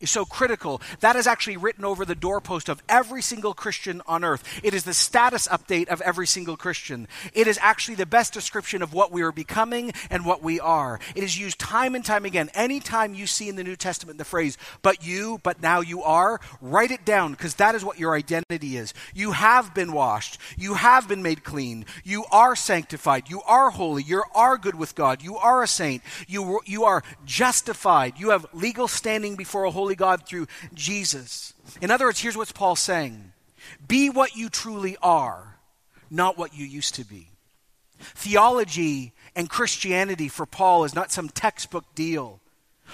is 0.00 0.10
so 0.10 0.24
critical. 0.24 0.80
That 1.00 1.16
is 1.16 1.26
actually 1.26 1.56
written 1.56 1.84
over 1.84 2.04
the 2.04 2.14
doorpost 2.14 2.68
of 2.68 2.82
every 2.88 3.22
single 3.22 3.54
Christian 3.54 4.02
on 4.06 4.24
earth. 4.24 4.42
It 4.62 4.74
is 4.74 4.84
the 4.84 4.94
status 4.94 5.46
update 5.48 5.88
of 5.88 6.00
every 6.00 6.26
single 6.26 6.56
Christian. 6.56 7.08
It 7.34 7.46
is 7.46 7.58
actually 7.62 7.96
the 7.96 8.06
best 8.06 8.32
description 8.32 8.82
of 8.82 8.92
what 8.92 9.12
we 9.12 9.22
are 9.22 9.32
becoming 9.32 9.92
and 10.10 10.24
what 10.24 10.42
we 10.42 10.58
are. 10.60 10.98
It 11.14 11.22
is 11.22 11.38
used 11.38 11.58
time 11.58 11.94
and 11.94 12.04
time 12.04 12.24
again. 12.24 12.50
Anytime 12.54 13.14
you 13.14 13.26
see 13.26 13.48
in 13.48 13.56
the 13.56 13.64
New 13.64 13.76
Testament 13.76 14.18
the 14.18 14.24
phrase, 14.24 14.56
but 14.82 15.04
you, 15.04 15.40
but 15.42 15.62
now 15.62 15.80
you 15.80 16.02
are, 16.02 16.40
write 16.60 16.90
it 16.90 17.04
down 17.04 17.32
because 17.32 17.54
that 17.56 17.74
is 17.74 17.84
what 17.84 17.98
your 17.98 18.14
identity 18.14 18.76
is. 18.76 18.94
You 19.14 19.32
have 19.32 19.74
been 19.74 19.92
washed. 19.92 20.38
You 20.56 20.74
have 20.74 21.08
been 21.08 21.22
made 21.22 21.44
clean. 21.44 21.84
You 22.04 22.24
are 22.32 22.56
sanctified. 22.56 23.28
You 23.28 23.42
are 23.42 23.70
holy. 23.70 24.02
You 24.02 24.22
are 24.34 24.56
good 24.56 24.74
with 24.74 24.94
God. 24.94 25.22
You 25.22 25.36
are 25.36 25.62
a 25.62 25.68
saint. 25.68 26.02
You, 26.26 26.60
you 26.64 26.84
are 26.84 27.02
justified. 27.24 28.14
You 28.18 28.30
have 28.30 28.46
legal 28.52 28.88
standing 28.88 29.36
before 29.36 29.64
a 29.64 29.70
holy 29.70 29.89
holy 29.90 29.96
God 29.96 30.24
through 30.24 30.46
Jesus. 30.72 31.52
In 31.80 31.90
other 31.90 32.04
words, 32.04 32.20
here's 32.20 32.36
what 32.36 32.54
Paul's 32.54 32.78
saying 32.78 33.32
Be 33.88 34.08
what 34.08 34.36
you 34.36 34.48
truly 34.48 34.96
are, 35.02 35.56
not 36.10 36.38
what 36.38 36.54
you 36.54 36.64
used 36.64 36.94
to 36.94 37.04
be. 37.04 37.30
Theology 37.98 39.12
and 39.34 39.50
Christianity 39.50 40.28
for 40.28 40.46
Paul 40.46 40.84
is 40.84 40.94
not 40.94 41.10
some 41.10 41.28
textbook 41.28 41.84
deal 41.96 42.40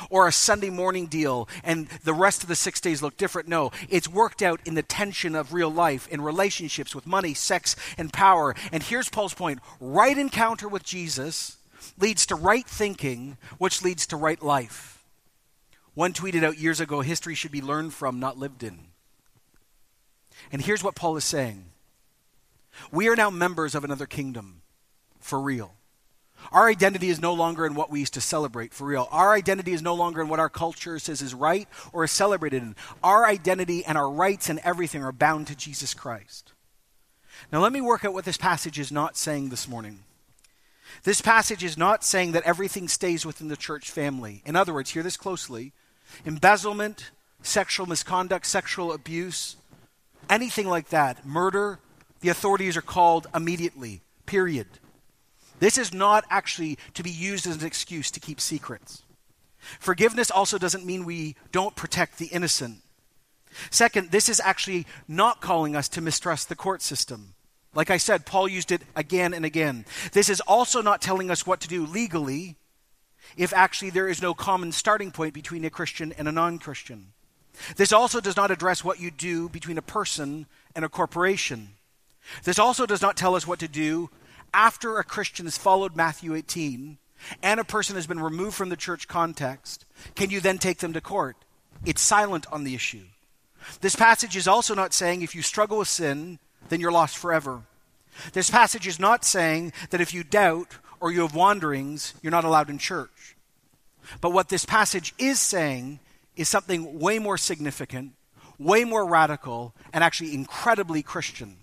or 0.08 0.26
a 0.26 0.32
Sunday 0.32 0.70
morning 0.70 1.06
deal 1.06 1.48
and 1.62 1.86
the 2.04 2.14
rest 2.14 2.42
of 2.42 2.48
the 2.48 2.56
six 2.56 2.80
days 2.80 3.02
look 3.02 3.18
different. 3.18 3.46
No, 3.46 3.72
it's 3.90 4.08
worked 4.08 4.40
out 4.40 4.60
in 4.64 4.74
the 4.74 4.82
tension 4.82 5.34
of 5.34 5.52
real 5.52 5.70
life, 5.70 6.08
in 6.08 6.22
relationships 6.22 6.94
with 6.94 7.06
money, 7.06 7.34
sex, 7.34 7.76
and 7.98 8.10
power. 8.10 8.54
And 8.72 8.82
here's 8.82 9.10
Paul's 9.10 9.34
point 9.34 9.60
right 9.80 10.16
encounter 10.16 10.66
with 10.66 10.82
Jesus 10.82 11.58
leads 11.98 12.24
to 12.26 12.34
right 12.34 12.66
thinking, 12.66 13.36
which 13.58 13.82
leads 13.82 14.06
to 14.06 14.16
right 14.16 14.42
life. 14.42 14.95
One 15.96 16.12
tweeted 16.12 16.44
out 16.44 16.58
years 16.58 16.78
ago 16.78 17.00
history 17.00 17.34
should 17.34 17.50
be 17.50 17.62
learned 17.62 17.94
from, 17.94 18.20
not 18.20 18.36
lived 18.36 18.62
in. 18.62 18.78
And 20.52 20.60
here's 20.60 20.84
what 20.84 20.94
Paul 20.94 21.16
is 21.16 21.24
saying 21.24 21.64
We 22.92 23.08
are 23.08 23.16
now 23.16 23.30
members 23.30 23.74
of 23.74 23.82
another 23.82 24.04
kingdom, 24.04 24.60
for 25.18 25.40
real. 25.40 25.72
Our 26.52 26.68
identity 26.68 27.08
is 27.08 27.18
no 27.18 27.32
longer 27.32 27.64
in 27.64 27.74
what 27.74 27.90
we 27.90 28.00
used 28.00 28.12
to 28.12 28.20
celebrate, 28.20 28.74
for 28.74 28.86
real. 28.86 29.08
Our 29.10 29.32
identity 29.32 29.72
is 29.72 29.80
no 29.80 29.94
longer 29.94 30.20
in 30.20 30.28
what 30.28 30.38
our 30.38 30.50
culture 30.50 30.98
says 30.98 31.22
is 31.22 31.32
right 31.32 31.66
or 31.94 32.04
is 32.04 32.10
celebrated 32.10 32.62
in. 32.62 32.76
Our 33.02 33.24
identity 33.24 33.82
and 33.82 33.96
our 33.96 34.10
rights 34.10 34.50
and 34.50 34.58
everything 34.58 35.02
are 35.02 35.12
bound 35.12 35.46
to 35.46 35.56
Jesus 35.56 35.94
Christ. 35.94 36.52
Now, 37.50 37.62
let 37.62 37.72
me 37.72 37.80
work 37.80 38.04
out 38.04 38.12
what 38.12 38.26
this 38.26 38.36
passage 38.36 38.78
is 38.78 38.92
not 38.92 39.16
saying 39.16 39.48
this 39.48 39.66
morning. 39.66 40.00
This 41.04 41.22
passage 41.22 41.64
is 41.64 41.78
not 41.78 42.04
saying 42.04 42.32
that 42.32 42.44
everything 42.44 42.86
stays 42.86 43.24
within 43.24 43.48
the 43.48 43.56
church 43.56 43.90
family. 43.90 44.42
In 44.44 44.56
other 44.56 44.74
words, 44.74 44.90
hear 44.90 45.02
this 45.02 45.16
closely 45.16 45.72
embezzlement, 46.24 47.10
sexual 47.42 47.86
misconduct, 47.86 48.46
sexual 48.46 48.92
abuse, 48.92 49.56
anything 50.28 50.68
like 50.68 50.88
that, 50.88 51.24
murder, 51.26 51.78
the 52.20 52.28
authorities 52.28 52.76
are 52.76 52.82
called 52.82 53.26
immediately, 53.34 54.02
period. 54.26 54.66
This 55.58 55.78
is 55.78 55.92
not 55.92 56.24
actually 56.30 56.78
to 56.94 57.02
be 57.02 57.10
used 57.10 57.46
as 57.46 57.56
an 57.60 57.66
excuse 57.66 58.10
to 58.10 58.20
keep 58.20 58.40
secrets. 58.40 59.02
Forgiveness 59.80 60.30
also 60.30 60.58
doesn't 60.58 60.84
mean 60.84 61.04
we 61.04 61.34
don't 61.50 61.76
protect 61.76 62.18
the 62.18 62.26
innocent. 62.26 62.78
Second, 63.70 64.10
this 64.10 64.28
is 64.28 64.40
actually 64.40 64.86
not 65.08 65.40
calling 65.40 65.74
us 65.74 65.88
to 65.88 66.00
mistrust 66.00 66.48
the 66.48 66.56
court 66.56 66.82
system. 66.82 67.34
Like 67.74 67.90
I 67.90 67.96
said, 67.96 68.26
Paul 68.26 68.48
used 68.48 68.70
it 68.72 68.82
again 68.94 69.34
and 69.34 69.44
again. 69.44 69.84
This 70.12 70.28
is 70.28 70.40
also 70.42 70.82
not 70.82 71.02
telling 71.02 71.30
us 71.30 71.46
what 71.46 71.60
to 71.60 71.68
do 71.68 71.86
legally 71.86 72.56
if 73.36 73.52
actually 73.52 73.90
there 73.90 74.08
is 74.08 74.22
no 74.22 74.34
common 74.34 74.72
starting 74.72 75.10
point 75.10 75.34
between 75.34 75.64
a 75.64 75.70
Christian 75.70 76.12
and 76.18 76.28
a 76.28 76.32
non 76.32 76.58
Christian. 76.58 77.12
This 77.76 77.92
also 77.92 78.20
does 78.20 78.36
not 78.36 78.50
address 78.50 78.84
what 78.84 79.00
you 79.00 79.10
do 79.10 79.48
between 79.48 79.78
a 79.78 79.82
person 79.82 80.46
and 80.74 80.84
a 80.84 80.88
corporation. 80.88 81.70
This 82.44 82.58
also 82.58 82.86
does 82.86 83.02
not 83.02 83.16
tell 83.16 83.34
us 83.34 83.46
what 83.46 83.60
to 83.60 83.68
do 83.68 84.10
after 84.52 84.98
a 84.98 85.04
Christian 85.04 85.46
has 85.46 85.58
followed 85.58 85.96
Matthew 85.96 86.34
18 86.34 86.98
and 87.42 87.60
a 87.60 87.64
person 87.64 87.96
has 87.96 88.06
been 88.06 88.20
removed 88.20 88.56
from 88.56 88.68
the 88.68 88.76
church 88.76 89.08
context. 89.08 89.84
Can 90.14 90.30
you 90.30 90.40
then 90.40 90.58
take 90.58 90.78
them 90.78 90.92
to 90.92 91.00
court? 91.00 91.36
It's 91.84 92.02
silent 92.02 92.46
on 92.52 92.64
the 92.64 92.74
issue. 92.74 93.04
This 93.80 93.96
passage 93.96 94.36
is 94.36 94.48
also 94.48 94.74
not 94.74 94.92
saying 94.92 95.22
if 95.22 95.34
you 95.34 95.42
struggle 95.42 95.78
with 95.78 95.88
sin, 95.88 96.38
then 96.68 96.80
you're 96.80 96.92
lost 96.92 97.16
forever. 97.16 97.62
This 98.32 98.50
passage 98.50 98.86
is 98.86 99.00
not 99.00 99.24
saying 99.24 99.72
that 99.90 100.00
if 100.00 100.14
you 100.14 100.24
doubt 100.24 100.76
or 101.00 101.10
you 101.10 101.22
have 101.22 101.34
wanderings, 101.34 102.14
you're 102.22 102.30
not 102.30 102.44
allowed 102.44 102.70
in 102.70 102.78
church. 102.78 103.36
But 104.20 104.32
what 104.32 104.48
this 104.48 104.64
passage 104.64 105.14
is 105.18 105.40
saying 105.40 106.00
is 106.36 106.48
something 106.48 106.98
way 106.98 107.18
more 107.18 107.38
significant, 107.38 108.12
way 108.58 108.84
more 108.84 109.06
radical, 109.06 109.74
and 109.92 110.04
actually 110.04 110.34
incredibly 110.34 111.02
Christian. 111.02 111.56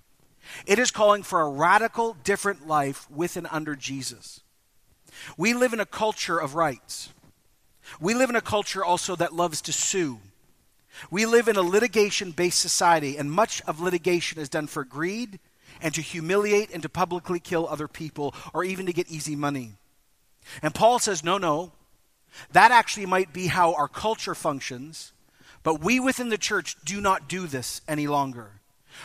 It 0.65 0.79
is 0.79 0.91
calling 0.91 1.23
for 1.23 1.41
a 1.41 1.49
radical, 1.49 2.17
different 2.23 2.67
life 2.67 3.09
with 3.09 3.37
and 3.37 3.47
under 3.51 3.75
Jesus. 3.75 4.41
We 5.37 5.53
live 5.53 5.73
in 5.73 5.79
a 5.79 5.85
culture 5.85 6.37
of 6.37 6.55
rights. 6.55 7.09
We 7.99 8.13
live 8.13 8.29
in 8.29 8.35
a 8.35 8.41
culture 8.41 8.83
also 8.83 9.15
that 9.15 9.33
loves 9.33 9.61
to 9.63 9.73
sue. 9.73 10.19
We 11.09 11.25
live 11.25 11.47
in 11.47 11.55
a 11.55 11.61
litigation 11.61 12.31
based 12.31 12.59
society, 12.59 13.17
and 13.17 13.31
much 13.31 13.61
of 13.63 13.79
litigation 13.79 14.39
is 14.39 14.49
done 14.49 14.67
for 14.67 14.83
greed 14.83 15.39
and 15.83 15.93
to 15.93 16.01
humiliate 16.01 16.71
and 16.71 16.81
to 16.81 16.89
publicly 16.89 17.39
kill 17.39 17.67
other 17.67 17.87
people 17.87 18.33
or 18.53 18.63
even 18.63 18.87
to 18.87 18.93
get 18.93 19.07
easy 19.09 19.35
money. 19.35 19.73
And 20.63 20.73
Paul 20.73 20.97
says, 20.97 21.23
no, 21.23 21.37
no. 21.37 21.73
That 22.53 22.71
actually 22.71 23.05
might 23.05 23.31
be 23.31 23.47
how 23.47 23.75
our 23.75 23.87
culture 23.87 24.33
functions, 24.33 25.13
but 25.61 25.83
we 25.83 25.99
within 25.99 26.29
the 26.29 26.37
church 26.37 26.75
do 26.83 26.99
not 26.99 27.29
do 27.29 27.45
this 27.45 27.81
any 27.87 28.07
longer. 28.07 28.61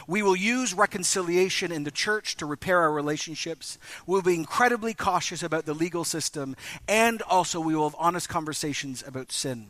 We 0.07 0.23
will 0.23 0.37
use 0.37 0.73
reconciliation 0.73 1.73
in 1.73 1.85
the 1.85 1.91
church 1.91 2.37
to 2.37 2.47
repair 2.47 2.81
our 2.81 2.93
relationships. 2.93 3.79
We'll 4.07 4.23
be 4.23 4.35
incredibly 4.35 4.95
cautious 4.95 5.43
about 5.43 5.67
the 5.67 5.75
legal 5.75 6.05
system, 6.05 6.57
and 6.87 7.23
also 7.23 7.61
we 7.61 7.75
will 7.75 7.89
have 7.89 7.99
honest 7.99 8.29
conversations 8.29 9.03
about 9.07 9.33
sin. 9.33 9.67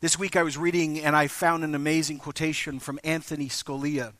This 0.00 0.18
week 0.18 0.36
I 0.36 0.42
was 0.42 0.58
reading 0.58 1.00
and 1.00 1.16
I 1.16 1.26
found 1.26 1.64
an 1.64 1.74
amazing 1.74 2.18
quotation 2.18 2.78
from 2.78 3.00
Anthony 3.02 3.48
Scalia. 3.48 4.12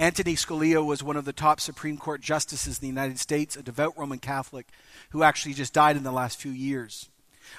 Anthony 0.00 0.34
Scalia 0.34 0.82
was 0.82 1.02
one 1.02 1.18
of 1.18 1.26
the 1.26 1.32
top 1.34 1.60
Supreme 1.60 1.98
Court 1.98 2.22
justices 2.22 2.78
in 2.78 2.80
the 2.80 2.86
United 2.86 3.18
States, 3.18 3.54
a 3.54 3.62
devout 3.62 3.98
Roman 3.98 4.18
Catholic 4.18 4.66
who 5.10 5.22
actually 5.22 5.52
just 5.52 5.74
died 5.74 5.94
in 5.94 6.04
the 6.04 6.10
last 6.10 6.40
few 6.40 6.52
years. 6.52 7.10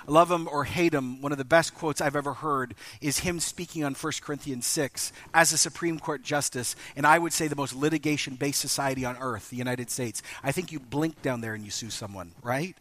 Love 0.07 0.31
him 0.31 0.49
or 0.51 0.63
hate 0.63 0.95
him, 0.95 1.21
one 1.21 1.31
of 1.31 1.37
the 1.37 1.45
best 1.45 1.75
quotes 1.75 2.01
I've 2.01 2.15
ever 2.15 2.33
heard 2.33 2.73
is 2.99 3.19
him 3.19 3.39
speaking 3.39 3.83
on 3.83 3.93
1 3.93 4.13
Corinthians 4.21 4.65
6 4.65 5.13
as 5.35 5.53
a 5.53 5.57
Supreme 5.57 5.99
Court 5.99 6.23
justice, 6.23 6.75
and 6.95 7.05
I 7.05 7.19
would 7.19 7.31
say 7.31 7.47
the 7.47 7.55
most 7.55 7.75
litigation 7.75 8.33
based 8.37 8.59
society 8.59 9.05
on 9.05 9.17
earth, 9.21 9.51
the 9.51 9.55
United 9.57 9.91
States. 9.91 10.23
I 10.41 10.51
think 10.51 10.71
you 10.71 10.79
blink 10.79 11.21
down 11.21 11.41
there 11.41 11.53
and 11.53 11.63
you 11.63 11.69
sue 11.69 11.91
someone, 11.91 12.31
right? 12.41 12.75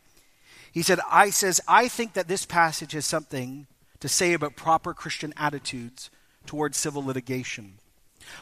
He 0.72 0.80
said, 0.80 1.00
I 1.11 1.28
says, 1.28 1.61
I 1.68 1.86
think 1.88 2.14
that 2.14 2.28
this 2.28 2.46
passage 2.46 2.92
has 2.92 3.04
something 3.04 3.66
to 3.98 4.08
say 4.08 4.32
about 4.32 4.56
proper 4.56 4.94
Christian 4.94 5.34
attitudes 5.36 6.08
towards 6.46 6.78
civil 6.78 7.04
litigation. 7.04 7.74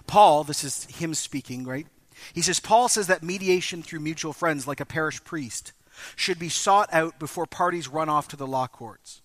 Paul, 0.07 0.45
this 0.45 0.65
is 0.65 0.85
him 0.85 1.15
speaking, 1.15 1.65
right? 1.65 1.87
He 2.33 2.43
says, 2.43 2.61
Paul 2.61 2.89
says 2.89 3.07
that 3.07 3.23
mediation 3.23 3.83
through 3.83 4.01
mutual 4.01 4.33
friends, 4.33 4.67
like 4.67 4.81
a 4.81 4.87
parish 4.87 5.23
priest, 5.25 5.73
should 6.17 6.39
be 6.39 6.49
sought 6.49 6.93
out 6.93 7.19
before 7.19 7.47
parties 7.47 7.89
run 7.89 8.09
off 8.09 8.29
to 8.29 8.37
the 8.37 8.47
law 8.47 8.67
courts. 8.67 9.21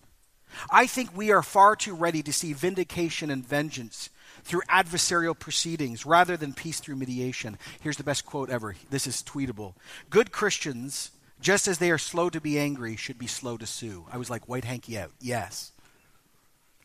I 0.70 0.86
think 0.86 1.16
we 1.16 1.32
are 1.32 1.42
far 1.42 1.74
too 1.76 1.94
ready 1.94 2.22
to 2.22 2.32
see 2.32 2.52
vindication 2.52 3.30
and 3.30 3.44
vengeance 3.46 4.10
through 4.44 4.62
adversarial 4.68 5.38
proceedings 5.38 6.06
rather 6.06 6.36
than 6.36 6.52
peace 6.52 6.80
through 6.80 6.96
mediation. 6.96 7.58
Here's 7.80 7.96
the 7.96 8.04
best 8.04 8.26
quote 8.26 8.50
ever. 8.50 8.76
This 8.90 9.06
is 9.06 9.22
tweetable. 9.22 9.74
Good 10.10 10.30
Christians, 10.32 11.10
just 11.40 11.66
as 11.66 11.78
they 11.78 11.90
are 11.90 11.98
slow 11.98 12.30
to 12.30 12.40
be 12.40 12.58
angry, 12.58 12.96
should 12.96 13.18
be 13.18 13.26
slow 13.26 13.56
to 13.56 13.66
sue. 13.66 14.06
I 14.12 14.18
was 14.18 14.30
like, 14.30 14.48
white 14.48 14.64
hanky 14.64 14.98
out. 14.98 15.12
Yes. 15.20 15.72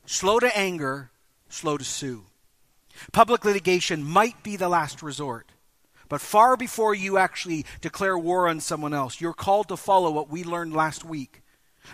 Slow 0.05 0.39
to 0.39 0.57
anger, 0.57 1.11
slow 1.49 1.77
to 1.77 1.85
sue. 1.85 2.23
Public 3.11 3.45
litigation 3.45 4.03
might 4.03 4.43
be 4.43 4.55
the 4.55 4.69
last 4.69 5.01
resort. 5.01 5.51
But 6.09 6.21
far 6.21 6.57
before 6.57 6.95
you 6.95 7.17
actually 7.17 7.65
declare 7.81 8.17
war 8.17 8.47
on 8.47 8.59
someone 8.59 8.93
else, 8.93 9.21
you're 9.21 9.33
called 9.33 9.67
to 9.69 9.77
follow 9.77 10.09
what 10.09 10.29
we 10.29 10.43
learned 10.43 10.73
last 10.73 11.05
week 11.05 11.43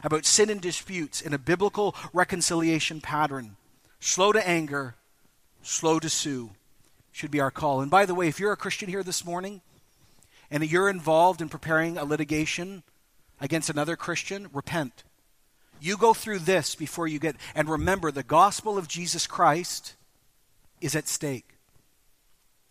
about 0.03 0.26
sin 0.26 0.49
and 0.49 0.62
disputes 0.62 1.22
in 1.22 1.34
a 1.34 1.38
biblical 1.38 1.95
reconciliation 2.14 3.01
pattern. 3.01 3.58
Slow 3.99 4.32
to 4.32 4.47
anger, 4.47 4.95
slow 5.62 5.99
to 5.99 6.10
sue 6.10 6.51
should 7.12 7.32
be 7.32 7.39
our 7.39 7.51
call. 7.51 7.82
And 7.82 7.91
by 7.91 8.06
the 8.06 8.16
way, 8.16 8.28
if 8.28 8.39
you're 8.39 8.51
a 8.51 8.58
Christian 8.58 8.89
here 8.89 9.03
this 9.03 9.26
morning 9.26 9.62
and 10.49 10.70
you're 10.70 10.89
involved 10.89 11.41
in 11.41 11.49
preparing 11.49 11.97
a 11.97 12.06
litigation 12.06 12.84
against 13.41 13.70
another 13.70 13.95
Christian, 13.95 14.47
repent. 14.53 15.03
You 15.82 15.97
go 15.97 16.14
through 16.14 16.39
this 16.39 16.76
before 16.76 17.08
you 17.08 17.20
get, 17.20 17.36
and 17.53 17.68
remember 17.68 18.12
the 18.12 18.24
gospel 18.24 18.78
of 18.78 18.88
Jesus 18.88 19.28
Christ 19.28 19.95
is 20.82 20.96
at 20.96 21.08
stake. 21.08 21.56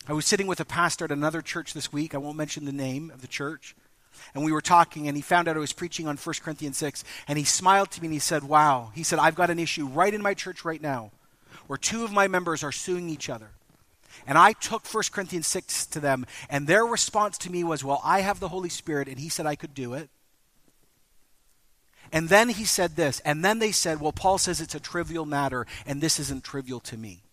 I 0.06 0.12
was 0.12 0.26
sitting 0.26 0.46
with 0.46 0.60
a 0.60 0.64
pastor 0.64 1.06
at 1.06 1.12
another 1.12 1.40
church 1.40 1.72
this 1.72 1.92
week. 1.92 2.14
I 2.14 2.18
won't 2.18 2.36
mention 2.36 2.64
the 2.64 2.72
name 2.72 3.10
of 3.10 3.22
the 3.22 3.28
church. 3.28 3.74
And 4.34 4.44
we 4.44 4.52
were 4.52 4.60
talking, 4.60 5.08
and 5.08 5.16
he 5.16 5.22
found 5.22 5.48
out 5.48 5.56
I 5.56 5.60
was 5.60 5.72
preaching 5.72 6.06
on 6.06 6.16
1 6.16 6.34
Corinthians 6.42 6.76
6. 6.78 7.04
And 7.26 7.38
he 7.38 7.44
smiled 7.44 7.90
to 7.92 8.00
me 8.00 8.08
and 8.08 8.12
he 8.12 8.20
said, 8.20 8.44
Wow. 8.44 8.90
He 8.94 9.02
said, 9.02 9.18
I've 9.18 9.34
got 9.34 9.50
an 9.50 9.58
issue 9.58 9.86
right 9.86 10.12
in 10.12 10.22
my 10.22 10.34
church 10.34 10.64
right 10.64 10.80
now 10.80 11.10
where 11.66 11.76
two 11.78 12.04
of 12.04 12.12
my 12.12 12.28
members 12.28 12.62
are 12.62 12.72
suing 12.72 13.08
each 13.08 13.30
other. 13.30 13.50
And 14.26 14.38
I 14.38 14.52
took 14.52 14.86
1 14.86 15.04
Corinthians 15.10 15.46
6 15.46 15.86
to 15.86 16.00
them, 16.00 16.26
and 16.48 16.66
their 16.66 16.84
response 16.84 17.36
to 17.38 17.50
me 17.50 17.64
was, 17.64 17.82
Well, 17.82 18.00
I 18.04 18.20
have 18.20 18.40
the 18.40 18.48
Holy 18.48 18.68
Spirit, 18.68 19.08
and 19.08 19.18
he 19.18 19.28
said 19.28 19.46
I 19.46 19.56
could 19.56 19.74
do 19.74 19.94
it. 19.94 20.08
And 22.12 22.28
then 22.28 22.50
he 22.50 22.64
said 22.64 22.94
this, 22.94 23.20
and 23.20 23.44
then 23.44 23.58
they 23.58 23.72
said, 23.72 24.00
Well, 24.00 24.12
Paul 24.12 24.38
says 24.38 24.60
it's 24.60 24.74
a 24.74 24.80
trivial 24.80 25.26
matter, 25.26 25.66
and 25.84 26.00
this 26.00 26.20
isn't 26.20 26.44
trivial 26.44 26.80
to 26.80 26.96
me 26.96 27.23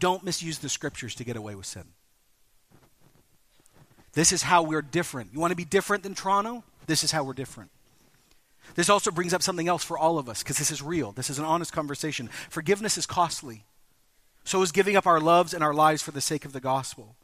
don't 0.00 0.24
misuse 0.24 0.58
the 0.58 0.68
scriptures 0.68 1.14
to 1.16 1.24
get 1.24 1.36
away 1.36 1.54
with 1.54 1.66
sin. 1.66 1.84
This 4.12 4.32
is 4.32 4.42
how 4.42 4.62
we're 4.62 4.82
different. 4.82 5.32
You 5.32 5.38
want 5.38 5.52
to 5.52 5.56
be 5.56 5.64
different 5.64 6.02
than 6.02 6.14
Toronto? 6.14 6.64
This 6.86 7.04
is 7.04 7.12
how 7.12 7.22
we're 7.22 7.34
different. 7.34 7.70
This 8.74 8.88
also 8.88 9.10
brings 9.10 9.34
up 9.34 9.42
something 9.42 9.68
else 9.68 9.84
for 9.84 9.98
all 9.98 10.18
of 10.18 10.28
us 10.28 10.42
because 10.42 10.58
this 10.58 10.70
is 10.70 10.82
real. 10.82 11.12
This 11.12 11.30
is 11.30 11.38
an 11.38 11.44
honest 11.44 11.72
conversation. 11.72 12.28
Forgiveness 12.48 12.98
is 12.98 13.06
costly. 13.06 13.64
So 14.44 14.62
is 14.62 14.72
giving 14.72 14.96
up 14.96 15.06
our 15.06 15.20
loves 15.20 15.54
and 15.54 15.62
our 15.62 15.74
lives 15.74 16.02
for 16.02 16.10
the 16.10 16.20
sake 16.20 16.44
of 16.44 16.52
the 16.52 16.60
gospel. 16.60 17.14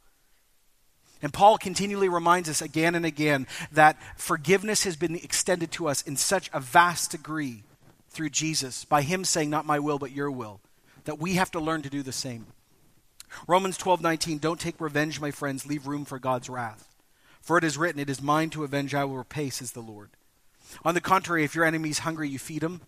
And 1.21 1.33
Paul 1.33 1.57
continually 1.57 2.09
reminds 2.09 2.47
us 2.47 2.61
again 2.61 2.93
and 2.95 3.05
again 3.05 3.47
that 3.71 3.97
forgiveness 4.17 4.83
has 4.83 4.95
been 4.95 5.15
extended 5.15 5.71
to 5.73 5.87
us 5.87 6.03
in 6.03 6.15
such 6.15 6.49
a 6.53 6.59
vast 6.59 7.11
degree 7.11 7.63
through 8.09 8.29
Jesus 8.29 8.85
by 8.85 9.01
him 9.01 9.25
saying, 9.25 9.49
Not 9.49 9.65
my 9.65 9.79
will, 9.79 9.97
but 9.97 10.11
your 10.11 10.29
will, 10.29 10.61
that 11.05 11.19
we 11.19 11.33
have 11.33 11.51
to 11.51 11.59
learn 11.59 11.81
to 11.81 11.89
do 11.89 12.03
the 12.03 12.11
same. 12.11 12.45
Romans 13.47 13.77
12:19 13.77 14.39
Don't 14.39 14.59
take 14.59 14.79
revenge, 14.79 15.19
my 15.19 15.31
friends, 15.31 15.65
leave 15.65 15.87
room 15.87 16.05
for 16.05 16.19
God's 16.19 16.49
wrath. 16.49 16.95
For 17.41 17.57
it 17.57 17.63
is 17.63 17.77
written, 17.77 18.01
it 18.01 18.09
is 18.09 18.21
mine 18.21 18.49
to 18.51 18.63
avenge, 18.63 18.93
I 18.93 19.05
will 19.05 19.17
repay, 19.17 19.49
says 19.49 19.71
the 19.71 19.81
Lord. 19.81 20.09
On 20.83 20.93
the 20.93 21.01
contrary, 21.01 21.45
if 21.45 21.55
your 21.55 21.63
enemy 21.63 21.89
is 21.89 21.99
hungry, 21.99 22.27
you 22.27 22.39
feed 22.39 22.61
him. 22.61 22.81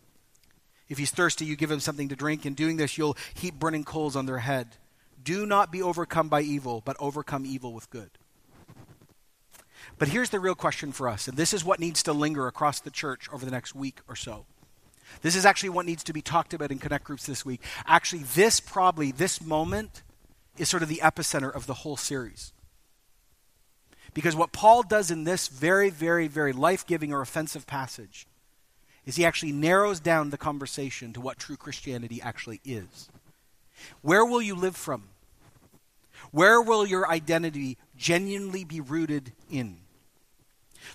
If 0.89 0.97
he's 0.97 1.11
thirsty, 1.11 1.45
you 1.45 1.55
give 1.55 1.71
him 1.71 1.79
something 1.79 2.09
to 2.09 2.15
drink. 2.15 2.45
In 2.45 2.55
doing 2.55 2.77
this, 2.77 2.97
you'll 2.97 3.15
heap 3.33 3.55
burning 3.55 3.85
coals 3.85 4.15
on 4.15 4.25
their 4.25 4.39
head. 4.39 4.75
Do 5.23 5.45
not 5.45 5.71
be 5.71 5.81
overcome 5.81 6.27
by 6.27 6.41
evil, 6.41 6.81
but 6.83 6.97
overcome 6.99 7.45
evil 7.45 7.73
with 7.73 7.89
good. 7.89 8.11
But 9.97 10.09
here's 10.09 10.29
the 10.29 10.39
real 10.39 10.55
question 10.55 10.91
for 10.91 11.07
us, 11.07 11.27
and 11.27 11.37
this 11.37 11.53
is 11.53 11.63
what 11.63 11.79
needs 11.79 12.03
to 12.03 12.13
linger 12.13 12.47
across 12.47 12.79
the 12.79 12.91
church 12.91 13.29
over 13.31 13.45
the 13.45 13.51
next 13.51 13.75
week 13.75 13.99
or 14.07 14.15
so. 14.15 14.45
This 15.21 15.35
is 15.35 15.45
actually 15.45 15.69
what 15.69 15.85
needs 15.85 16.03
to 16.05 16.13
be 16.13 16.21
talked 16.21 16.53
about 16.53 16.71
in 16.71 16.79
connect 16.79 17.03
groups 17.05 17.25
this 17.25 17.45
week. 17.45 17.61
Actually, 17.85 18.23
this 18.23 18.59
probably, 18.59 19.11
this 19.11 19.41
moment, 19.41 20.03
is 20.59 20.69
sort 20.69 20.83
of 20.83 20.89
the 20.89 21.01
epicenter 21.03 21.53
of 21.53 21.65
the 21.65 21.73
whole 21.75 21.97
series. 21.97 22.53
Because 24.13 24.35
what 24.35 24.51
Paul 24.51 24.83
does 24.83 25.11
in 25.11 25.23
this 25.23 25.47
very, 25.47 25.89
very, 25.89 26.27
very 26.27 26.53
life 26.53 26.85
giving 26.85 27.13
or 27.13 27.21
offensive 27.21 27.67
passage 27.67 28.27
is 29.05 29.15
he 29.15 29.25
actually 29.25 29.51
narrows 29.51 29.99
down 29.99 30.29
the 30.29 30.37
conversation 30.37 31.13
to 31.13 31.21
what 31.21 31.39
true 31.39 31.57
Christianity 31.57 32.21
actually 32.21 32.59
is. 32.65 33.09
Where 34.01 34.25
will 34.25 34.41
you 34.41 34.55
live 34.55 34.75
from? 34.75 35.03
Where 36.31 36.61
will 36.61 36.85
your 36.85 37.09
identity 37.09 37.77
genuinely 37.97 38.63
be 38.63 38.81
rooted 38.81 39.31
in? 39.49 39.77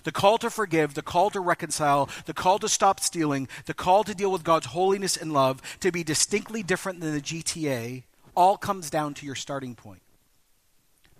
The 0.03 0.11
call 0.11 0.37
to 0.39 0.49
forgive, 0.49 0.93
the 0.93 1.01
call 1.01 1.29
to 1.31 1.39
reconcile, 1.39 2.09
the 2.25 2.33
call 2.33 2.59
to 2.59 2.69
stop 2.69 2.99
stealing, 2.99 3.47
the 3.65 3.73
call 3.73 4.03
to 4.03 4.15
deal 4.15 4.31
with 4.31 4.43
God's 4.43 4.67
holiness 4.67 5.17
and 5.17 5.33
love, 5.33 5.61
to 5.79 5.91
be 5.91 6.03
distinctly 6.03 6.63
different 6.63 7.01
than 7.01 7.13
the 7.13 7.21
GTA, 7.21 8.03
all 8.35 8.57
comes 8.57 8.89
down 8.89 9.13
to 9.15 9.25
your 9.25 9.35
starting 9.35 9.75
point. 9.75 10.01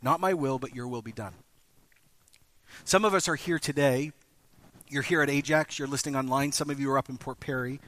Not 0.02 0.20
my 0.20 0.34
will, 0.34 0.60
but 0.60 0.76
your 0.76 0.88
will 0.88 1.02
be 1.02 1.12
done. 1.12 1.34
Some 2.84 3.06
of 3.06 3.14
us 3.14 3.28
are 3.28 3.36
here 3.36 3.60
today. 3.60 4.12
You're 4.88 5.02
here 5.02 5.22
at 5.22 5.30
Ajax, 5.30 5.80
you're 5.80 5.88
listening 5.88 6.16
online. 6.16 6.52
Some 6.52 6.70
of 6.70 6.80
you 6.80 6.92
are 6.92 6.98
up 6.98 7.10
in 7.10 7.18
Port 7.18 7.40
Perry. 7.40 7.80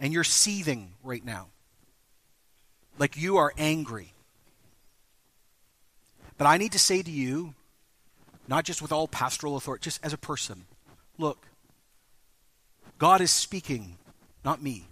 And 0.00 0.12
you're 0.12 0.24
seething 0.24 0.94
right 1.02 1.24
now. 1.24 1.48
Like 2.98 3.16
you 3.16 3.36
are 3.36 3.52
angry. 3.56 4.14
But 6.36 6.46
I 6.46 6.56
need 6.56 6.72
to 6.72 6.78
say 6.78 7.02
to 7.02 7.10
you, 7.10 7.54
not 8.48 8.64
just 8.64 8.80
with 8.80 8.92
all 8.92 9.06
pastoral 9.06 9.56
authority, 9.56 9.84
just 9.84 10.00
as 10.04 10.12
a 10.12 10.18
person, 10.18 10.64
look, 11.18 11.46
God 12.98 13.20
is 13.20 13.30
speaking, 13.30 13.98
not 14.44 14.62
me. 14.62 14.86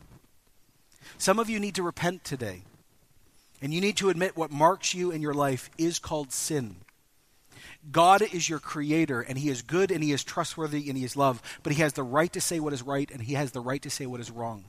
Some 1.19 1.39
of 1.39 1.49
you 1.49 1.59
need 1.59 1.75
to 1.77 1.83
repent 1.83 2.23
today. 2.23 2.63
And 3.63 3.73
you 3.73 3.81
need 3.81 3.97
to 3.99 4.11
admit 4.11 4.37
what 4.37 4.51
marks 4.51 4.95
you 4.95 5.11
in 5.11 5.23
your 5.23 5.35
life 5.35 5.71
is 5.79 5.99
called 5.99 6.33
sin. 6.33 6.77
God 7.91 8.23
is 8.23 8.49
your 8.49 8.59
creator, 8.59 9.21
and 9.21 9.39
He 9.39 9.49
is 9.49 9.63
good, 9.63 9.91
and 9.91 10.03
He 10.03 10.13
is 10.13 10.25
trustworthy, 10.25 10.89
and 10.89 10.99
He 10.99 11.05
is 11.05 11.17
love, 11.17 11.41
but 11.63 11.73
He 11.73 11.83
has 11.83 11.93
the 11.93 12.03
right 12.03 12.33
to 12.33 12.41
say 12.41 12.61
what 12.61 12.73
is 12.73 12.83
right, 12.83 13.11
and 13.11 13.23
He 13.23 13.35
has 13.35 13.53
the 13.53 13.61
right 13.61 13.83
to 13.83 13.91
say 13.91 14.07
what 14.07 14.21
is 14.21 14.31
wrong. 14.31 14.67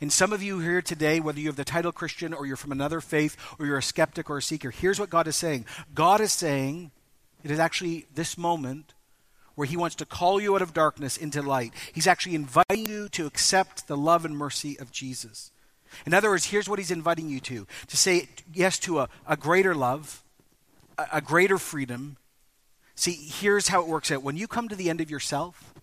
And 0.00 0.12
some 0.12 0.32
of 0.32 0.42
you 0.42 0.58
here 0.58 0.82
today, 0.82 1.20
whether 1.20 1.38
you 1.38 1.46
have 1.46 1.56
the 1.56 1.64
title 1.64 1.92
Christian 1.92 2.32
or 2.34 2.46
you're 2.46 2.56
from 2.56 2.72
another 2.72 3.00
faith 3.00 3.36
or 3.58 3.66
you're 3.66 3.78
a 3.78 3.82
skeptic 3.82 4.30
or 4.30 4.38
a 4.38 4.42
seeker, 4.42 4.70
here's 4.70 4.98
what 4.98 5.10
God 5.10 5.28
is 5.28 5.36
saying 5.36 5.66
God 5.94 6.20
is 6.20 6.32
saying, 6.32 6.90
it 7.44 7.50
is 7.50 7.58
actually 7.58 8.06
this 8.14 8.36
moment 8.36 8.94
where 9.54 9.66
He 9.66 9.76
wants 9.76 9.96
to 9.96 10.06
call 10.06 10.40
you 10.40 10.54
out 10.54 10.62
of 10.62 10.74
darkness 10.74 11.16
into 11.16 11.42
light. 11.42 11.72
He's 11.92 12.06
actually 12.06 12.34
inviting 12.34 12.86
you 12.86 13.08
to 13.10 13.26
accept 13.26 13.86
the 13.86 13.96
love 13.96 14.24
and 14.24 14.36
mercy 14.36 14.78
of 14.78 14.90
Jesus. 14.90 15.50
In 16.04 16.14
other 16.14 16.30
words, 16.30 16.46
here's 16.46 16.68
what 16.68 16.78
He's 16.78 16.90
inviting 16.90 17.28
you 17.28 17.40
to 17.40 17.66
to 17.88 17.96
say 17.96 18.28
yes 18.52 18.78
to 18.80 19.00
a, 19.00 19.08
a 19.26 19.36
greater 19.36 19.74
love, 19.74 20.22
a, 20.98 21.06
a 21.14 21.20
greater 21.20 21.58
freedom. 21.58 22.16
See, 22.94 23.12
here's 23.12 23.68
how 23.68 23.82
it 23.82 23.88
works 23.88 24.10
out. 24.10 24.22
When 24.22 24.36
you 24.36 24.48
come 24.48 24.68
to 24.68 24.76
the 24.76 24.88
end 24.88 25.00
of 25.00 25.10
yourself, 25.10 25.74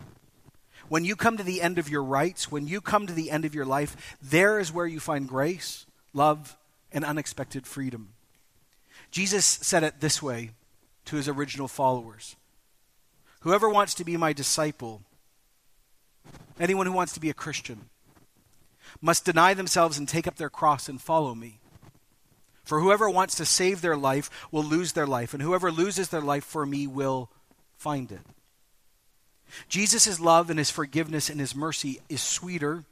when 0.89 1.05
you 1.05 1.15
come 1.15 1.37
to 1.37 1.43
the 1.43 1.61
end 1.61 1.77
of 1.77 1.89
your 1.89 2.03
rights, 2.03 2.51
when 2.51 2.67
you 2.67 2.81
come 2.81 3.07
to 3.07 3.13
the 3.13 3.31
end 3.31 3.45
of 3.45 3.55
your 3.55 3.65
life, 3.65 4.17
there 4.21 4.59
is 4.59 4.71
where 4.71 4.87
you 4.87 4.99
find 4.99 5.27
grace, 5.27 5.85
love, 6.13 6.57
and 6.91 7.05
unexpected 7.05 7.65
freedom. 7.65 8.09
Jesus 9.11 9.45
said 9.45 9.83
it 9.83 10.01
this 10.01 10.21
way 10.21 10.51
to 11.05 11.15
his 11.15 11.27
original 11.27 11.67
followers 11.67 12.35
Whoever 13.41 13.69
wants 13.69 13.93
to 13.95 14.05
be 14.05 14.15
my 14.15 14.31
disciple, 14.31 15.01
anyone 16.59 16.85
who 16.85 16.93
wants 16.93 17.13
to 17.13 17.19
be 17.19 17.29
a 17.29 17.33
Christian, 17.33 17.89
must 19.01 19.25
deny 19.25 19.53
themselves 19.53 19.97
and 19.97 20.07
take 20.07 20.27
up 20.27 20.35
their 20.35 20.49
cross 20.49 20.89
and 20.89 21.01
follow 21.01 21.35
me. 21.35 21.59
For 22.63 22.79
whoever 22.79 23.09
wants 23.09 23.35
to 23.35 23.45
save 23.45 23.81
their 23.81 23.97
life 23.97 24.29
will 24.51 24.63
lose 24.63 24.93
their 24.93 25.07
life, 25.07 25.33
and 25.33 25.43
whoever 25.43 25.71
loses 25.71 26.09
their 26.09 26.21
life 26.21 26.45
for 26.45 26.65
me 26.65 26.87
will 26.87 27.29
find 27.75 28.11
it. 28.11 28.21
Jesus' 29.67 30.19
love 30.19 30.49
and 30.49 30.57
his 30.57 30.71
forgiveness 30.71 31.29
and 31.29 31.39
his 31.39 31.53
mercy 31.53 31.99
is 32.09 32.21
sweeter, 32.21 32.85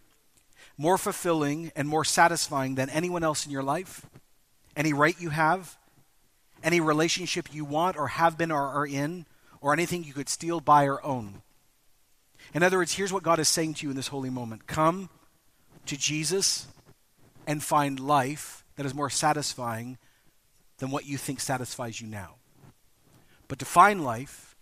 more 0.78 0.98
fulfilling, 0.98 1.72
and 1.76 1.88
more 1.88 2.04
satisfying 2.04 2.76
than 2.76 2.90
anyone 2.90 3.24
else 3.24 3.46
in 3.46 3.52
your 3.52 3.64
life, 3.64 4.06
any 4.76 4.94
right 4.94 5.20
you 5.20 5.30
have, 5.30 5.78
any 6.64 6.80
relationship 6.80 7.54
you 7.54 7.66
want 7.66 7.98
or 7.98 8.08
have 8.10 8.38
been 8.38 8.52
or 8.52 8.68
are 8.68 8.86
in, 8.86 9.26
or 9.62 9.74
anything 9.74 10.04
you 10.04 10.14
could 10.14 10.30
steal, 10.30 10.60
buy, 10.60 10.86
or 10.86 11.04
own. 11.06 11.42
In 12.54 12.64
other 12.64 12.78
words, 12.78 12.94
here's 12.94 13.14
what 13.14 13.24
God 13.24 13.40
is 13.40 13.48
saying 13.48 13.76
to 13.76 13.86
you 13.86 13.92
in 13.92 13.96
this 13.96 14.08
holy 14.10 14.30
moment 14.30 14.68
Come 14.68 15.10
to 15.86 15.98
Jesus 15.98 16.68
and 17.48 17.64
find 17.64 18.00
life 18.00 18.64
that 18.76 18.86
is 18.86 18.94
more 18.94 19.10
satisfying 19.10 19.98
than 20.78 20.92
what 20.92 21.06
you 21.06 21.18
think 21.18 21.40
satisfies 21.40 22.02
you 22.02 22.08
now. 22.08 22.36
But 23.48 23.60
to 23.60 23.66
find 23.66 24.04
life, 24.04 24.56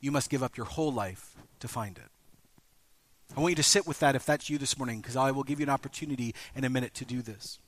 you 0.00 0.12
must 0.12 0.30
give 0.30 0.42
up 0.42 0.56
your 0.56 0.66
whole 0.66 0.92
life 0.92 1.34
to 1.60 1.68
find 1.68 1.96
it. 1.96 2.10
I 3.36 3.40
want 3.40 3.52
you 3.52 3.56
to 3.56 3.62
sit 3.62 3.86
with 3.86 3.98
that 4.00 4.14
if 4.14 4.26
that's 4.26 4.50
you 4.50 4.58
this 4.58 4.78
morning, 4.78 5.00
because 5.00 5.16
I 5.16 5.30
will 5.30 5.42
give 5.42 5.58
you 5.58 5.64
an 5.64 5.70
opportunity 5.70 6.34
in 6.54 6.64
a 6.64 6.70
minute 6.70 6.94
to 6.94 7.04
do 7.04 7.22
this. 7.22 7.58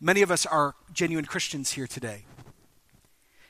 Many 0.00 0.22
of 0.22 0.30
us 0.30 0.46
are 0.46 0.74
genuine 0.92 1.24
Christians 1.24 1.72
here 1.72 1.86
today. 1.86 2.24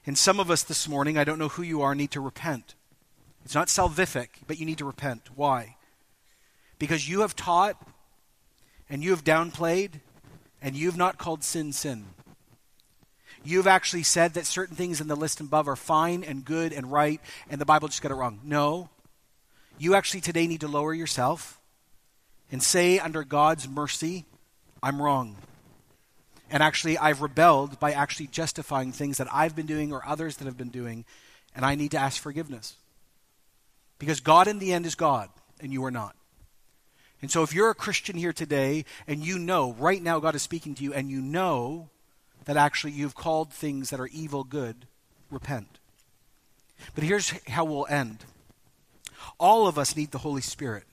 And 0.07 0.17
some 0.17 0.39
of 0.39 0.51
us 0.51 0.63
this 0.63 0.89
morning, 0.89 1.19
I 1.19 1.25
don't 1.25 1.39
know 1.39 1.49
who 1.49 1.63
you 1.63 1.83
are, 1.83 1.95
need 1.95 2.13
to 2.13 2.21
repent. 2.21 2.75
It's 3.45 3.55
not 3.55 3.69
salvific, 3.69 4.29
but 4.47 4.59
you 4.59 4.65
need 4.65 4.79
to 4.79 4.85
repent. 4.85 5.29
Why? 5.35 5.76
Because 6.79 7.09
you 7.09 7.21
have 7.21 7.37
taught 7.37 7.77
and 8.89 9.03
you 9.03 9.11
have 9.11 9.25
downplayed 9.25 10.01
and 10.61 10.77
you 10.77 10.87
have 10.87 10.97
not 10.97 11.19
called 11.19 11.45
sin 11.45 11.73
sin. 11.73 12.07
You've 13.45 13.67
actually 13.67 14.03
said 14.03 14.35
that 14.35 14.47
certain 14.47 14.75
things 14.75 15.01
in 15.01 15.07
the 15.07 15.15
list 15.15 15.41
above 15.41 15.69
are 15.69 15.77
fine 15.77 16.25
and 16.25 16.45
good 16.45 16.73
and 16.73 16.91
right, 16.91 17.21
and 17.49 17.61
the 17.61 17.65
Bible 17.65 17.87
just 17.87 18.03
got 18.03 18.11
it 18.11 18.17
wrong. 18.17 18.41
No. 18.43 18.89
You 19.79 19.95
actually 19.95 20.21
today 20.21 20.47
need 20.47 20.63
to 20.63 20.69
lower 20.69 20.93
yourself 20.93 21.61
and 22.51 22.63
say, 22.63 22.99
under 22.99 23.23
God's 23.23 23.69
mercy, 23.69 24.25
I'm 24.83 25.01
wrong. 25.01 25.37
And 26.51 26.63
actually, 26.63 26.97
I've 26.97 27.23
rebelled 27.23 27.81
by 27.81 27.93
actually 27.93 28.29
justifying 28.29 28.93
things 28.93 29.19
that 29.19 29.29
I've 29.33 29.57
been 29.57 29.67
doing 29.67 29.93
or 29.93 30.07
others 30.07 30.37
that 30.37 30.45
have 30.45 30.57
been 30.57 30.71
doing, 30.71 31.05
and 31.55 31.65
I 31.65 31.75
need 31.75 31.91
to 31.93 31.99
ask 31.99 32.21
forgiveness. 32.21 32.77
Because 33.99 34.21
God, 34.21 34.47
in 34.47 34.59
the 34.59 34.73
end, 34.73 34.87
is 34.87 34.95
God, 34.95 35.29
and 35.61 35.73
you 35.73 35.85
are 35.85 35.91
not. 35.91 36.15
And 37.23 37.31
so, 37.31 37.43
if 37.43 37.55
you're 37.55 37.71
a 37.71 37.75
Christian 37.75 38.17
here 38.17 38.33
today 38.33 38.85
and 39.07 39.25
you 39.25 39.39
know 39.39 39.73
right 39.79 40.03
now 40.03 40.21
God 40.21 40.35
is 40.35 40.43
speaking 40.43 40.75
to 40.75 40.85
you, 40.85 40.93
and 40.93 41.11
you 41.11 41.21
know 41.21 41.89
that 42.45 42.57
actually 42.57 42.93
you've 42.93 43.15
called 43.15 43.53
things 43.53 43.91
that 43.91 44.01
are 44.01 44.09
evil 44.09 44.45
good, 44.45 44.87
repent. 45.31 45.79
But 46.95 47.05
here's 47.05 47.31
how 47.49 47.65
we'll 47.65 47.87
end 47.89 48.25
all 49.39 49.67
of 49.67 49.79
us 49.79 49.97
need 49.97 50.13
the 50.13 50.19
Holy 50.19 50.43
Spirit 50.43 50.85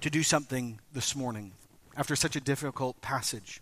to 0.00 0.10
do 0.10 0.22
something 0.22 0.80
this 0.92 1.16
morning 1.16 1.52
after 1.96 2.14
such 2.14 2.36
a 2.36 2.40
difficult 2.40 3.00
passage. 3.00 3.60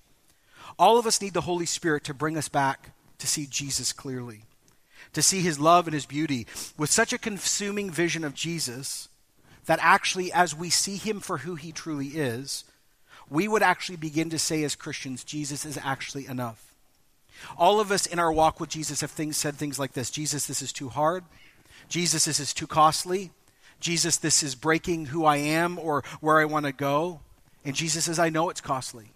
All 0.78 0.98
of 0.98 1.06
us 1.06 1.20
need 1.20 1.34
the 1.34 1.42
Holy 1.42 1.66
Spirit 1.66 2.04
to 2.04 2.14
bring 2.14 2.36
us 2.36 2.48
back 2.48 2.90
to 3.18 3.26
see 3.26 3.46
Jesus 3.46 3.92
clearly, 3.92 4.42
to 5.12 5.22
see 5.22 5.40
his 5.40 5.58
love 5.58 5.86
and 5.86 5.94
his 5.94 6.06
beauty 6.06 6.46
with 6.76 6.90
such 6.90 7.12
a 7.12 7.18
consuming 7.18 7.90
vision 7.90 8.24
of 8.24 8.34
Jesus 8.34 9.08
that 9.66 9.78
actually, 9.82 10.32
as 10.32 10.54
we 10.54 10.70
see 10.70 10.96
him 10.96 11.20
for 11.20 11.38
who 11.38 11.54
he 11.54 11.72
truly 11.72 12.08
is, 12.08 12.64
we 13.30 13.48
would 13.48 13.62
actually 13.62 13.96
begin 13.96 14.30
to 14.30 14.38
say 14.38 14.62
as 14.64 14.76
Christians, 14.76 15.24
Jesus 15.24 15.64
is 15.64 15.78
actually 15.82 16.26
enough. 16.26 16.74
All 17.56 17.80
of 17.80 17.90
us 17.90 18.06
in 18.06 18.18
our 18.18 18.32
walk 18.32 18.60
with 18.60 18.70
Jesus 18.70 19.00
have 19.00 19.10
things, 19.10 19.36
said 19.36 19.54
things 19.54 19.78
like 19.78 19.92
this 19.92 20.10
Jesus, 20.10 20.46
this 20.46 20.62
is 20.62 20.72
too 20.72 20.88
hard. 20.88 21.24
Jesus, 21.88 22.24
this 22.24 22.40
is 22.40 22.54
too 22.54 22.66
costly. 22.66 23.30
Jesus, 23.80 24.16
this 24.16 24.42
is 24.42 24.54
breaking 24.54 25.06
who 25.06 25.24
I 25.24 25.36
am 25.36 25.78
or 25.78 26.02
where 26.20 26.38
I 26.38 26.44
want 26.46 26.66
to 26.66 26.72
go. 26.72 27.20
And 27.64 27.74
Jesus 27.74 28.04
says, 28.04 28.18
I 28.18 28.30
know 28.30 28.48
it's 28.48 28.60
costly. 28.60 29.10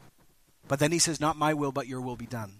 But 0.67 0.79
then 0.79 0.93
he 0.93 0.99
says, 0.99 1.21
Not 1.21 1.39
my 1.39 1.55
will, 1.55 1.73
but 1.73 1.87
your 1.87 2.01
will 2.01 2.17
be 2.17 2.27
done. 2.27 2.53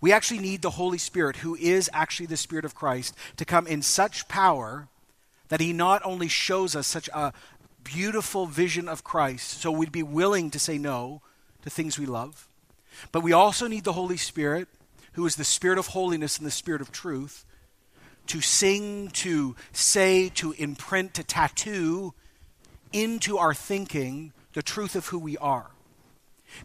We 0.00 0.12
actually 0.12 0.40
need 0.40 0.62
the 0.62 0.70
Holy 0.70 0.98
Spirit, 0.98 1.36
who 1.36 1.56
is 1.56 1.90
actually 1.92 2.26
the 2.26 2.36
Spirit 2.36 2.64
of 2.64 2.74
Christ, 2.74 3.14
to 3.36 3.44
come 3.44 3.66
in 3.66 3.82
such 3.82 4.28
power 4.28 4.88
that 5.48 5.60
he 5.60 5.72
not 5.72 6.02
only 6.04 6.28
shows 6.28 6.74
us 6.74 6.86
such 6.86 7.08
a 7.14 7.32
beautiful 7.84 8.46
vision 8.46 8.88
of 8.88 9.04
Christ, 9.04 9.60
so 9.60 9.70
we'd 9.70 9.92
be 9.92 10.02
willing 10.02 10.50
to 10.50 10.58
say 10.58 10.78
no 10.78 11.22
to 11.62 11.70
things 11.70 11.98
we 11.98 12.06
love, 12.06 12.48
but 13.10 13.22
we 13.22 13.32
also 13.32 13.66
need 13.66 13.84
the 13.84 13.92
Holy 13.92 14.16
Spirit, 14.16 14.68
who 15.12 15.26
is 15.26 15.36
the 15.36 15.44
Spirit 15.44 15.78
of 15.78 15.88
holiness 15.88 16.38
and 16.38 16.46
the 16.46 16.50
Spirit 16.50 16.80
of 16.80 16.92
truth, 16.92 17.44
to 18.26 18.40
sing, 18.40 19.08
to 19.08 19.56
say, 19.72 20.28
to 20.30 20.52
imprint, 20.52 21.14
to 21.14 21.24
tattoo 21.24 22.14
into 22.92 23.38
our 23.38 23.54
thinking 23.54 24.32
the 24.52 24.62
truth 24.62 24.94
of 24.94 25.06
who 25.08 25.18
we 25.18 25.36
are. 25.38 25.70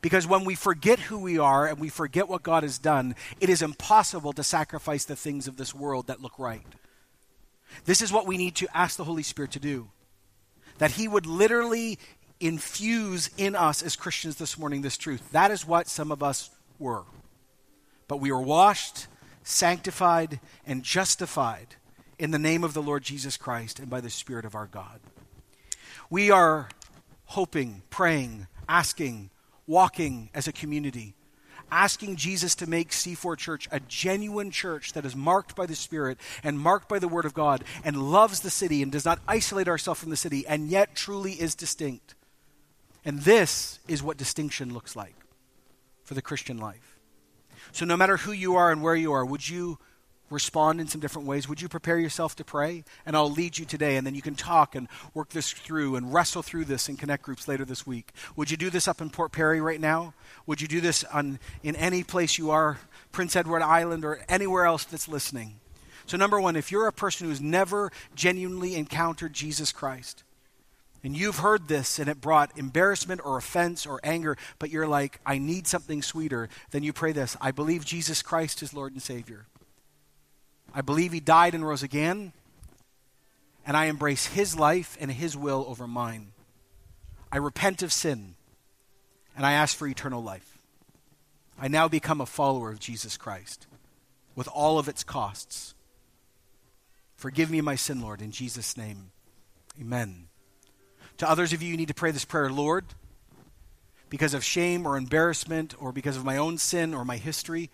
Because 0.02 0.28
when 0.28 0.44
we 0.44 0.56
forget 0.56 1.00
who 1.00 1.18
we 1.18 1.40
are 1.40 1.66
and 1.66 1.80
we 1.80 1.90
forget 1.90 2.28
what 2.28 2.44
God 2.44 2.64
has 2.64 2.78
done, 2.78 3.16
it 3.40 3.50
is 3.50 3.62
impossible 3.62 4.34
to 4.34 4.44
sacrifice 4.44 5.06
the 5.06 5.16
things 5.16 5.48
of 5.48 5.58
this 5.58 5.74
world 5.74 6.08
that 6.08 6.22
look 6.22 6.38
right. 6.38 6.66
This 7.86 8.02
is 8.02 8.12
what 8.12 8.28
we 8.28 8.38
need 8.38 8.56
to 8.56 8.68
ask 8.78 8.98
the 8.98 9.04
Holy 9.04 9.24
Spirit 9.24 9.52
to 9.52 9.60
do. 9.60 9.90
That 10.78 10.92
He 10.92 11.08
would 11.08 11.26
literally 11.26 12.00
infuse 12.40 13.30
in 13.38 13.56
us 13.56 13.82
as 13.82 13.96
Christians 13.96 14.36
this 14.36 14.58
morning 14.58 14.82
this 14.82 14.98
truth. 14.98 15.32
That 15.32 15.52
is 15.52 15.66
what 15.66 15.88
some 15.88 16.12
of 16.12 16.22
us 16.22 16.50
were. 16.80 17.04
But 18.08 18.18
we 18.18 18.32
were 18.32 18.42
washed, 18.42 19.08
sanctified, 19.44 20.40
and 20.66 20.84
justified 20.84 21.76
in 22.20 22.32
the 22.32 22.40
name 22.40 22.64
of 22.64 22.74
the 22.74 22.82
Lord 22.82 23.04
Jesus 23.04 23.38
Christ 23.38 23.80
and 23.80 23.90
by 23.90 24.02
the 24.02 24.10
Spirit 24.10 24.46
of 24.46 24.56
our 24.56 24.68
God. 24.68 25.00
We 26.10 26.32
are 26.32 26.70
hoping, 27.26 27.82
praying, 27.90 28.48
asking, 28.70 29.30
walking 29.66 30.30
as 30.34 30.48
a 30.48 30.54
community, 30.54 31.16
asking 31.72 32.16
Jesus 32.16 32.56
to 32.56 32.70
make 32.70 32.92
C4 32.92 33.38
Church 33.38 33.68
a 33.72 33.80
genuine 33.80 34.52
church 34.52 34.94
that 34.94 35.06
is 35.06 35.16
marked 35.16 35.56
by 35.56 35.66
the 35.66 35.76
Spirit 35.76 36.18
and 36.44 36.60
marked 36.60 36.90
by 36.90 37.00
the 37.00 37.08
Word 37.08 37.26
of 37.26 37.34
God 37.34 37.64
and 37.84 38.12
loves 38.12 38.42
the 38.42 38.50
city 38.50 38.82
and 38.82 38.92
does 38.92 39.06
not 39.06 39.20
isolate 39.28 39.68
ourselves 39.68 40.00
from 40.00 40.10
the 40.10 40.18
city 40.18 40.46
and 40.48 40.68
yet 40.68 40.96
truly 40.96 41.34
is 41.34 41.56
distinct. 41.56 42.16
And 43.06 43.22
this 43.22 43.80
is 43.88 44.04
what 44.04 44.18
distinction 44.18 44.74
looks 44.74 44.96
like 44.96 45.16
for 46.04 46.14
the 46.14 46.22
Christian 46.22 46.58
life. 46.58 46.98
So, 47.72 47.86
no 47.86 47.98
matter 47.98 48.18
who 48.18 48.32
you 48.32 48.56
are 48.56 48.72
and 48.72 48.82
where 48.82 48.96
you 48.96 49.12
are, 49.12 49.26
would 49.26 49.48
you 49.48 49.78
respond 50.30 50.82
in 50.82 50.88
some 50.88 51.02
different 51.02 51.28
ways? 51.28 51.48
Would 51.48 51.62
you 51.62 51.70
prepare 51.70 52.00
yourself 52.00 52.36
to 52.38 52.44
pray? 52.44 52.84
And 53.06 53.16
I'll 53.16 53.32
lead 53.32 53.58
you 53.58 53.66
today, 53.66 53.98
and 53.98 54.06
then 54.06 54.16
you 54.16 54.22
can 54.22 54.36
talk 54.36 54.76
and 54.76 54.88
work 55.14 55.30
this 55.30 55.52
through 55.52 55.96
and 55.96 56.14
wrestle 56.14 56.42
through 56.42 56.66
this 56.66 56.90
in 56.90 56.98
connect 56.98 57.24
groups 57.24 57.48
later 57.48 57.66
this 57.66 57.86
week. 57.88 58.12
Would 58.36 58.52
you 58.52 58.58
do 58.58 58.70
this 58.70 58.88
up 58.88 59.02
in 59.02 59.10
Port 59.10 59.32
Perry 59.32 59.62
right 59.62 59.80
now? 59.80 60.14
Would 60.46 60.62
you 60.62 60.68
do 60.68 60.82
this 60.82 61.04
on, 61.06 61.40
in 61.64 61.76
any 61.76 62.04
place 62.04 62.38
you 62.38 62.52
are, 62.52 62.78
Prince 63.12 63.36
Edward 63.36 63.62
Island 63.62 64.06
or 64.06 64.20
anywhere 64.30 64.66
else 64.66 64.84
that's 64.84 65.08
listening? 65.08 65.60
So, 66.06 66.16
number 66.16 66.40
one, 66.40 66.56
if 66.56 66.72
you're 66.72 66.88
a 66.88 66.94
person 66.94 67.28
who's 67.28 67.42
never 67.42 67.92
genuinely 68.16 68.76
encountered 68.76 69.34
Jesus 69.34 69.74
Christ, 69.74 70.24
and 71.04 71.16
you've 71.16 71.40
heard 71.40 71.68
this 71.68 72.00
and 72.00 72.10
it 72.10 72.22
brought 72.22 72.58
embarrassment 72.58 73.22
or 73.24 73.38
offense 73.38 73.86
or 73.86 74.00
anger, 74.04 74.38
but 74.60 74.70
you're 74.70 74.88
like, 74.88 75.20
I 75.26 75.38
need 75.38 75.68
something 75.68 76.02
sweeter, 76.02 76.50
then 76.72 76.84
you 76.84 76.94
pray 76.94 77.12
this 77.12 77.38
I 77.40 77.52
believe 77.52 77.86
Jesus 77.86 78.22
Christ 78.22 78.62
is 78.62 78.74
Lord 78.74 78.94
and 78.94 79.02
Savior. 79.02 79.46
I 80.78 80.82
believe 80.82 81.12
He 81.12 81.20
died 81.20 81.56
and 81.56 81.66
rose 81.66 81.82
again, 81.82 82.34
and 83.66 83.76
I 83.76 83.86
embrace 83.86 84.28
His 84.28 84.56
life 84.56 84.96
and 85.02 85.12
His 85.12 85.36
will 85.36 85.66
over 85.68 85.88
mine. 85.88 86.34
I 87.32 87.38
repent 87.38 87.82
of 87.82 87.92
sin, 87.92 88.36
and 89.36 89.44
I 89.44 89.54
ask 89.54 89.76
for 89.76 89.88
eternal 89.88 90.22
life. 90.22 90.60
I 91.60 91.68
now 91.68 91.88
become 91.88 92.22
a 92.22 92.28
follower 92.28 92.70
of 92.70 92.80
Jesus 92.80 93.18
Christ 93.18 93.66
with 94.36 94.48
all 94.50 94.78
of 94.78 94.88
its 94.88 95.04
costs. 95.04 95.74
Forgive 97.16 97.50
me 97.50 97.60
my 97.60 97.74
sin, 97.74 98.00
Lord, 98.00 98.22
in 98.22 98.30
Jesus' 98.30 98.78
name. 98.78 99.10
Amen. 99.82 100.28
To 101.18 101.28
others 101.28 101.54
of 101.54 101.64
you, 101.64 101.72
you 101.72 101.78
need 101.78 101.88
to 101.88 101.96
pray 101.96 102.12
this 102.12 102.24
prayer 102.24 102.52
Lord, 102.52 102.86
because 104.12 104.36
of 104.36 104.44
shame 104.44 104.86
or 104.86 104.96
embarrassment 104.96 105.74
or 105.82 105.92
because 105.92 106.18
of 106.18 106.24
my 106.24 106.38
own 106.38 106.60
sin 106.60 106.94
or 106.94 107.04
my 107.04 107.18
history, 107.18 107.72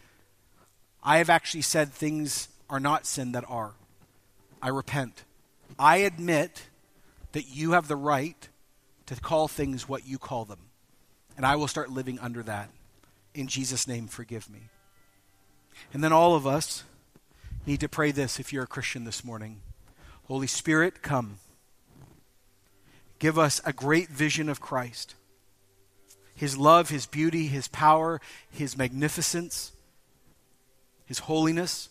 I 1.04 1.18
have 1.18 1.30
actually 1.30 1.64
said 1.64 1.92
things 1.92 2.48
are 2.74 2.80
not 2.80 3.06
sin 3.06 3.34
that 3.34 3.46
are. 3.48 3.76
I 4.60 4.70
repent. 4.70 5.26
I 5.78 5.98
admit 5.98 6.70
that 7.34 7.48
you 7.48 7.74
have 7.74 7.88
the 7.88 7.96
right 7.96 8.50
to 9.06 9.16
call 9.16 9.48
things 9.48 9.88
what 9.88 10.08
you 10.08 10.18
call 10.18 10.44
them. 10.44 10.58
And 11.38 11.46
I 11.46 11.56
will 11.56 11.68
start 11.68 11.92
living 11.92 12.18
under 12.18 12.42
that. 12.42 12.72
In 13.36 13.46
Jesus' 13.46 13.88
name, 13.88 14.08
forgive 14.08 14.50
me. 14.50 14.70
And 15.94 16.04
then 16.04 16.12
all 16.12 16.34
of 16.34 16.48
us 16.48 16.84
need 17.68 17.80
to 17.80 17.88
pray 17.88 18.10
this 18.10 18.40
if 18.40 18.52
you're 18.52 18.64
a 18.64 18.68
Christian 18.68 19.04
this 19.04 19.24
morning 19.24 19.62
Holy 20.24 20.48
Spirit, 20.48 21.04
come. 21.04 21.38
Give 23.20 23.38
us 23.38 23.62
a 23.66 23.72
great 23.72 24.10
vision 24.10 24.50
of 24.50 24.60
Christ 24.60 25.14
His 26.34 26.58
love, 26.58 26.90
His 26.90 27.06
beauty, 27.06 27.46
His 27.46 27.68
power, 27.68 28.20
His 28.50 28.76
magnificence, 28.76 29.74
His 31.06 31.20
holiness. 31.20 31.90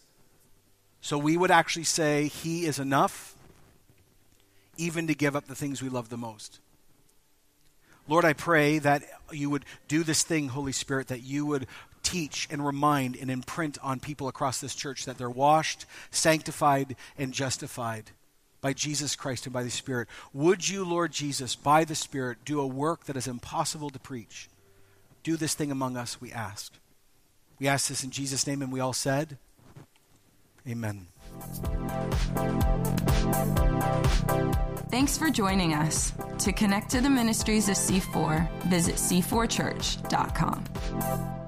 So 1.02 1.18
we 1.18 1.36
would 1.36 1.50
actually 1.50 1.84
say 1.84 2.28
He 2.28 2.64
is 2.64 2.78
enough, 2.78 3.34
even 4.78 5.06
to 5.08 5.14
give 5.14 5.36
up 5.36 5.46
the 5.46 5.54
things 5.54 5.82
we 5.82 5.90
love 5.90 6.08
the 6.08 6.16
most. 6.16 6.60
Lord, 8.08 8.24
I 8.24 8.32
pray 8.32 8.78
that 8.78 9.02
you 9.30 9.50
would 9.50 9.64
do 9.88 10.04
this 10.04 10.22
thing, 10.22 10.48
Holy 10.48 10.72
Spirit, 10.72 11.08
that 11.08 11.22
you 11.22 11.44
would 11.44 11.66
teach 12.02 12.48
and 12.50 12.64
remind 12.64 13.16
and 13.16 13.30
imprint 13.30 13.78
on 13.82 14.00
people 14.00 14.28
across 14.28 14.60
this 14.60 14.74
church 14.74 15.04
that 15.04 15.18
they're 15.18 15.28
washed, 15.28 15.86
sanctified, 16.10 16.96
and 17.18 17.32
justified 17.32 18.10
by 18.60 18.72
Jesus 18.72 19.16
Christ 19.16 19.44
and 19.46 19.52
by 19.52 19.64
the 19.64 19.70
Spirit. 19.70 20.08
Would 20.32 20.68
you, 20.68 20.84
Lord 20.84 21.10
Jesus, 21.12 21.56
by 21.56 21.84
the 21.84 21.94
Spirit, 21.96 22.38
do 22.44 22.60
a 22.60 22.66
work 22.66 23.04
that 23.04 23.16
is 23.16 23.26
impossible 23.26 23.90
to 23.90 23.98
preach? 23.98 24.48
Do 25.24 25.36
this 25.36 25.54
thing 25.54 25.72
among 25.72 25.96
us, 25.96 26.20
we 26.20 26.32
ask. 26.32 26.72
We 27.58 27.66
ask 27.66 27.88
this 27.88 28.04
in 28.04 28.10
Jesus' 28.10 28.46
name, 28.46 28.62
and 28.62 28.72
we 28.72 28.80
all 28.80 28.92
said, 28.92 29.38
Amen. 30.68 31.06
Thanks 34.90 35.18
for 35.18 35.30
joining 35.30 35.74
us. 35.74 36.12
To 36.40 36.52
connect 36.52 36.90
to 36.90 37.00
the 37.00 37.10
ministries 37.10 37.68
of 37.68 37.76
C4, 37.76 38.62
visit 38.64 38.96
c4church.com. 38.96 41.41